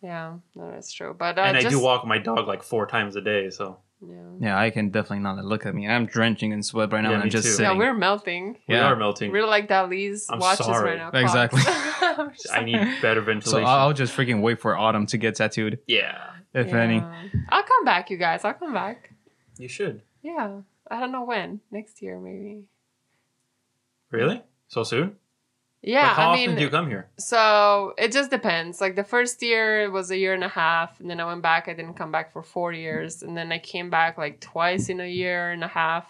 [0.02, 1.16] Yeah, no, that's true.
[1.18, 3.50] But uh, and I just, do walk my dog like four times a day.
[3.50, 4.16] So Yeah.
[4.40, 5.88] Yeah, I can definitely not look at me.
[5.88, 7.64] I'm drenching in sweat right now, Yeah, and I'm just too.
[7.64, 8.58] Yeah, we're melting.
[8.68, 9.32] We are melting.
[9.32, 10.98] We're like Dali's I'm watches sorry.
[10.98, 11.20] right now.
[11.20, 11.62] Exactly.
[12.54, 13.68] I need better ventilation.
[13.68, 17.02] I'll, I'll just freaking wait for autumn to get tattooed, yeah, if any.
[17.50, 18.46] I'll come back, you guys.
[18.46, 19.12] I'll come back.
[19.58, 20.02] you should.
[20.22, 20.62] Yeah.
[20.92, 21.62] I don't know when.
[21.72, 22.66] Next year, maybe.
[24.12, 24.44] Really?
[24.68, 25.16] So soon?
[25.88, 27.08] Yeah, Like, how I often mean, do you come here?
[27.18, 28.82] so it just depends.
[28.82, 31.44] Like the first year it was a year and a half, and then I went
[31.44, 31.68] back.
[31.68, 35.00] I didn't come back for four years, and then I came back like twice in
[35.00, 36.06] a year and a half,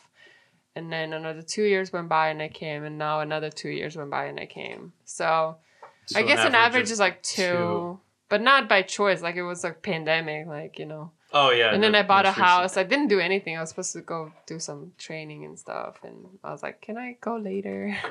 [0.77, 3.97] and then another two years went by and I came, and now another two years
[3.97, 4.93] went by and I came.
[5.03, 5.57] So,
[6.05, 7.99] So I guess an average of- is like two, two.
[8.29, 9.21] but not by choice.
[9.21, 11.11] Like it was like pandemic, like you know.
[11.33, 11.73] Oh yeah.
[11.73, 12.77] and then I bought a most recent- house.
[12.77, 13.57] I didn't do anything.
[13.57, 16.97] I was supposed to go do some training and stuff, and I was like, "Can
[16.97, 17.97] I go later?"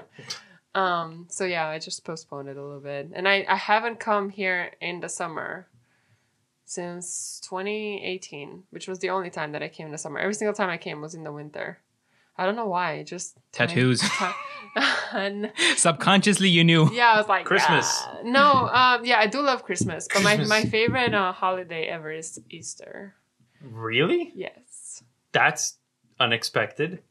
[0.75, 1.27] um.
[1.31, 4.73] So yeah, I just postponed it a little bit, and I I haven't come here
[4.81, 5.67] in the summer
[6.67, 10.19] since 2018, which was the only time that I came in the summer.
[10.19, 11.79] Every single time I came was in the winter.
[12.37, 13.03] I don't know why.
[13.05, 14.03] Just Tattoos.
[15.13, 16.91] and Subconsciously, you knew.
[16.93, 17.87] yeah, I was like Christmas.
[18.07, 22.11] "Ah." No, um, yeah, I do love Christmas, but my my favorite uh, holiday ever
[22.11, 23.15] is Easter.
[23.63, 24.33] Really?
[24.35, 25.03] Yes.
[25.33, 25.79] That's
[26.21, 27.03] unexpected.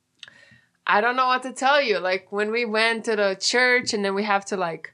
[0.85, 1.99] I don't know what to tell you.
[1.99, 4.93] Like when we went to the church and then we have to like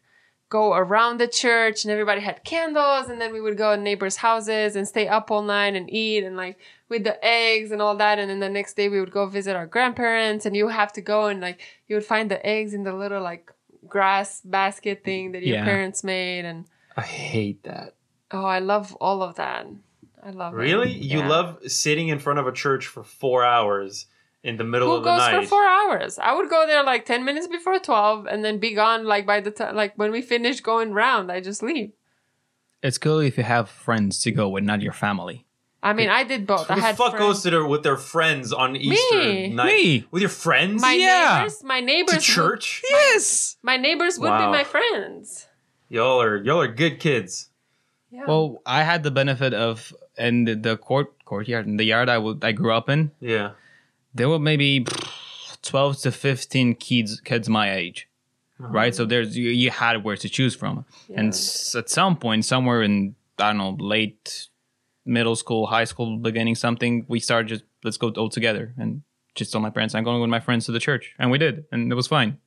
[0.49, 4.15] go around the church and everybody had candles and then we would go to neighbors'
[4.17, 6.57] houses and stay up all night and eat and like
[6.89, 9.55] with the eggs and all that and then the next day we would go visit
[9.55, 12.83] our grandparents and you have to go and like you would find the eggs in
[12.83, 13.51] the little like
[13.87, 15.65] grass basket thing that your Yeah.
[15.65, 16.65] parents made and
[16.97, 17.93] I hate that.
[18.31, 19.67] oh I love all of that.
[20.23, 20.57] I love it.
[20.57, 20.91] Really?
[20.91, 24.07] You love sitting in front of a church for four hours
[24.43, 25.31] in the middle Who of the night.
[25.33, 26.17] Who goes for four hours?
[26.19, 29.05] I would go there like ten minutes before twelve, and then be gone.
[29.05, 31.91] Like by the time, like when we finish going round, I just leave.
[32.81, 35.45] It's cool if you have friends to go with, not your family.
[35.83, 36.67] I mean, I did both.
[36.67, 37.25] Who I the had fuck friends.
[37.25, 39.47] goes to their with their friends on Easter Me.
[39.49, 39.65] night?
[39.65, 40.05] Me.
[40.11, 40.81] With your friends?
[40.81, 41.37] my Yeah.
[41.39, 41.63] neighbors.
[41.63, 42.15] My neighbors.
[42.15, 42.81] to church?
[42.89, 43.55] Yes.
[43.61, 44.51] Would, my neighbors would Wow.
[44.51, 45.47] be my friends.
[45.89, 47.49] Y'all are y'all are good kids.
[48.11, 48.25] Yeah.
[48.27, 52.17] Well, I had the benefit of in the, the court courtyard in the yard I
[52.17, 53.11] would I grew up in.
[53.21, 53.51] Yeah.
[54.13, 54.85] There were maybe
[55.61, 58.07] twelve to fifteen kids kids my age,
[58.59, 58.69] uh-huh.
[58.71, 58.95] right?
[58.95, 62.81] So there's you, you had where to choose from, and s- at some point, somewhere
[62.81, 64.49] in I don't know late
[65.05, 69.01] middle school, high school, beginning something, we started just let's go all together and.
[69.35, 71.63] Just told my parents I'm going with my friends to the church, and we did,
[71.71, 72.39] and it was fine.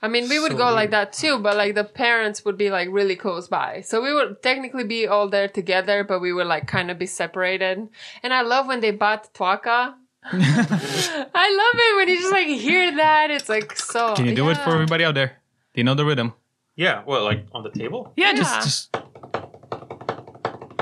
[0.00, 2.70] I mean, we would So go like that too, but like the parents would be
[2.70, 3.82] like really close by.
[3.82, 7.06] So we would technically be all there together, but we would like kind of be
[7.06, 7.86] separated.
[8.22, 9.94] And I love when they bought toaca.
[10.32, 13.30] I love it when you just like hear that.
[13.30, 14.14] It's like so.
[14.14, 15.28] Can you do it for everybody out there?
[15.74, 16.32] Do you know the rhythm?
[16.76, 17.02] Yeah.
[17.04, 18.12] What, like on the table?
[18.16, 18.36] Yeah, Yeah.
[18.36, 18.96] just just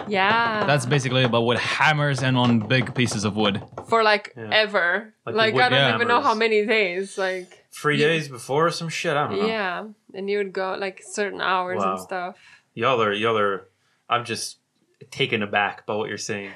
[0.08, 0.64] Yeah.
[0.66, 3.62] that's basically about with hammers and on big pieces of wood.
[3.88, 4.48] for like Yeah.
[4.52, 5.14] ever.
[5.26, 7.16] Like Like, I don't even know how many days.
[7.18, 8.08] Like Three Yeah.
[8.08, 9.16] days before or some shit.
[9.16, 9.46] I don't know.
[9.46, 9.84] yeah,
[10.14, 11.92] and you would go like certain hours Wow.
[11.92, 12.36] and stuff.
[12.74, 13.68] Y'all are y'all are.
[14.08, 14.58] I'm just
[15.10, 16.50] taken aback by what you're saying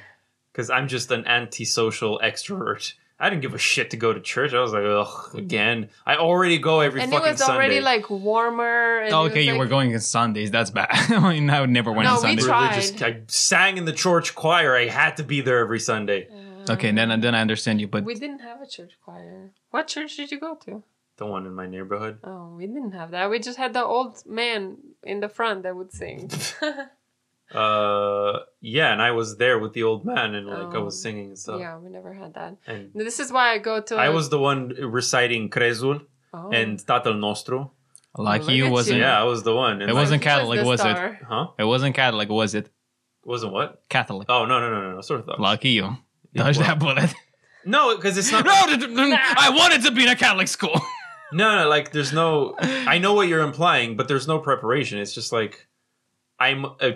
[0.54, 2.94] because I'm just an antisocial extrovert.
[3.18, 4.54] I didn't give a shit to go to church.
[4.54, 5.88] I was like, ugh, again.
[6.06, 7.28] I already go every fucking Sunday.
[7.28, 7.84] and it was already Sunday.
[7.84, 8.98] like warmer.
[9.00, 10.50] And oh, okay, was, you like, were going on Sundays.
[10.50, 10.88] That's bad.
[10.92, 12.46] I mean, I would never went No, on we Sundays.
[12.46, 12.70] tried.
[12.70, 13.02] religious.
[13.02, 14.76] I sang in the church choir.
[14.76, 16.28] I had to be there every Sunday.
[16.68, 19.52] Uh, okay, then then I understand you, but We didn't have a church choir.
[19.70, 20.82] What church did you go to?
[21.16, 22.18] The one in my neighborhood.
[22.24, 23.30] Oh, we didn't have that.
[23.30, 26.30] We just had the old man in the front that would sing.
[27.54, 31.02] Uh, yeah, and I was there with the old man, and like I was Oh,
[31.04, 31.60] singing and stuff.
[31.60, 32.56] yeah, we never had that.
[32.66, 33.96] And This is why I go to.
[33.96, 34.68] I was the one
[34.98, 36.50] reciting Crezul oh.
[36.50, 37.70] and Tatal Nostru.
[38.16, 38.96] like Look you wasn't.
[38.98, 39.02] you.
[39.04, 39.80] Yeah, I was the one.
[39.80, 40.96] And It like- wasn't He was Catholic, was it?
[41.28, 41.46] Huh?
[41.58, 42.70] It wasn't Catholic, was it?
[43.24, 43.82] Wasn't what?
[43.88, 44.26] Catholic.
[44.28, 44.96] Oh no no no no no.
[44.96, 45.38] Orthodox.
[45.40, 45.96] Lucky you.
[46.32, 47.14] Yeah, Dodge that bullet.
[47.64, 48.44] No, because it's not.
[48.44, 50.78] no, th- th- I wanted to be in a Catholic school.
[51.32, 52.54] No, no, like there's no.
[52.60, 55.00] I know what you're implying, but there's no preparation.
[55.00, 55.66] It's just like
[56.38, 56.90] I'm a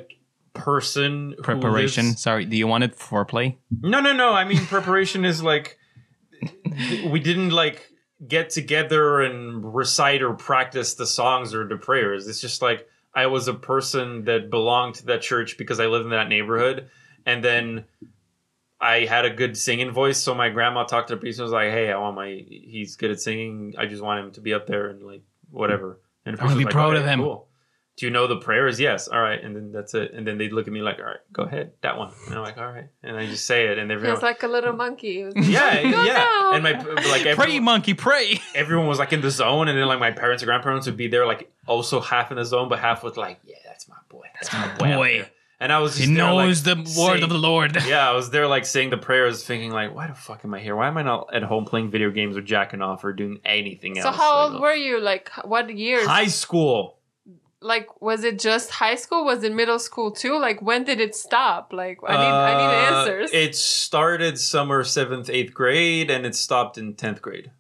[0.59, 1.35] person.
[1.43, 2.07] Preparation.
[2.09, 3.57] lives- Sorry, do you want it foreplay?
[3.81, 4.33] No, no, no.
[4.33, 5.79] I mean, preparation is like
[7.11, 7.91] we didn't like
[8.27, 12.27] get together and recite or practice the songs or the prayers.
[12.29, 16.05] It's just like I was a person that belonged to that church because I lived
[16.05, 16.89] in that neighborhood,
[17.27, 17.85] and then
[18.81, 20.19] I had a good singing voice.
[20.19, 22.97] So my grandma talked to the priest and was like, "Hey, I want my he's
[22.97, 23.75] good at singing.
[23.79, 26.59] I just want him to be up there and like whatever." And the I wanna
[26.59, 27.48] be was proud of him." Cool.
[27.99, 28.79] Do you know the prayers?
[28.79, 29.09] Yes.
[29.09, 29.43] All right.
[29.43, 30.13] And then that's it.
[30.15, 31.73] And then they'd look at me like, all right, go ahead.
[31.83, 32.13] That one.
[32.27, 32.89] And I'm like, all right.
[33.03, 33.77] And I just say it.
[33.79, 35.25] And He everyone, was like a little monkey.
[35.25, 35.91] Like, yeah, yeah.
[36.15, 36.73] now." And my
[37.11, 38.41] like Pray, monkey, pray.
[38.55, 41.09] everyone was like in the zone, and then like my parents and grandparents would be
[41.09, 44.27] there, like also half in the zone, but half with like, yeah, that's my boy,
[44.35, 44.95] that's my boy.
[45.23, 45.29] Boy.
[45.61, 47.77] And I was He just there, like, knows the word saying- of the Lord.
[47.85, 50.61] Yeah, I was there like saying the prayers, thinking like, why the fuck am I
[50.61, 50.77] here?
[50.77, 53.97] Why am I not at home playing video games or jacking off or doing anything
[53.97, 54.15] So else?
[54.17, 55.01] So how Like, old were you?
[55.01, 56.07] Like what years?
[56.07, 56.98] High school.
[57.61, 59.25] Like was it just high school?
[59.25, 60.39] Was it middle school too?
[60.39, 61.73] Like when did it stop?
[61.73, 63.31] Like I need I need Uh, answers.
[63.33, 67.51] It started summer seventh, eighth grade, and it stopped in tenth grade.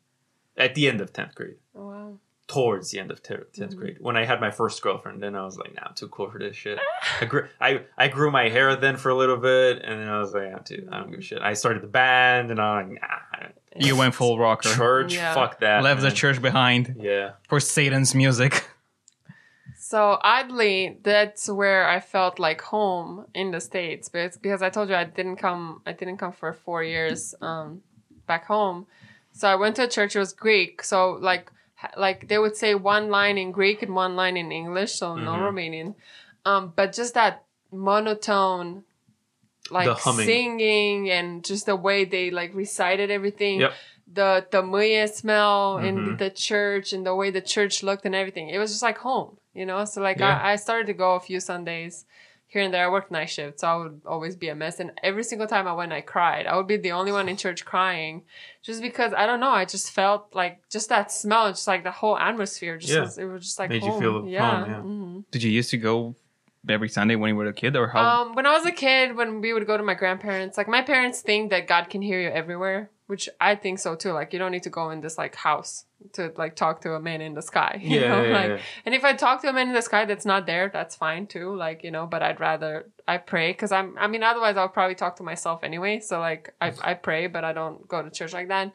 [0.56, 1.56] At the end of tenth grade.
[1.76, 2.18] Oh, wow.
[2.48, 3.78] towards the end of 10th Mm-hmm.
[3.78, 5.22] grade when I had my first girlfriend.
[5.22, 6.78] Then I was like, nah, I'm too cool for this shit.
[7.20, 10.18] I grew, I, I grew my hair then for a little bit, and then I
[10.18, 11.42] was like, I'm too, I don't give a shit.
[11.42, 14.68] I started the band, and I'm like, nah, You went full rocker.
[14.74, 15.34] church, Yeah.
[15.34, 15.82] fuck that.
[15.82, 18.64] Left the church behind Yeah, for Satan's music.
[19.90, 24.68] So oddly, that's where I felt like home in the states, but it's because I
[24.68, 25.80] told you I didn't come.
[25.86, 27.80] I didn't come for four years um,
[28.26, 28.86] back home.
[29.32, 30.14] So I went to a church.
[30.14, 30.82] It was Greek.
[30.82, 31.50] So like
[31.96, 34.92] like they would say one line in Greek and one line in English.
[34.92, 35.44] So no Mhm.
[35.46, 35.94] Romanian.
[36.44, 38.84] Um, but just that monotone,
[39.70, 43.60] like singing and just the way they like recited everything.
[43.60, 43.72] Yep.
[44.12, 46.18] The the muye smell in Mhm.
[46.18, 48.50] the church and the way the church looked and everything.
[48.50, 49.84] It was just like home, you know.
[49.84, 50.38] So like Yeah.
[50.38, 52.04] I, I started to go a few Sundays
[52.46, 52.86] here and there.
[52.86, 54.80] I worked night shift, so I would always be a mess.
[54.80, 56.46] And every single time I went, I cried.
[56.46, 58.22] I would be the only one in church crying,
[58.62, 59.50] just because I don't know.
[59.50, 62.78] I just felt like just that smell, just like the whole atmosphere.
[62.78, 63.00] Just Yeah.
[63.00, 64.64] was, it was just like Made you feel at yeah.
[64.64, 64.80] home, yeah.
[64.80, 65.24] mhm.
[65.30, 66.14] Did you used to go
[66.68, 68.22] every Sunday when you were a kid, or how?
[68.22, 70.82] Um, when I was a kid, when we would go to my grandparents, like my
[70.82, 74.12] parents think that God can hear you everywhere, which I think so too.
[74.12, 77.00] Like you don't need to go in this like house to like talk to a
[77.00, 77.80] man in the sky.
[77.82, 78.22] You Yeah, know?
[78.22, 78.58] yeah, like yeah.
[78.86, 81.26] and if I talk to a man in the sky that's not there, that's fine
[81.26, 81.54] too.
[81.56, 84.94] Like, you know, but I'd rather I pray because I'm I mean otherwise I'll probably
[84.94, 86.00] talk to myself anyway.
[86.00, 88.72] So like I, I pray, but I don't go to church like that.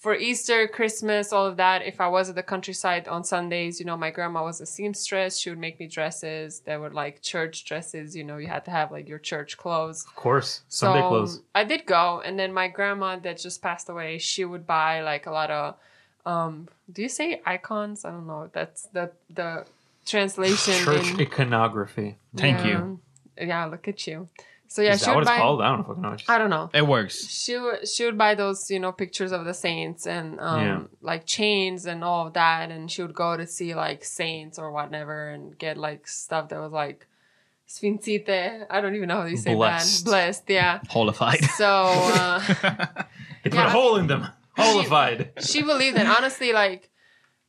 [0.00, 3.84] For Easter, Christmas, all of that, if I was at the countryside on Sundays, you
[3.84, 5.38] know, my grandma was a seamstress.
[5.38, 6.60] She would make me dresses.
[6.60, 8.16] They were like church dresses.
[8.16, 10.06] You know, you had to have like your church clothes.
[10.06, 11.42] Of course, Sunday so clothes.
[11.54, 15.26] I did go, and then my grandma that just passed away, she would buy like
[15.26, 15.76] a lot of.
[16.24, 18.06] Um, do you say icons?
[18.06, 18.48] I don't know.
[18.54, 19.66] That's the the
[20.06, 20.82] translation.
[20.82, 22.16] Church in, iconography.
[22.34, 22.70] Thank you.
[22.70, 23.00] you.
[23.48, 24.28] Yeah, look at you.
[24.72, 25.38] So yeah, Is she that would what it's buy.
[25.38, 25.60] called?
[25.62, 26.16] I don't fucking know.
[26.28, 27.16] I don't know It works.
[27.28, 30.80] she would she would buy those you know pictures of the saints and um Yeah.
[31.10, 34.70] like chains and all of that and she would go to see like saints or
[34.70, 37.00] whatever and get like stuff that was like
[37.68, 40.04] sfințite i don't even know how you say Blessed.
[40.04, 41.42] that blessed yeah Holified.
[41.56, 42.40] so uh
[43.42, 43.66] They put Yeah.
[43.68, 44.26] a hole in them.
[44.56, 45.32] Holified.
[45.40, 46.90] she believed and honestly like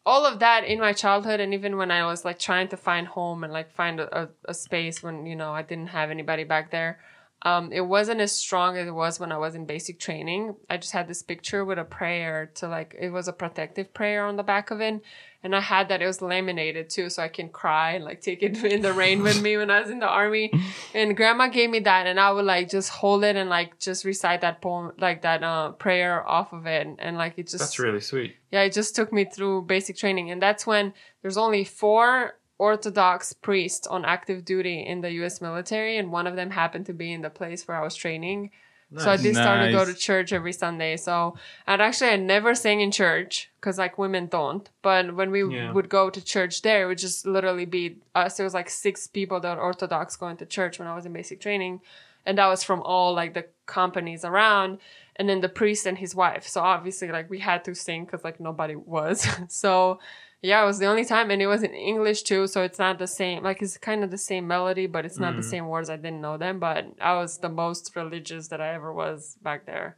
[0.05, 3.07] all of that in my childhood and even when i was like trying to find
[3.07, 6.43] home and like find a, a, a space when you know i didn't have anybody
[6.43, 6.99] back there
[7.43, 10.55] um, it wasn't as strong as it was when i was in basic training.
[10.69, 14.25] I just had this picture with a prayer to like it was a protective prayer
[14.27, 15.01] on the back of it
[15.43, 18.43] and i had that it was laminated too so i can cry and like take
[18.43, 20.51] it in the rain with me when i was in the army
[20.93, 24.05] and grandma gave me that and i would like just hold it and like just
[24.05, 27.79] recite that poem like that uh, prayer off of it and like it just That's
[27.79, 28.35] really sweet.
[28.51, 30.31] yeah, it just took me through basic training.
[30.31, 35.97] And that's when there's only four Orthodox priests on active duty in the US military,
[35.97, 38.51] and one of them happened to be in the place where I was training.
[38.97, 40.97] So I did start to go to church every Sunday.
[40.97, 41.35] So
[41.65, 44.69] and actually I never sang in church because like women don't.
[44.81, 45.71] But when we Yeah.
[45.71, 48.37] would go to church there, it would just literally be us.
[48.37, 51.13] There was like six people that are Orthodox going to church when I was in
[51.13, 51.81] basic training,
[52.25, 54.79] and that was from all like the companies around,
[55.15, 56.45] and then the priest and his wife.
[56.47, 59.25] So obviously like we had to sing because like nobody was.
[59.47, 59.99] so
[60.41, 62.97] yeah, it was the only time, and it was in English too, so it's not
[62.99, 63.43] the same.
[63.43, 65.49] Like it's kind of the same melody, but it's not the Mm.
[65.53, 65.89] same words.
[65.89, 69.65] I didn't know them, but I was the most religious that I ever was back
[69.65, 69.97] there.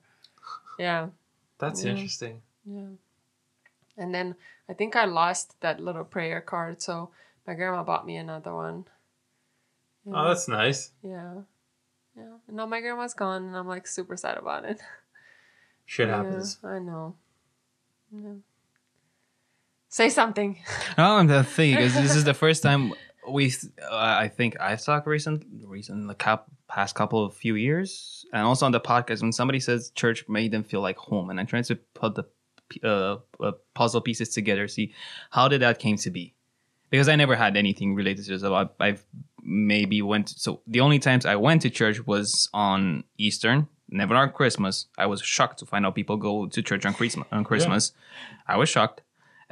[0.78, 1.10] Yeah,
[1.60, 1.91] That's Yeah.
[1.91, 2.41] interesting.
[2.65, 2.90] yeah.
[3.95, 4.36] And then
[4.68, 7.11] I think I lost that little prayer card, so
[7.48, 8.86] my grandma bought me another one.
[10.06, 10.14] Yeah.
[10.15, 10.91] Oh, that's nice.
[11.03, 11.44] yeah,
[12.18, 12.38] yeah.
[12.48, 14.82] And now my grandma's gone, and I'm like super sad about it.
[15.86, 16.60] Shit Yeah, happens.
[16.64, 17.15] I know.
[18.11, 18.36] Yeah.
[19.94, 20.57] Say something.
[20.98, 22.94] Oh, and the thing is, this is the first time
[23.30, 23.53] we.
[23.80, 28.41] Uh, I think I've talked recent, recent the cap, past couple of few years, and
[28.41, 31.45] also on the podcast when somebody says church made them feel like home, and I'm
[31.45, 32.24] trying to put the
[32.84, 34.95] uh, uh, puzzle pieces together, see
[35.30, 36.34] how did that came to be,
[36.90, 38.41] because I never had anything related to this.
[38.41, 39.06] So I, I've
[39.44, 40.30] maybe went.
[40.30, 43.68] So the only times I went to church was on Eastern.
[43.90, 44.88] Never on Christmas.
[44.98, 47.28] I was shocked to find out people go to church on Christmas.
[47.32, 47.91] On Christmas,
[48.48, 49.02] I was shocked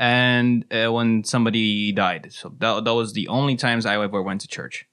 [0.02, 2.34] and uh, when somebody died.
[2.34, 4.88] So that, that was the only times I ever went to church.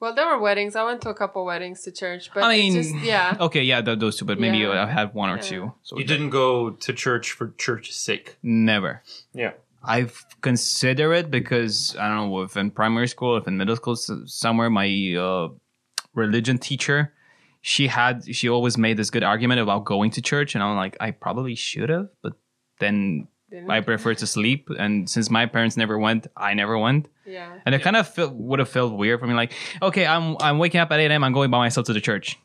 [0.00, 0.74] Well, there were weddings.
[0.76, 3.36] I went to a couple weddings to church, but I mean, just yeah.
[3.46, 4.84] Okay, yeah, th- those two, but maybe Yeah.
[4.84, 5.42] I had one or Yeah.
[5.50, 5.72] two.
[5.82, 8.36] So You didn't go to church for church's sake.
[8.42, 9.02] never.
[9.32, 9.52] Yeah.
[9.84, 13.94] I've considered it because I don't know if in primary school, if in middle school,
[13.96, 14.88] somewhere my
[15.26, 15.48] uh,
[16.14, 17.12] religion teacher,
[17.60, 20.96] she had she always made this good argument about going to church, and I'm like,
[21.00, 22.32] I probably should have, but
[22.80, 27.08] then Didn't- I prefer to sleep, and since my parents never went, I never went.
[27.24, 27.58] yeah.
[27.64, 29.52] And it kind of felt, would have felt weird for me, like,
[29.82, 31.24] okay, I'm I'm waking up at 8 a.m.
[31.24, 32.38] I'm going by myself to the church.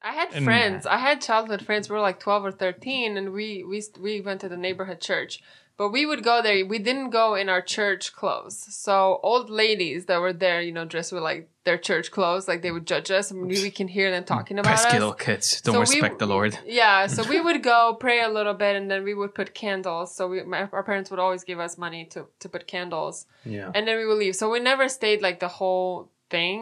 [0.00, 0.86] I had And- friends.
[0.86, 1.88] I had childhood friends.
[1.90, 5.40] We were like twelve or thirteen, and we we we went to the neighborhood church.
[5.76, 6.64] But we would go there.
[6.66, 8.58] We didn't go in our church clothes.
[8.74, 12.60] So old ladies that were there, you know, dressed with like their church clothes, like
[12.64, 15.00] they would judge us, and we, we can hear them talking about Pesky us.
[15.00, 16.52] little kids don't So we- respect the Lord.
[16.82, 20.08] Yeah, so we would go pray a little bit, and then we would put candles.
[20.16, 23.16] So we, my, our parents would always give us money to to put candles
[23.56, 23.70] Yeah.
[23.74, 24.34] and then we would leave.
[24.40, 25.92] So we never stayed like the whole
[26.34, 26.58] thing.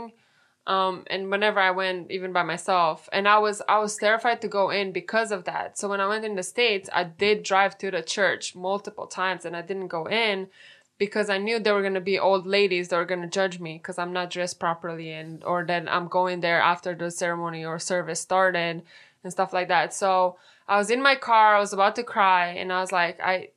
[0.76, 4.48] Um, and whenever I went, even by myself, and I was I was terrified to
[4.58, 5.78] go in because of that.
[5.78, 9.44] So when I went in the states, I did drive to the church multiple times,
[9.46, 10.48] and I didn't go in
[10.98, 13.98] because I knew there were gonna be old ladies that were gonna judge me because
[13.98, 18.20] I'm not dressed properly, and or that I'm going there after the ceremony or service
[18.20, 18.82] started
[19.22, 19.92] and stuff like that.
[19.94, 23.20] So I was in my car, I was about to cry, and I was like,
[23.20, 23.50] I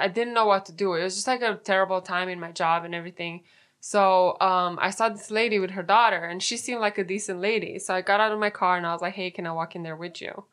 [0.00, 0.94] I didn't know what to do.
[0.94, 3.42] It was just like a terrible time in my job and everything.
[3.80, 7.40] So um, I saw this lady with her daughter, and she seemed like a decent
[7.40, 7.78] lady.
[7.78, 9.76] So I got out of my car and I was like, "Hey, can I walk
[9.76, 10.44] in there with you?"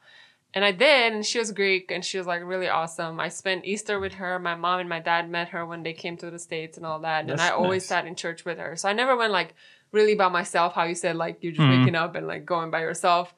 [0.55, 3.19] And I did, and she was Greek, and she was like really awesome.
[3.19, 4.37] I spent Easter with her.
[4.37, 6.99] My mom and my dad met her when they came to the states and all
[6.99, 7.87] that, and That's I always nice.
[7.89, 8.75] sat in church with her.
[8.75, 9.55] So I never went like
[9.91, 10.73] really by myself.
[10.73, 11.79] How you said like you're just Mhm.
[11.79, 13.33] waking up and like going by yourself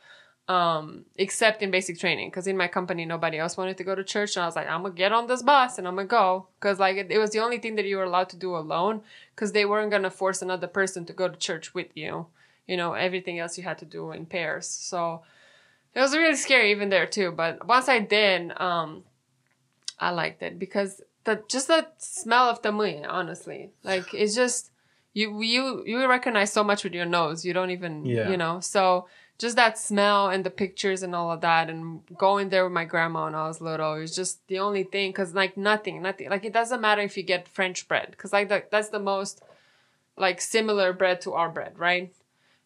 [0.48, 4.04] um except in basic training because in my company nobody else wanted to go to
[4.04, 6.46] church and i was like i'm gonna get on this bus and i'm gonna go
[6.60, 9.02] because like it, it was the only thing that you were allowed to do alone
[9.34, 12.28] because they weren't gonna force another person to go to church with you
[12.68, 15.24] you know everything else you had to do in pairs so
[15.95, 19.03] it was really scary even there too but once i did um
[19.97, 24.72] I liked it because the just the smell of the mui, honestly, like it's just
[25.13, 27.45] you you you recognize so much with your nose.
[27.45, 28.30] You don't even Yeah.
[28.30, 29.07] you know so.
[29.38, 32.84] Just that smell and the pictures and all of that, and going there with my
[32.85, 35.13] grandma when I was little, it was just the only thing.
[35.13, 36.30] Cause like nothing, nothing.
[36.30, 39.41] Like it doesn't matter if you get French bread, cause like the, that's the most
[40.17, 42.13] like similar bread to our bread, right?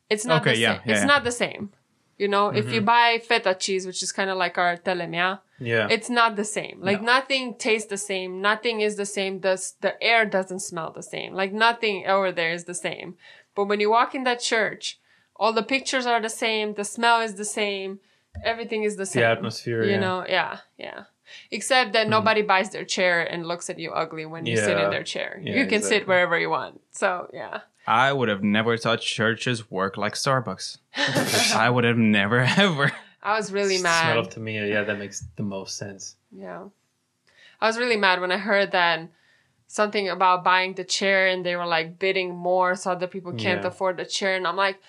[0.10, 0.81] It's not Okay, the yeah, same.
[0.85, 1.06] yeah, it's yeah.
[1.14, 1.72] not the same.
[2.20, 2.86] You know, if you mm-hmm.
[2.86, 5.88] buy feta cheese, which is kind of like our telemea, Yeah.
[5.90, 6.78] it's not the same.
[6.82, 7.14] Like No.
[7.16, 8.41] nothing tastes the same.
[8.41, 9.40] Nothing is the same.
[9.40, 9.56] The
[9.86, 11.34] the air doesn't smell the same.
[11.34, 13.16] Like nothing over there is the same.
[13.56, 15.00] But when you walk in that church,
[15.40, 16.74] all the pictures are the same.
[16.74, 18.00] The smell is the same.
[18.44, 19.22] Everything is the same.
[19.22, 20.06] The atmosphere, You yeah.
[20.06, 21.00] know, yeah, yeah.
[21.52, 22.12] Except that hmm.
[22.18, 25.40] nobody buys their chair and looks at you ugly when you sit in their chair.
[25.41, 26.82] Yeah, you can sit wherever you want.
[26.91, 27.62] So yeah.
[27.88, 30.77] I would have never thought churches work like Starbucks.
[31.56, 32.91] I would have never ever.
[33.23, 34.11] I was really mad.
[34.11, 36.15] Smell of tămâie, yeah, that makes the most sense.
[36.31, 36.65] Yeah.
[37.60, 39.10] I was really mad when I heard that
[39.68, 43.61] something about buying the chair and they were like bidding more so other people can't
[43.61, 43.68] Yeah.
[43.68, 44.35] afford the chair.
[44.35, 44.80] And I'm like,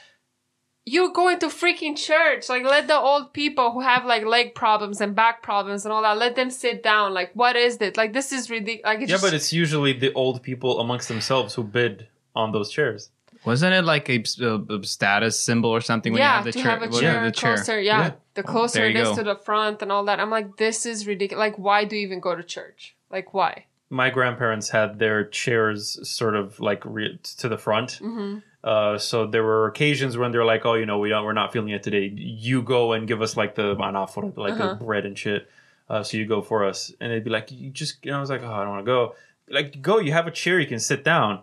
[0.86, 2.48] you're going to freaking church.
[2.48, 6.02] Like, let the old people who have like leg problems and back problems and all
[6.02, 7.12] that, let them sit down.
[7.12, 7.96] Like, what is this?
[7.96, 8.84] Like, this is ridiculous.
[8.84, 12.52] Like, it's Yeah, just, but it's usually the old people amongst themselves who bid on
[12.52, 13.10] those chairs.
[13.44, 16.52] Wasn't it like a, a- a status symbol or something when yeah, you have the
[16.52, 16.70] to chair?
[16.72, 17.54] have a what- chair the chair.
[17.56, 17.80] closer.
[17.80, 18.10] Yeah, Yeah.
[18.34, 19.14] the closer there it go.
[19.14, 20.20] to the front and all that.
[20.20, 21.40] I'm like, this is ridiculous.
[21.40, 22.96] Like, why do you even go to church?
[23.10, 23.64] Like, why?
[23.88, 27.92] My grandparents had their chairs sort of like re- to the front.
[28.02, 31.32] hmm Uh, so there were occasions when they're like, "Oh, you know, we don't, we're
[31.32, 32.12] not feeling it today.
[32.14, 34.74] You go and give us like the manafora, like Uh-huh.
[34.74, 35.48] the bread and shit.
[35.88, 38.28] Uh, so you go for us." And they'd be like, "You just," and I was
[38.28, 39.14] like, "Oh, I don't want to go."
[39.48, 39.98] Like, go.
[39.98, 40.60] You have a chair.
[40.60, 41.40] You can sit down.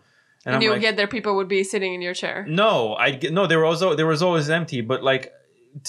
[0.47, 2.45] And, I'm you like, get there, people would be sitting in your chair.
[2.47, 3.45] No, I get no.
[3.47, 5.33] There was there was always empty, but like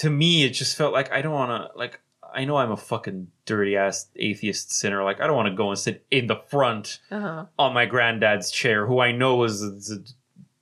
[0.02, 2.01] to me, it just felt like I don't want to like.
[2.35, 5.02] I know I'm a fucking dirty ass atheist sinner.
[5.02, 7.47] Like I don't want to go and sit in the front Uh-huh.
[7.59, 10.01] on my granddad's chair, who I know is a, is a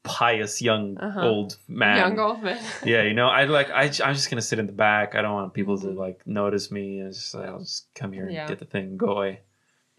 [0.09, 1.27] pious young Uh-huh.
[1.27, 1.97] old man.
[1.98, 2.62] Young old man.
[2.85, 5.14] Yeah, you know, I like I I'm just gonna sit in the back.
[5.16, 7.01] I don't want people to like notice me.
[7.01, 8.47] It's just I'll just come here and Yeah.
[8.47, 9.40] get the thing, go away.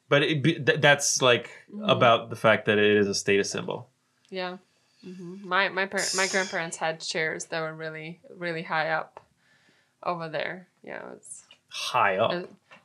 [0.09, 1.89] But it, be- th- that's like Mhm.
[1.89, 3.89] about the fact that it is a status symbol.
[4.29, 4.57] Yeah.
[5.03, 9.19] hmm My my par- my grandparents had chairs that were really really high up
[10.03, 10.67] over there.
[10.83, 12.31] Yeah, it was High up.
[12.31, 12.41] uh,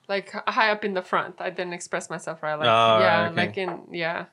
[0.08, 1.40] like high up in the front.
[1.40, 2.54] I didn't express myself right.
[2.54, 3.36] Like Oh, yeah, okay.
[3.36, 4.26] like in yeah,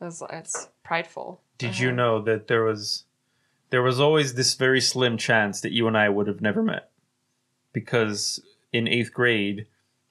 [0.00, 1.40] it was it's prideful.
[1.58, 1.96] Did you Uh-huh.
[1.96, 3.04] know that there was
[3.70, 6.90] there was always this very slim chance that you and I would have never met?
[7.72, 8.40] Because
[8.72, 9.66] in eighth grade,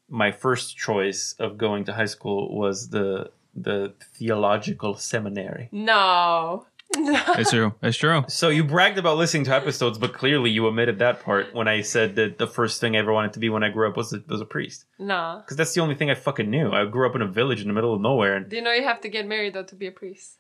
[0.10, 5.70] my first choice of going to high school was the the theological seminary.
[5.72, 6.66] No.
[6.96, 7.22] No.
[7.38, 7.74] It's true.
[7.82, 8.24] It's true.
[8.28, 11.82] So you bragged about listening to episodes, but clearly you omitted that part when I
[11.82, 14.14] said that the first thing I ever wanted to be when I grew up was
[14.14, 14.86] a, was a priest.
[15.00, 15.42] no.
[15.44, 16.72] Because that's the only thing I fucking knew.
[16.72, 18.72] I grew up in a village in the middle of nowhere, and Do you know
[18.72, 20.38] you have to get married though to be a priest?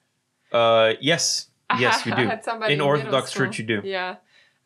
[0.53, 2.27] uh, yes, yes, had- you I do.
[2.29, 3.33] had somebody In middle Orthodox.
[3.33, 3.81] Church, you do.
[3.83, 4.15] Yeah.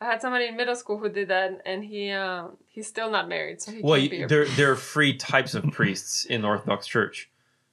[0.01, 3.29] I had somebody in middle school who did that, and he um, he's still not
[3.29, 6.25] married, so he Well, can't be you, a there there are three types of priests
[6.25, 7.29] in the Orthodox Church.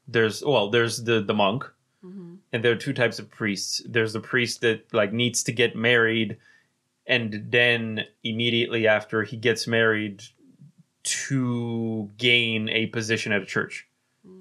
[0.07, 1.65] There's well, there's the the monk,
[2.05, 2.37] Mhm.
[2.53, 3.83] and there are two types of priests.
[3.89, 6.37] There's the priest that like needs to get married,
[7.07, 10.23] and then immediately after he gets married,
[11.05, 13.87] to gain a position at a church,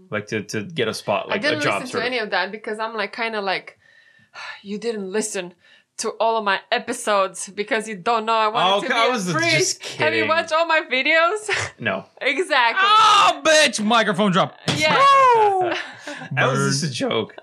[0.10, 1.46] like to to get a spot, like Mm.
[1.46, 1.82] I didn't a job.
[1.82, 2.12] listen to of.
[2.12, 3.80] any of that because I'm like kind of like,
[4.62, 5.54] you didn't listen
[5.98, 9.08] to all of my episodes because you don't know I wanted Oh, to be I
[9.08, 9.86] a was just priest.
[9.98, 10.30] Have you kidding.
[10.30, 11.72] watched all my videos?
[11.80, 12.88] No, exactly.
[12.90, 13.84] Oh, bitch!
[13.84, 14.56] Microphone drop.
[14.76, 14.96] Yeah.
[16.32, 17.36] that was just a joke.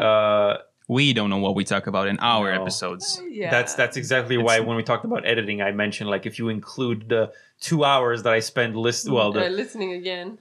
[0.00, 0.56] Uh,
[0.88, 2.60] We don't know what we talk about in our No.
[2.62, 3.20] episodes.
[3.28, 3.50] yeah.
[3.50, 7.08] That's that's exactly why when we talked about editing, I mentioned like if you include
[7.08, 10.38] the two hours that I spend list well Uh, listening again.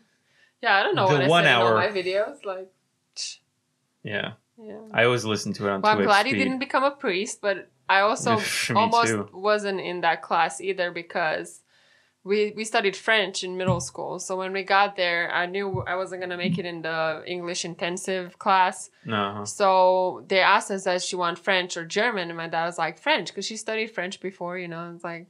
[0.62, 2.46] Yeah, I don't know The what I one said in all hour- my videos.
[2.46, 2.70] Like,
[4.04, 4.80] yeah yeah.
[4.94, 7.70] I always listen to it on Well, I'm glad he didn't become a priest, but
[7.90, 8.40] I also
[8.76, 9.30] almost too.
[9.34, 11.62] wasn't in that class either because
[12.24, 14.18] we we studied French in middle school.
[14.20, 17.64] So when we got there, I knew I wasn't gonna make it in the English
[17.66, 18.90] intensive class.
[19.06, 22.30] No, So they asked us, does she want French or German?
[22.30, 24.92] And my dad was like, French, because she studied French before, you know.
[24.96, 25.28] It's like,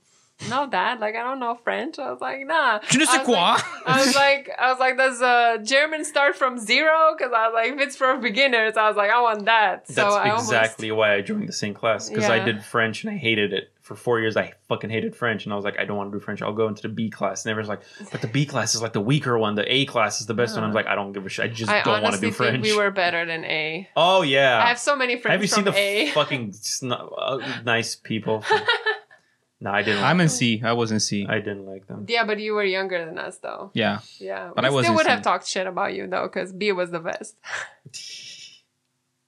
[0.50, 1.98] no, dad, like I don't know French.
[1.98, 2.80] I was like, nah.
[2.90, 3.70] Je ne sais I was like- quoi.
[3.86, 7.16] I was like, I was like, does uh, German start from zero?
[7.18, 9.88] Because I was like, if it's for beginners, I was like, I want that.
[9.88, 13.04] So that's I almost, exactly why I joined the same class because I did French
[13.04, 14.36] and I hated it for four years.
[14.36, 16.42] I fucking hated French and I was like, I don't want to do French.
[16.42, 17.46] I'll go into the B class.
[17.46, 19.56] And everyone's like, but the B class is like the weaker one.
[19.56, 20.64] The A class is the best one.
[20.64, 20.76] I'm Uh-huh.
[20.78, 21.46] like, I don't give a shit.
[21.46, 22.52] I just I don't want to do French.
[22.62, 23.88] think we were better than A.
[23.96, 24.60] oh yeah.
[24.64, 26.12] I have so many friends Have you from seen the A.
[26.12, 26.54] fucking
[26.92, 28.44] uh, nice people?
[29.62, 30.04] No, I didn't.
[30.04, 30.30] I'm in them.
[30.30, 30.62] C.
[30.64, 31.26] I was in C.
[31.28, 32.06] I didn't like them.
[32.10, 33.72] Yeah, but you were younger than us, though.
[33.74, 34.00] yeah.
[34.20, 36.72] Yeah, But we I wasn't still would have talked shit about you though, because B
[36.74, 37.36] was the best.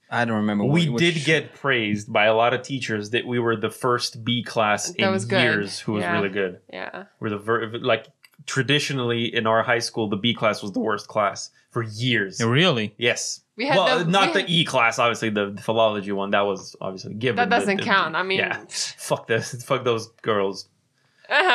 [0.10, 0.64] I don't remember.
[0.64, 3.70] We what- did which- get praised by a lot of teachers that we were the
[3.70, 6.14] first B class That in was years who was Yeah.
[6.14, 6.60] really good.
[6.72, 8.08] Yeah, We're the ver- like
[8.48, 12.42] traditionally in our high school, the B class was the worst class for years.
[12.44, 12.96] Really?
[12.98, 13.42] Yes.
[13.56, 16.32] We had well, the- not we the E class, obviously the, the philology one.
[16.32, 17.36] That was obviously given.
[17.38, 18.16] that doesn't the- count.
[18.16, 20.68] I mean, yeah, fuck this, fuck those girls.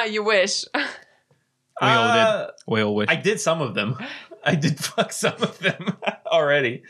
[0.09, 0.65] you wish.
[0.75, 2.51] We all Uh, did.
[2.67, 3.09] We all wish.
[3.09, 3.97] I did some of them.
[4.45, 5.97] I did fuck some of them
[6.27, 6.83] already.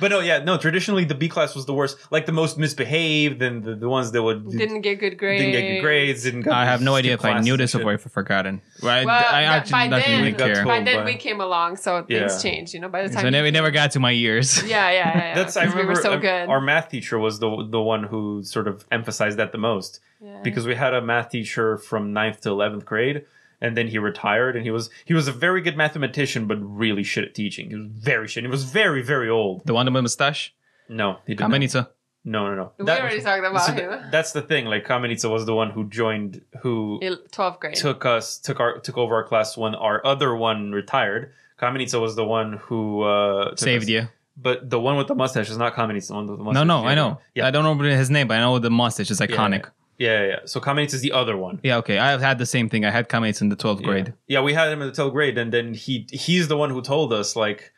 [0.00, 0.56] But no, yeah, no.
[0.58, 1.96] Traditionally, the B class was the worst.
[2.10, 5.40] Like the most misbehaved, and the, the ones that would didn't get good grades.
[5.42, 6.22] didn't get good grades.
[6.24, 6.42] Didn't.
[6.42, 7.88] Go I have no idea if I knew this or shit.
[7.88, 8.60] if I've forgotten.
[8.82, 9.06] Right?
[9.06, 10.54] Well, I that- actually by then, really care.
[10.56, 10.66] told.
[10.66, 12.38] by then we came along, so things Yeah.
[12.50, 12.74] changed.
[12.74, 14.62] You know, by the So time it never, you- never got to my years.
[14.66, 15.16] Yeah, yeah, yeah.
[15.28, 16.48] yeah, That's I 'cause remember we were so um, good.
[16.48, 20.40] our math teacher was the the one who sort of emphasized that the most Yeah.
[20.42, 23.24] because we had a math teacher from 9th to 11th grade
[23.60, 27.02] and then he retired and he was he was a very good mathematician but really
[27.02, 27.70] shit at teaching.
[27.70, 28.44] He was very shit.
[28.44, 29.64] He was very very old.
[29.66, 30.54] The one with the mustache?
[30.88, 31.50] No, he didn't.
[31.52, 31.88] Kamenitsa.
[32.28, 32.72] No, no, no.
[32.78, 33.88] we That- already talked about so him.
[33.90, 34.64] th- that's the thing.
[34.66, 37.74] Like Kamenitsa was the one who joined, who Il- 12th grade.
[37.76, 41.32] took us, took our, took over our class when our other one retired.
[41.60, 43.88] Kamenitsa was the one who uh, Saved us.
[43.88, 44.08] you.
[44.36, 46.08] But the one with the mustache is not Kamenitsa.
[46.08, 46.66] The one with the No, mustache.
[46.66, 47.20] no, is the I know.
[47.36, 49.62] Yeah, I don't know his name, but I know the mustache is Yeah, iconic.
[49.62, 50.38] Yeah, yeah, yeah.
[50.44, 51.60] So Kamenitsa is the other one.
[51.62, 51.98] Yeah, okay.
[51.98, 52.84] I've had the same thing.
[52.84, 54.14] I had Kamenitsa in the 12th grade.
[54.26, 56.82] Yeah, we had him in the 12th grade, and then he he's the one who
[56.82, 57.72] told us like.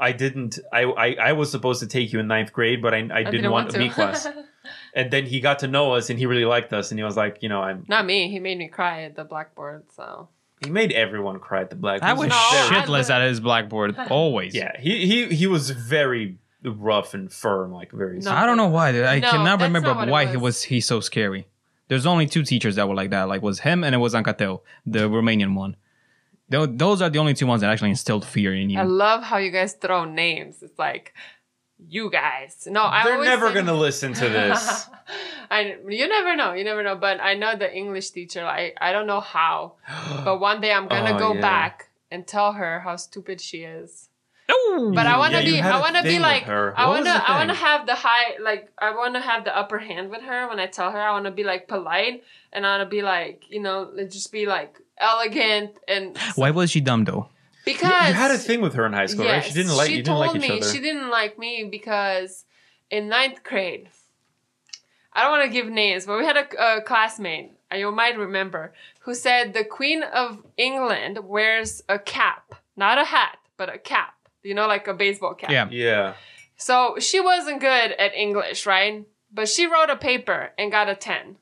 [0.00, 0.60] I didn't.
[0.72, 3.30] I, I I was supposed to take you in ninth grade, but I, I, oh,
[3.32, 4.28] didn't, want, to a B class.
[4.94, 7.16] And then he got to know us, and he really liked us, and he was
[7.16, 7.84] like, you know, I'm.
[7.88, 8.30] Not me.
[8.30, 9.84] He made me cry at the blackboard.
[9.96, 10.28] So
[10.64, 12.10] He made everyone cry at the blackboard.
[12.10, 13.96] I was No, shitless would- at his blackboard.
[14.10, 14.54] Always.
[14.54, 18.18] Yeah, he he he was very rough and firm, like very.
[18.20, 18.32] No.
[18.32, 18.88] I don't know why.
[19.04, 20.42] I No, cannot remember not what it why he was.
[20.56, 21.46] was he so scary.
[21.88, 23.28] There's only two teachers that were like that.
[23.28, 25.76] Like was him and it was Ankateo, the Romanian one.
[26.50, 28.78] Those are the only two ones that actually instilled fear in you.
[28.80, 30.62] I love how you guys throw names.
[30.62, 31.12] It's like
[31.86, 32.66] you guys.
[32.70, 34.86] No, I They're always never say- gonna listen to this.
[35.50, 36.96] I you never know, you never know.
[36.96, 38.44] But I know the English teacher.
[38.44, 39.74] I I don't know how,
[40.24, 41.40] but one day I'm gonna Oh, go yeah.
[41.40, 44.07] back and tell her how stupid she is.
[44.50, 44.92] Ooh.
[44.94, 47.36] But I want to Yeah, be, I want to be like, I want to, I
[47.38, 48.38] want to have the high.
[48.40, 50.98] Like I want to have the upper hand with her when I tell her.
[51.00, 52.22] I want to be like polite
[52.52, 56.70] and I want to be like you know just be like elegant and Why was
[56.70, 57.28] she dumb though?
[57.64, 59.44] because you had a thing with her in high school, right?
[59.44, 60.72] She didn't like she you didn't like told each me other.
[60.72, 62.44] She didn't like me because
[62.90, 63.90] in ninth grade,
[65.12, 68.16] I don't want to give names, but we had a, a classmate, uh, you might
[68.16, 73.78] remember, who said the Queen of England wears a cap, not a hat, but a
[73.78, 74.14] cap.
[74.42, 75.50] You know, like a baseball cap.
[75.50, 75.68] Yeah.
[75.70, 76.14] yeah.
[76.56, 79.04] So she wasn't good at English, right?
[79.32, 81.36] But she wrote a paper and got a 10.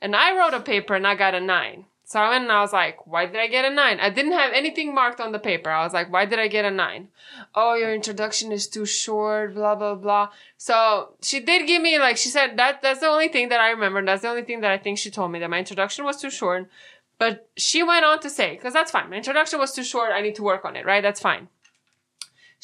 [0.00, 1.86] And I wrote a paper and I got a 9.
[2.06, 3.98] So I went and I was like, why did I get a 9?
[3.98, 5.70] I didn't have anything marked on the paper.
[5.70, 7.08] I was like, why did I get a 9?
[7.54, 10.28] Oh, your introduction is too short, blah, blah, blah.
[10.58, 13.70] So she did give me, like, she said, that that's the only thing that I
[13.70, 14.04] remember.
[14.04, 16.30] That's the only thing that I think she told me, that my introduction was too
[16.30, 16.68] short.
[17.18, 19.08] But she went on to say, because that's fine.
[19.08, 20.10] My introduction was too short.
[20.12, 21.02] I need to work on it, right?
[21.02, 21.48] That's fine.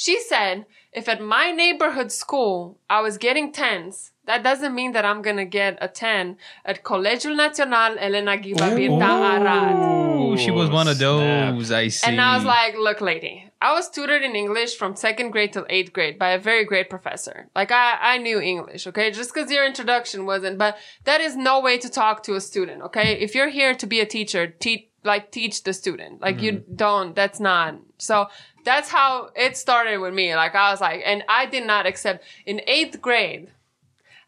[0.01, 0.65] She said,
[0.95, 5.45] if at my neighborhood school I was getting 10s, that doesn't mean that I'm gonna
[5.45, 9.77] get a 10 at Colegiul Național Elena Ghiba Birta Arad.
[9.77, 11.55] Oh, she was one of snap.
[11.55, 11.71] those.
[11.71, 12.09] I see.
[12.09, 15.67] And I was like, look, lady, I was tutored in English from second grade till
[15.69, 17.49] eighth grade by a very great professor.
[17.55, 19.11] Like, I, I knew English, okay?
[19.11, 22.81] Just because your introduction wasn't, but that is no way to talk to a student,
[22.85, 23.21] okay?
[23.21, 26.23] If you're here to be a teacher, teach, like, teach the student.
[26.23, 26.65] Like, you mm.
[26.75, 27.75] don't, that's not.
[27.99, 28.29] So,
[28.65, 30.35] that's how it started with me.
[30.35, 33.51] Like, I was like, and I did not accept, in eighth grade,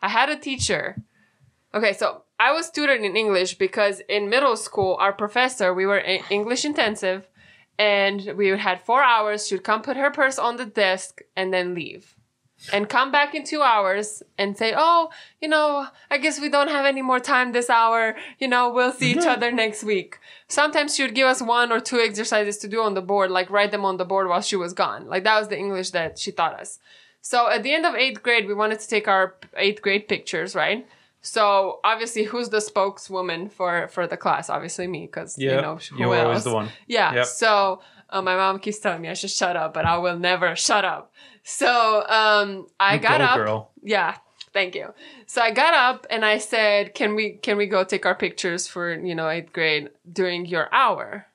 [0.00, 1.02] I had a teacher.
[1.74, 6.02] Okay, so I was tutored in English because in middle school, our professor, we were
[6.30, 7.28] English intensive,
[7.78, 9.46] and we had four hours.
[9.46, 12.16] She would come put her purse on the desk and then leave.
[12.72, 15.10] And come back in two hours and say, Oh,
[15.40, 18.14] you know, I guess we don't have any more time this hour.
[18.38, 20.18] You know, we'll see each other next week.
[20.48, 23.50] Sometimes she would give us one or two exercises to do on the board, like
[23.50, 25.08] write them on the board while she was gone.
[25.08, 26.78] Like that was the English that she taught us.
[27.20, 30.54] So at the end of eighth grade, we wanted to take our eighth grade pictures,
[30.54, 30.86] right?
[31.20, 34.50] So obviously, who's the spokeswoman for for the class?
[34.50, 35.54] Obviously me, because Yeah.
[35.56, 36.68] you know who you were always the one.
[36.88, 37.14] Yeah.
[37.14, 37.26] Yep.
[37.26, 37.80] So
[38.10, 40.84] uh, my mom keeps telling me I should shut up, but I will never shut
[40.84, 41.12] up.
[41.42, 43.36] So um, I got go, up.
[43.36, 43.70] girl.
[43.82, 44.16] Yeah.
[44.52, 44.92] Thank you.
[45.26, 48.66] So I got up and I said, "Can we can we go take our pictures
[48.68, 51.26] for you know eighth grade during your hour?"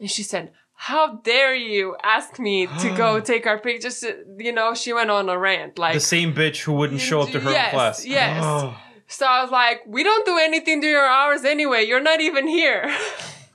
[0.00, 4.02] And she said, "How dare you ask me to go take our pictures?"
[4.38, 7.30] You know, she went on a rant like The same bitch who wouldn't show up
[7.30, 8.06] to her Yes, class.
[8.06, 8.40] yes.
[8.42, 8.76] Oh.
[9.08, 11.84] So I was like, we don't do anything during our hours anyway.
[11.84, 12.92] You're not even here.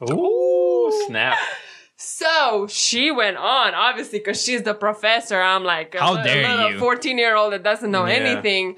[0.09, 1.37] Ooh, snap.
[2.03, 5.39] So she went on, obviously, because she's the professor.
[5.39, 6.79] I'm like, a How li- dare little you.
[6.79, 8.13] 14 year old that doesn't know Yeah.
[8.15, 8.77] anything.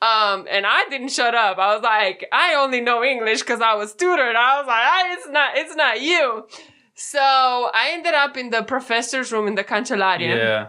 [0.00, 1.58] Um, and I didn't shut up.
[1.58, 4.34] I was like, I only know English because I was tutored.
[4.36, 6.46] I was like, I, it's not, it's not you.
[6.94, 10.68] So I ended up in the professor's room in the Cancelaria Yeah.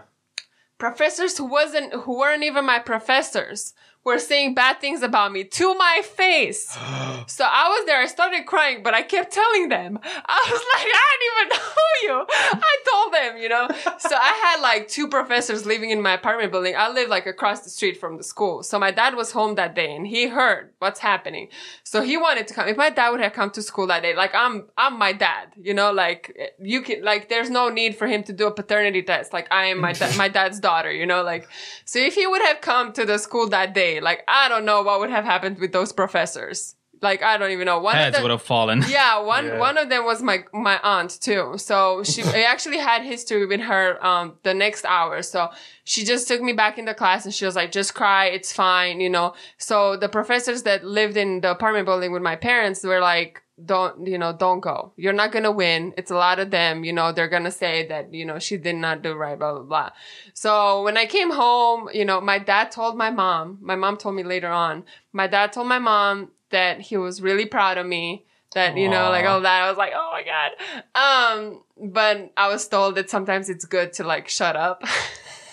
[0.78, 3.72] professors who wasn't who weren't even my professors
[4.04, 6.68] were saying bad things about me to my face.
[7.26, 9.98] so I was there, I started crying, but I kept telling them.
[10.04, 12.26] I was like, I didn't even know you.
[12.28, 13.68] I told them, you know.
[13.98, 16.74] So I had like two professors living in my apartment building.
[16.76, 18.62] I live like across the street from the school.
[18.62, 21.48] So my dad was home that day and he heard what's happening.
[21.82, 22.68] So he wanted to come.
[22.68, 25.52] If my dad would have come to school that day, like I'm I'm my dad,
[25.56, 29.02] you know, like you can like there's no need for him to do a paternity
[29.02, 29.32] test.
[29.32, 31.48] Like I am my da- my dad's daughter, you know, like
[31.84, 34.82] so if he would have come to the school that day, like I don't know
[34.82, 36.74] what would have happened with those professors.
[37.02, 37.80] Like I don't even know.
[37.80, 38.82] One Heads of would have fallen.
[38.88, 39.58] yeah, one Yeah.
[39.58, 41.54] one of them was my my aunt too.
[41.58, 45.20] So she I actually had history with her um the next hour.
[45.22, 45.50] So
[45.84, 48.52] she just took me back in the class and she was like, just cry, it's
[48.52, 49.34] fine, you know.
[49.58, 54.06] So the professors that lived in the apartment building with my parents were like, don't
[54.06, 54.92] you know, don't go.
[54.96, 55.94] You're not gonna win.
[55.96, 58.76] It's a lot of them, you know, they're gonna say that, you know, she did
[58.76, 59.90] not do right, blah blah blah.
[60.32, 64.16] So when I came home, you know, my dad told my mom, my mom told
[64.16, 68.24] me later on, my dad told my mom that he was really proud of me.
[68.54, 69.62] That, you know, like all that.
[69.62, 70.52] I was like, oh my God.
[70.94, 74.84] Um, but I was told that sometimes it's good to like shut up.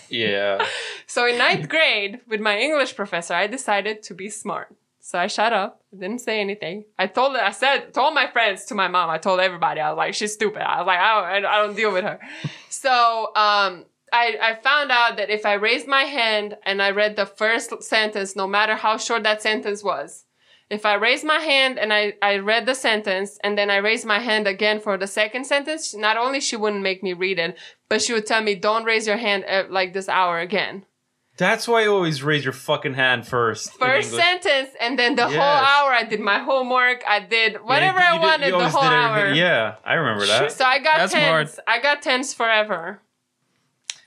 [0.08, 0.64] Yeah.
[1.08, 4.76] so in ninth grade, with my English professor, I decided to be smart.
[5.12, 6.86] So I shut up, didn't say anything.
[6.98, 9.10] I told I said, told my friends to my mom.
[9.10, 9.82] I told everybody.
[9.82, 10.62] I was like, she's stupid.
[10.62, 12.18] I was like, I don't, I don't deal with her.
[12.70, 13.84] So, um,
[14.14, 17.84] I, I found out that if I raised my hand and I read the first
[17.84, 20.24] sentence, no matter how short that sentence was,
[20.70, 24.06] if I raised my hand and I, I read the sentence and then I raised
[24.06, 27.58] my hand again for the second sentence, not only she wouldn't make me read it,
[27.90, 30.86] but she would tell me, don't raise your hand uh, like this hour again.
[31.42, 33.74] That's why you always raise your fucking hand first.
[33.80, 34.24] First English.
[34.26, 37.02] sentence and then the whole hour I did my homework.
[37.08, 39.34] I did whatever Yeah, I you did- wanted you the whole hour.
[39.34, 40.52] Yeah, I remember that.
[40.52, 41.54] So I got That's tens.
[41.54, 41.66] smart.
[41.68, 43.02] I got tens forever.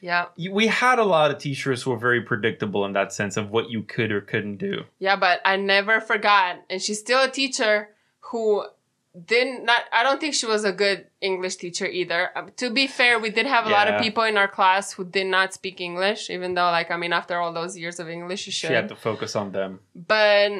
[0.01, 0.27] Yeah.
[0.51, 3.70] we had a lot of teachers who were very predictable in that sense of what
[3.70, 4.85] you could or couldn't do.
[4.98, 6.56] Yeah, but I never forgot.
[6.70, 7.89] And she's still a teacher
[8.31, 8.66] who
[9.14, 12.30] didn't not I don't think she was a good English teacher either.
[12.36, 15.04] Um, to be fair, we did have a lot of people in our class who
[15.04, 18.46] did not speak English, even though like I mean after all those years of English
[18.46, 18.68] you should.
[18.68, 19.80] She had to focus on them.
[19.94, 20.50] but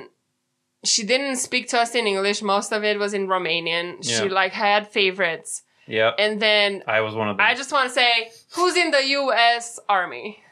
[0.85, 2.43] she didn't speak to us in English.
[2.43, 4.05] Most of it was in Romanian.
[4.05, 5.63] She like had favorites.
[5.87, 7.45] Yeah, And then I was one of them.
[7.47, 9.79] I just want to say, who's in the U.S.
[9.89, 10.44] Army?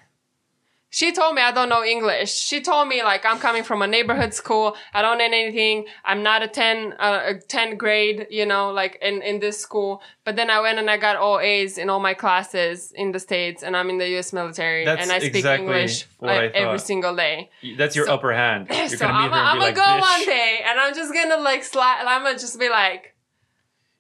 [0.94, 2.32] She told me I don't know English.
[2.34, 4.76] She told me like I'm coming from a neighborhood school.
[4.92, 5.86] I don't know anything.
[6.04, 10.02] I'm not a ten, uh, a ten grade, you know, like in in this school.
[10.26, 13.18] But then I went and I got all A's in all my classes in the
[13.18, 14.34] states, and I'm in the U.S.
[14.34, 17.48] military, That's and I speak exactly English what I every single day.
[17.78, 18.68] That's your So- upper hand.
[18.70, 20.94] You're so gonna I'm, her and I'm gonna like, go "Bitch, one day, and I'm
[20.94, 22.04] just gonna like slide.
[22.06, 23.11] I'm gonna just be like,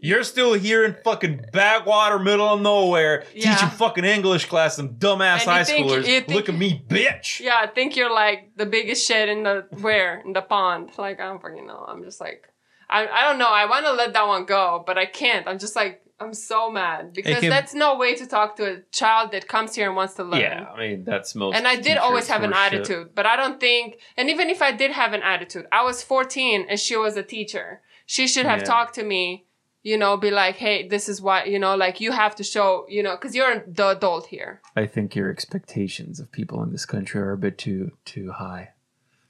[0.04, 3.54] You're still here in fucking backwater, middle of nowhere, Yeah.
[3.54, 6.04] teaching fucking English class, some dumbass high think- schoolers.
[6.04, 7.38] think- Look at me, bitch.
[7.38, 10.90] Yeah, I think you're like the biggest shit in the where in the pond.
[10.98, 11.84] Like I don't fucking know.
[11.88, 12.42] I'm just like,
[12.90, 13.48] I I don't know.
[13.48, 15.46] I want to let that one go, but I can't.
[15.46, 18.76] I'm just like I'm so mad because can- that's no way to talk to a
[18.92, 20.40] child that comes here and wants to learn.
[20.40, 21.54] Yeah, I mean that's most.
[21.56, 22.74] And I did always have an for shit.
[22.74, 23.98] attitude, but I don't think.
[24.16, 27.22] And even if I did have an attitude, I was 14 and she was a
[27.22, 27.82] teacher.
[28.06, 28.64] She should have Yeah.
[28.74, 29.46] talked to me.
[29.82, 31.44] You know, be like, hey, this is why.
[31.44, 32.86] You know, like you have to show.
[32.88, 34.60] You know, because you're the adult here.
[34.76, 38.70] I think your expectations of people in this country are a bit too too high.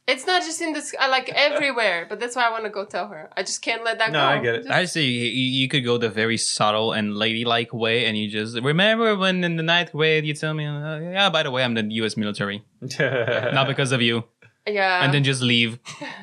[0.09, 3.07] It's not just in this, like everywhere, but that's why I want to go tell
[3.09, 3.31] her.
[3.37, 4.25] I just can't let that No, go.
[4.25, 4.59] No, I get it.
[4.63, 5.09] Just- I see.
[5.09, 9.45] You, you could go the very subtle and ladylike way, and you just remember when
[9.45, 12.17] in the ninth grade you tell me, uh, "Yeah, by the way, I'm the U.S.
[12.17, 12.65] military,
[12.99, 14.25] not because of you,"
[14.67, 15.05] yeah.
[15.05, 15.79] and then just leave.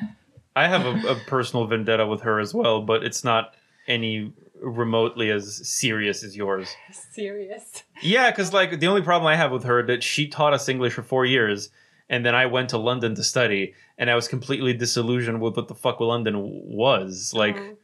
[0.56, 3.54] I have a, a personal vendetta with her as well, but it's not
[3.90, 6.68] any remotely as serious as yours.
[7.12, 7.82] serious.
[8.02, 10.92] Yeah, because like the only problem I have with her that she taught us English
[10.94, 11.70] for four years,
[12.08, 15.68] and then I went to London to study, and I was completely disillusioned with what
[15.68, 16.34] the fuck London
[16.66, 17.32] was.
[17.34, 17.76] Like, Mhm.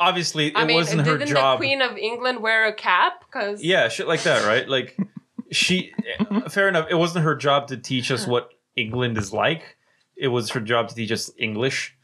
[0.00, 1.58] obviously, it I mean, wasn't her didn't job.
[1.58, 3.24] the Queen of England wear a cap?
[3.26, 4.68] Because Yeah, shit like that, right?
[4.68, 4.96] Like,
[5.50, 5.92] she,
[6.48, 6.86] fair enough.
[6.90, 9.76] It wasn't her job to teach us what England is like.
[10.16, 11.96] It was her job to teach us English.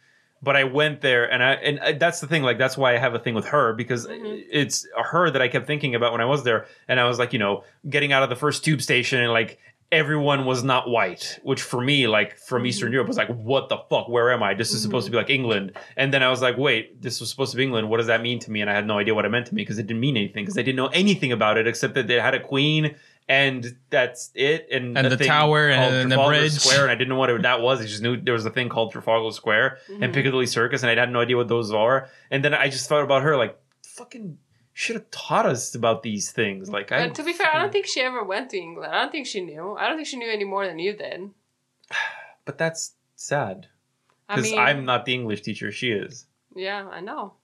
[0.43, 2.43] But I went there, and I and I, that's the thing.
[2.43, 4.43] Like, that's why I have a thing with her because Mhm.
[4.51, 6.67] it's her that I kept thinking about when I was there.
[6.89, 9.59] And I was like, you know, getting out of the first tube station and like
[9.93, 13.77] everyone was not white, which for me, like from Eastern Europe, was like, what the
[13.91, 14.09] fuck?
[14.09, 14.55] Where am I?
[14.55, 15.73] This is supposed to be like England.
[15.97, 17.91] And then I was like, wait, this was supposed to be England.
[17.91, 18.61] What does that mean to me?
[18.61, 20.45] And I had no idea what it meant to me because it didn't mean anything
[20.45, 22.95] because I didn't know anything about it except that they had a queen.
[23.29, 24.67] And that's it.
[24.73, 26.53] And, And the thing tower and- and the bridge.
[26.53, 27.81] Square, and I didn't know what it, that was.
[27.81, 30.03] I just knew there was a thing called Trafalgar Square Mm-hmm.
[30.03, 32.09] and Piccadilly Circus, and I had no idea what those are.
[32.31, 34.39] And then I just thought about her, like, fucking
[34.73, 36.71] should have taught us about these things.
[36.71, 38.93] Like, I to be fair, I don't think she ever went to England.
[38.93, 39.77] I don't think she knew.
[39.79, 41.31] I don't think she knew any more than you did.
[42.47, 43.69] But that's sad
[44.29, 45.71] I because mean, I'm not the English teacher.
[45.71, 46.27] She is.
[46.57, 47.35] yeah, I know.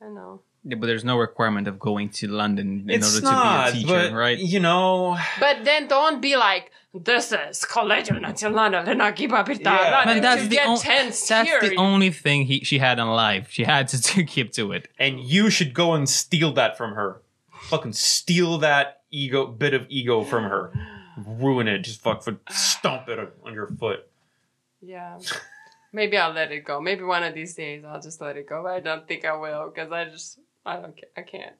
[0.00, 0.40] I know.
[0.64, 3.78] Yeah, but there's no requirement of going to London in it's order not, to be
[3.78, 4.38] a teacher, but right?
[4.38, 9.64] you know, But then don't be like, this is Collegio Nazionale della Gibabiltà.
[9.64, 10.02] Yeah.
[10.06, 13.08] Man, that's to the, get on- tense that's the only thing he, she had in
[13.08, 13.48] life.
[13.50, 14.88] She had to, to keep to it.
[14.98, 17.22] and you should go and steal that from her.
[17.62, 20.72] Fucking steal that ego bit of ego from her.
[21.26, 21.78] Ruin it.
[21.80, 24.08] Just fuck for stomp it on your foot.
[24.80, 25.18] Yeah.
[25.92, 26.80] Maybe I'll let it go.
[26.80, 28.62] Maybe one of these days I'll just let it go.
[28.62, 31.56] But I don't think I will because I just I don't ca- I can't.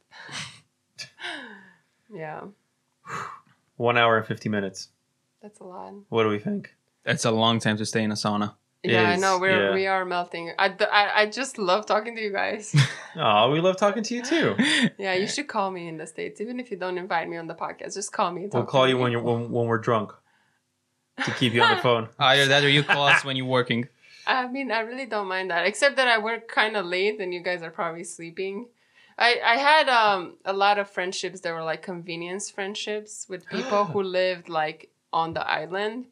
[2.14, 2.42] yeah,
[3.76, 4.88] One hour and fifty minutes.
[5.42, 5.92] that's a lot.
[6.08, 6.74] What do we think?
[7.04, 8.54] That's a long time to stay in a sauna.
[8.84, 9.74] Yeah, I Is, know we're yeah.
[9.74, 10.52] we are melting.
[10.58, 12.74] I, d- I I just love talking to you guys.
[13.14, 14.56] Oh, we love talking to you too.
[14.98, 17.46] yeah, you should call me in the states, even if you don't invite me on
[17.46, 17.92] the podcast.
[17.92, 18.44] Just call me.
[18.44, 20.12] And We'll call to you when you're when, when we're drunk
[21.22, 22.08] to keep you on the phone.
[22.18, 23.86] Ah, either that or you call us when you're working.
[24.26, 27.34] I mean, I really don't mind that, except that I work kind of late and
[27.34, 28.68] you guys are probably sleeping.
[29.18, 33.84] I, I had um a lot of friendships that were like convenience friendships with people
[33.92, 36.06] who lived like on the island,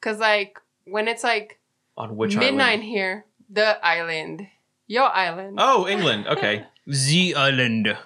[0.00, 1.58] cause like when it's like
[1.96, 2.82] On which midnight island?
[2.84, 4.46] here, the island,
[4.86, 5.56] your island.
[5.60, 6.26] Oh, England.
[6.26, 6.64] Okay.
[6.86, 7.96] The island.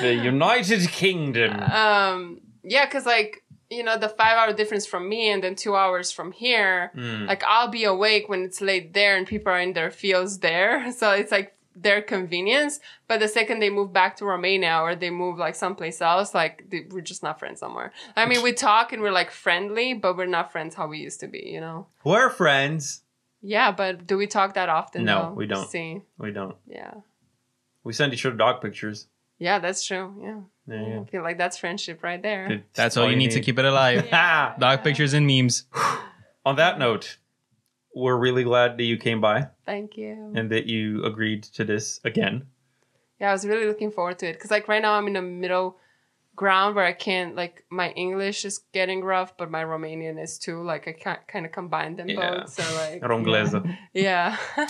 [0.00, 1.60] the United Kingdom.
[1.60, 5.76] Um, yeah, cause like you know the five hour difference from me and then two
[5.76, 6.90] hours from here.
[6.94, 7.26] Hmm.
[7.26, 10.90] like I'll be awake when it's late there and people are in their fields there.
[11.00, 12.80] So it's like their convenience.
[13.06, 16.68] But the second they move back to Romania or they move like someplace else, like
[16.70, 17.92] they, we're just not friends somewhere.
[18.16, 21.20] I mean, we talk and we're like friendly, but we're not friends how we used
[21.20, 21.86] to be, you know?
[22.04, 23.02] We're friends.
[23.40, 25.04] Yeah, but do we talk that often?
[25.04, 25.34] No, though?
[25.34, 25.68] we don't.
[25.68, 26.56] See, We don't.
[26.66, 26.94] yeah.
[27.84, 29.06] We send each other dog pictures.
[29.38, 30.14] Yeah, that's true.
[30.20, 30.40] Yeah.
[30.66, 31.00] Yeah, yeah.
[31.00, 32.64] I feel like that's friendship right there.
[32.74, 34.08] That's all you need to keep it alive.
[34.12, 34.54] Ah.
[34.58, 35.64] Dog pictures and memes.
[36.44, 37.18] On that note,
[37.94, 40.32] we're really glad that you came by Thank you.
[40.34, 42.46] and that you agreed to this again.
[43.20, 45.22] Yeah, I was really looking forward to it because, like, right now I'm in the
[45.22, 45.78] middle
[46.36, 50.62] ground where I can't, like, my English is getting rough, but my Romanian is too.
[50.62, 52.40] Like, I can't kind of combine them Yeah.
[52.42, 52.50] both.
[52.50, 54.36] So, like, yeah.
[54.56, 54.68] Yeah,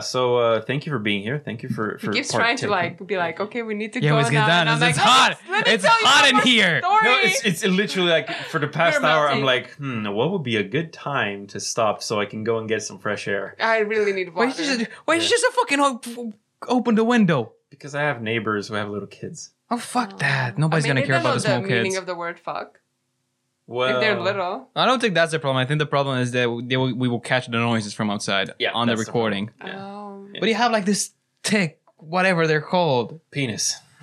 [0.00, 1.38] so uh, thank you for being here.
[1.44, 4.00] Thank you for for he keeps trying to, like, be like, okay, we need to
[4.02, 4.46] Yeah, go let's get now.
[4.46, 4.68] down.
[4.68, 5.38] And I'm It's hot.
[5.48, 7.04] "Oh, It's hot in here." Story.
[7.04, 10.42] No, it's it's literally like for the past We're hour, I'm like, hmm, what would
[10.42, 13.54] be a good time to stop so I can go and get some fresh air?
[13.60, 14.62] I really need Why water.
[14.62, 16.06] you just, why you just a fucking op-
[16.68, 17.52] open the window?
[17.68, 19.50] Because I have neighbors who have little kids.
[19.70, 20.56] Oh fuck that!
[20.56, 21.96] Nobody's I mean, gonna care don't about know the small meaning kids.
[21.96, 22.80] of the word fuck.
[23.68, 24.68] Well, if they're little.
[24.76, 25.56] I don't think that's the problem.
[25.62, 28.50] I think the problem is that they will, we will catch the noises from outside
[28.58, 29.50] Yeah, on the that's the recording.
[29.64, 29.84] Yeah.
[29.84, 30.28] Oh.
[30.38, 31.10] But you have like this
[31.42, 33.20] tick, whatever they're called.
[33.30, 33.76] penis.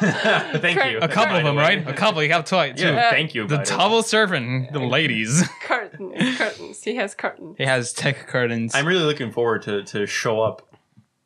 [0.00, 0.98] Thank you.
[0.98, 1.62] A couple By of them, way.
[1.62, 1.88] right?
[1.88, 2.22] A couple.
[2.22, 2.84] You have toy too.
[2.86, 3.46] Yeah, thank you.
[3.46, 3.64] The by way.
[3.66, 5.46] double surfing, the ladies.
[5.62, 6.38] curtains.
[6.38, 6.82] Curtains.
[6.84, 7.56] He has curtains.
[7.58, 8.74] He has tech curtains.
[8.74, 10.74] I'm really looking forward to to show up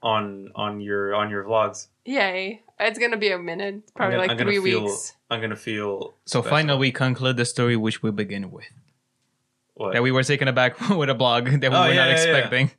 [0.02, 1.88] on on your on your vlogs.
[2.04, 2.62] Yay.
[2.80, 3.94] It's going to be a minute.
[3.94, 5.14] Probably gonna, like I'm three feel, weeks.
[5.34, 6.14] I'm gonna feel.
[6.24, 6.50] so special.
[6.56, 8.64] finally, we conclude the story which we begin with.
[9.74, 9.92] What?
[9.92, 12.08] That we were taken aback with a blog that we Oh, were yeah, not yeah,
[12.08, 12.14] yeah.
[12.14, 12.70] expecting.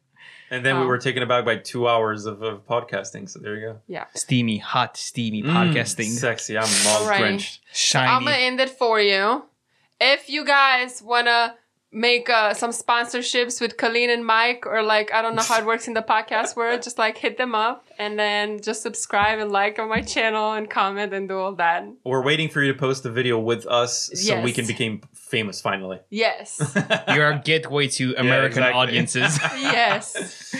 [0.50, 0.88] and then we Oh.
[0.88, 3.30] were taken aback by two hours of, of podcasting.
[3.30, 3.80] So there you go.
[3.88, 4.06] Yeah.
[4.16, 6.10] Steamy, hot, steamy Mm, podcasting.
[6.10, 6.58] sexy.
[6.58, 7.20] I'm all Alright.
[7.20, 7.62] drenched.
[7.74, 8.08] Shiny.
[8.10, 9.44] I'm gonna end it for you.
[10.00, 11.56] If you guys wanna
[11.96, 15.66] make uh, some sponsorships with Colleen and Mike, or like I don't know how it
[15.66, 19.52] works in the podcast world, just like hit them up and then just subscribe and
[19.52, 21.88] like on my channel and comment and do all that.
[22.04, 25.62] We're waiting for you to post a video with us so we can become famous
[25.62, 26.00] finally.
[26.10, 26.62] Yes.
[27.14, 28.80] You're a gateway to American exactly.
[28.80, 29.40] audiences.
[29.56, 30.56] yes.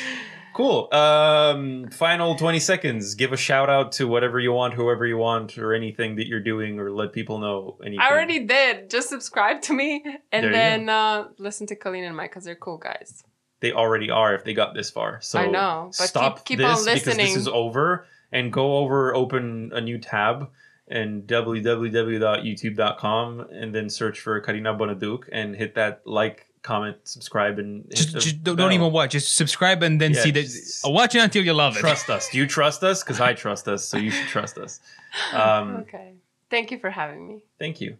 [0.56, 0.88] Cool.
[0.94, 3.16] Um, final 20 seconds.
[3.16, 6.40] Give a shout out to whatever you want, whoever you want, or anything that you're
[6.40, 8.00] doing, or let people know anything.
[8.00, 8.90] I already did.
[8.90, 10.02] Just subscribe to me
[10.32, 13.22] and There then uh, listen to Colleen and Mike because they're cool guys.
[13.60, 15.20] They already are if they got this far.
[15.20, 18.78] So I know, but stop keep- keep this on because this is over and go
[18.78, 20.50] over, open a new tab
[20.88, 27.84] and www.youtube.com and then search for Karina Bonaduke and hit that like, comment, subscribe, and
[27.86, 28.66] hit just, the just don't, bell.
[28.68, 29.12] don't even watch.
[29.12, 30.48] Just subscribe and then Yeah, see that.
[30.92, 31.80] Watch it until you love it.
[31.80, 32.28] trust us.
[32.32, 33.04] Do you trust us?
[33.04, 34.80] Because I trust us, so you should trust us.
[35.32, 36.10] Um, okay.
[36.50, 37.44] Thank you for having me.
[37.58, 37.98] Thank you.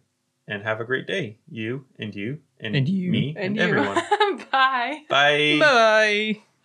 [0.48, 1.38] and have a great day.
[1.50, 3.10] You and you and, And you.
[3.10, 3.62] me and, And you.
[3.62, 3.96] everyone.
[4.52, 5.00] Bye.
[5.08, 5.56] Bye.
[5.58, 6.40] Bye.